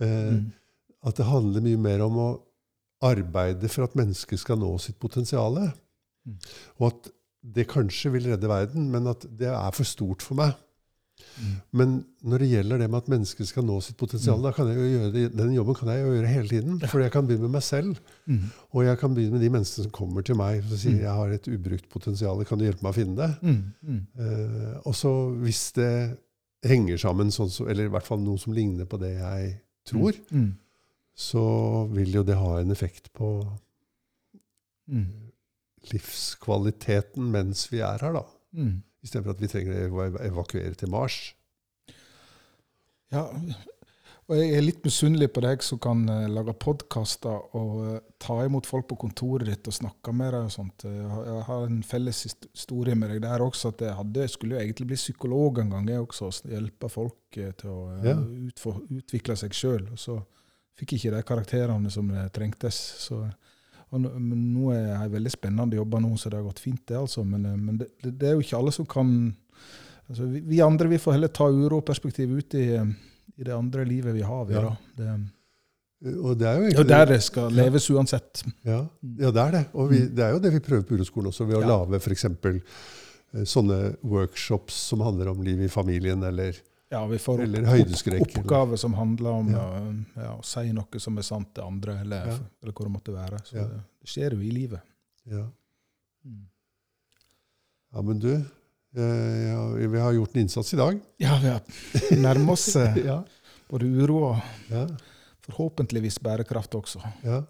eh, 0.00 0.32
Mm. 0.34 0.52
at 1.06 1.16
det 1.16 1.26
handler 1.26 1.60
mye 1.60 1.76
mer 1.78 2.00
om 2.06 2.16
å 2.16 2.28
arbeide 3.02 3.68
for 3.68 3.84
at 3.84 3.94
mennesket 3.98 4.38
skal 4.38 4.56
nå 4.56 4.78
sitt 4.80 4.98
potensial. 4.98 5.58
Mm. 6.26 6.36
Og 6.80 6.86
at 6.92 7.10
det 7.54 7.66
kanskje 7.68 8.10
vil 8.14 8.30
redde 8.32 8.48
verden, 8.48 8.90
men 8.90 9.06
at 9.06 9.20
det 9.36 9.48
er 9.50 9.70
for 9.76 9.84
stort 9.84 10.22
for 10.22 10.34
meg. 10.34 10.54
Mm. 11.38 11.50
Men 11.72 12.04
når 12.24 12.38
det 12.38 12.48
gjelder 12.50 12.78
det 12.78 12.88
med 12.90 12.96
at 13.02 13.08
mennesket 13.12 13.46
skal 13.46 13.62
nå 13.66 13.76
sitt 13.82 13.96
potensial, 13.96 14.40
da 14.42 14.50
kan 14.52 14.66
jeg 14.66 14.76
jo 14.78 14.86
gjøre 14.98 15.12
det, 15.12 15.36
den 15.36 15.52
jobben 15.54 15.74
kan 15.78 15.88
jeg 15.92 16.00
jo 16.02 16.14
gjøre 16.14 16.32
hele 16.32 16.48
tiden. 16.48 16.80
For 16.90 17.00
jeg 17.04 17.12
kan 17.12 17.26
begynne 17.28 17.42
med 17.46 17.50
meg 17.58 17.62
selv. 17.62 17.98
Og 18.72 18.84
jeg 18.84 18.98
kan 18.98 19.14
begynne 19.14 19.32
med 19.36 19.40
de 19.44 19.50
menneskene 19.50 19.84
som 19.84 19.90
kommer 19.94 20.22
til 20.26 20.34
meg 20.40 20.64
og 20.64 20.78
sier 20.78 21.02
jeg 21.04 21.14
har 21.20 21.28
et 21.36 21.46
ubrukt 21.48 21.88
potensial, 21.92 22.42
kan 22.44 22.58
du 22.58 22.64
hjelpe 22.64 22.82
meg 22.82 22.94
å 22.94 22.98
finne 22.98 23.16
det? 23.16 23.30
Mm. 23.42 24.00
Eh, 24.18 24.80
og 24.86 24.94
så 24.94 25.12
hvis 25.44 25.72
det 25.76 25.92
henger 26.64 26.96
sammen, 27.00 27.30
sånn 27.34 27.50
som, 27.52 27.68
eller 27.68 27.84
i 27.88 27.92
hvert 27.92 28.06
fall 28.06 28.20
noe 28.24 28.38
som 28.40 28.52
ligner 28.56 28.86
på 28.88 28.98
det 29.00 29.14
jeg 29.18 29.54
tror, 29.88 30.16
Mm. 30.30 30.54
så 31.14 31.44
vil 31.92 32.12
jo 32.14 32.22
det 32.26 32.36
ha 32.40 32.58
en 32.60 32.70
effekt 32.74 33.12
på 33.12 33.28
Mm. 34.88 35.06
livskvaliteten 35.92 37.30
mens 37.32 37.66
vi 37.72 37.80
er 37.80 37.98
her, 38.00 38.12
da. 38.12 38.24
Mm. 38.56 38.82
Istedenfor 39.04 39.30
at 39.34 39.40
vi 39.40 39.48
trenger 39.48 39.90
å 39.92 40.04
evakuere 40.20 40.74
til 40.80 40.88
Mars. 40.92 41.34
Ja, 43.12 43.26
og 44.24 44.38
jeg 44.38 44.54
er 44.56 44.64
litt 44.64 44.84
misunnelig 44.86 45.28
på 45.34 45.42
deg 45.44 45.62
som 45.64 45.80
kan 45.82 46.02
eh, 46.08 46.26
lage 46.32 46.54
podkaster 46.60 47.56
og 47.58 47.72
eh, 47.84 48.02
ta 48.22 48.38
imot 48.46 48.68
folk 48.68 48.88
på 48.90 48.98
kontoret 49.04 49.50
ditt 49.50 49.68
og 49.68 49.76
snakke 49.76 50.14
med 50.16 50.32
dem 50.32 50.48
og 50.48 50.54
sånt. 50.54 50.86
Jeg 50.88 51.08
har, 51.10 51.24
jeg 51.28 51.46
har 51.50 51.66
en 51.68 51.80
felles 51.84 52.22
historie 52.26 52.96
med 52.96 53.12
deg 53.12 53.24
der 53.26 53.44
også, 53.44 53.74
at 53.74 53.84
jeg 53.84 53.98
hadde, 53.98 54.24
jeg 54.24 54.34
skulle 54.34 54.56
jo 54.56 54.64
egentlig 54.64 54.88
bli 54.92 55.00
psykolog 55.00 55.60
en 55.60 55.74
gang, 55.76 55.90
jeg 55.92 56.06
også. 56.06 56.30
og 56.30 56.54
Hjelpe 56.56 56.92
folk 56.92 57.40
eh, 57.40 57.52
til 57.60 57.74
å 57.74 57.80
eh, 57.98 58.10
Ja. 58.12 58.18
utfor, 58.48 58.80
utvikle 58.96 59.36
seg 59.40 59.56
sjøl. 59.56 59.88
Og 59.92 60.00
så 60.00 60.20
fikk 60.78 60.94
jeg 60.94 61.04
ikke 61.04 61.16
de 61.16 61.26
karakterene 61.28 61.92
som 61.92 62.08
trengtes. 62.34 62.80
Så, 63.04 63.20
nå, 64.00 64.68
er 64.74 64.86
jeg 64.88 65.12
veldig 65.14 65.32
spennende 65.32 65.78
jobber 65.78 66.02
nå, 66.02 66.14
så 66.18 66.30
det 66.30 66.40
har 66.40 66.46
gått 66.48 66.62
fint, 66.62 66.82
det, 66.88 66.98
altså. 66.98 67.24
Men, 67.28 67.46
eh, 67.46 67.56
men 67.58 67.80
det, 67.80 67.90
det, 68.04 68.28
er 68.28 68.36
jo 68.36 68.44
ikke 68.44 68.60
alle 68.60 68.74
som 68.74 68.86
kan 68.88 69.10
altså, 70.08 70.28
vi, 70.30 70.42
vi 70.48 70.62
andre 70.64 70.90
vi 70.90 71.00
får 71.02 71.18
heller 71.18 71.34
ta 71.34 71.48
uroperspektivet 71.50 72.38
ut 72.38 72.58
i 72.58 72.68
eh, 72.78 72.94
i 73.38 73.44
det 73.44 73.54
andre 73.54 73.84
livet 73.84 74.14
vi 74.14 74.22
har. 74.22 74.44
Vi, 74.44 74.54
Ja. 74.54 74.76
Det, 74.96 75.08
Og 76.20 76.36
det 76.38 76.46
er 76.46 76.56
jo 76.58 76.62
egentlig 76.68 76.88
der 76.88 77.06
det 77.06 77.22
skal 77.22 77.50
leves 77.52 77.86
uansett. 77.90 78.42
Ja, 78.64 78.86
ja, 79.18 79.30
det 79.30 79.40
er 79.40 79.50
det. 79.52 79.62
Og 79.72 79.88
vi, 79.90 80.02
det 80.08 80.24
er 80.24 80.30
jo 80.34 80.38
det 80.38 80.52
vi 80.52 80.60
prøver 80.60 80.82
på 80.84 80.94
Uroskolen 80.98 81.30
også, 81.30 81.46
ved 81.48 81.56
å 81.56 81.60
Ja. 81.62 81.66
lage 81.78 81.96
f.eks. 82.00 82.26
sånne 83.50 83.96
workshops 84.02 84.74
som 84.74 85.00
handler 85.00 85.28
om 85.32 85.40
liv 85.42 85.60
i 85.64 85.68
familien, 85.68 86.22
eller 86.22 86.54
Ja, 86.90 87.06
vi 87.06 87.16
får 87.18 87.40
opp, 88.20 88.36
oppgaver 88.38 88.76
som 88.78 88.92
handler 88.94 89.30
om 89.30 89.48
Ja. 89.50 89.64
ja. 89.78 90.22
Ja, 90.22 90.36
å 90.36 90.44
si 90.44 90.70
noe 90.72 91.00
som 91.00 91.16
er 91.18 91.22
sant 91.22 91.54
til 91.54 91.64
andre, 91.64 92.00
eller, 92.00 92.26
Ja. 92.26 92.38
eller 92.62 92.72
hvor 92.72 92.84
det 92.84 92.92
måtte 92.92 93.12
være. 93.14 93.38
Så 93.44 93.56
Ja. 93.56 93.64
det, 93.64 93.80
det 94.00 94.08
skjer 94.08 94.30
jo 94.32 94.40
i 94.40 94.50
livet. 94.50 94.80
ja. 95.26 95.46
Mm. 96.26 96.46
ja, 97.94 98.02
men 98.02 98.18
du, 98.18 98.28
eh, 98.34 98.42
ja, 99.00 99.62
vi 99.74 100.00
har 100.00 100.12
gjort 100.14 100.36
en 100.36 100.44
innsats 100.44 100.74
i 100.74 100.78
dag. 100.78 101.00
Ja, 101.22 101.38
vi 102.10 102.20
nærmer 102.20 102.54
oss 102.54 102.68
eh, 102.78 102.98
Ja, 103.10 103.22
både 103.70 103.88
uro 103.90 104.20
og 104.30 104.70
ja, 104.70 104.86
forhåpentligvis 105.48 106.20
bærekraft 106.22 106.74
også. 106.78 107.02
ja. 107.26 107.42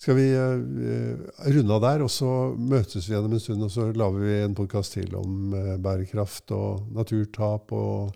Skal 0.00 0.16
vi 0.16 0.30
uh, 0.32 1.26
runde 1.52 1.74
av 1.76 1.82
der, 1.84 2.02
og 2.06 2.08
så 2.08 2.26
møtes 2.56 3.04
vi 3.04 3.12
igjen 3.12 3.26
om 3.28 3.34
en 3.36 3.42
stund, 3.42 3.66
og 3.66 3.72
så 3.74 3.90
lager 3.92 4.22
vi 4.22 4.38
en 4.46 4.54
podkast 4.56 4.94
til 4.96 5.12
om 5.18 5.52
uh, 5.52 5.74
bærekraft 5.76 6.54
og 6.56 6.86
naturtap 6.96 7.74
og 7.76 8.14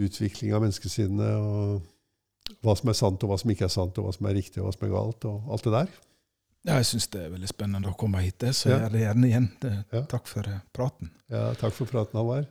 utvikling 0.00 0.50
av 0.50 0.64
menneskesinnet, 0.64 1.30
og 1.38 2.56
hva 2.66 2.74
som 2.74 2.90
er 2.90 2.98
sant, 2.98 3.22
og 3.22 3.30
hva 3.30 3.38
som 3.38 3.52
ikke 3.54 3.68
er 3.68 3.70
sant, 3.76 4.00
og 4.02 4.08
hva 4.08 4.16
som 4.16 4.26
er 4.26 4.34
riktig, 4.40 4.58
og 4.58 4.66
hva 4.66 4.74
som 4.74 4.88
er 4.88 4.92
galt, 4.96 5.28
og 5.30 5.54
alt 5.54 5.68
det 5.68 5.76
der. 5.76 5.94
Ja, 6.68 6.76
jeg 6.76 6.90
syns 6.90 7.08
det 7.08 7.22
er 7.24 7.30
veldig 7.32 7.48
spennende 7.48 7.88
å 7.88 7.96
komme 7.96 8.20
hit, 8.20 8.44
så 8.56 8.68
jeg 8.74 8.92
det 8.92 9.04
gjerne 9.06 9.28
igjen. 9.30 9.46
Takk 10.10 10.26
for 10.28 10.48
eh, 10.50 10.60
praten. 10.76 11.08
Ja, 11.32 11.46
takk 11.56 11.72
for 11.72 11.88
praten, 11.88 12.18
Halvard. 12.20 12.50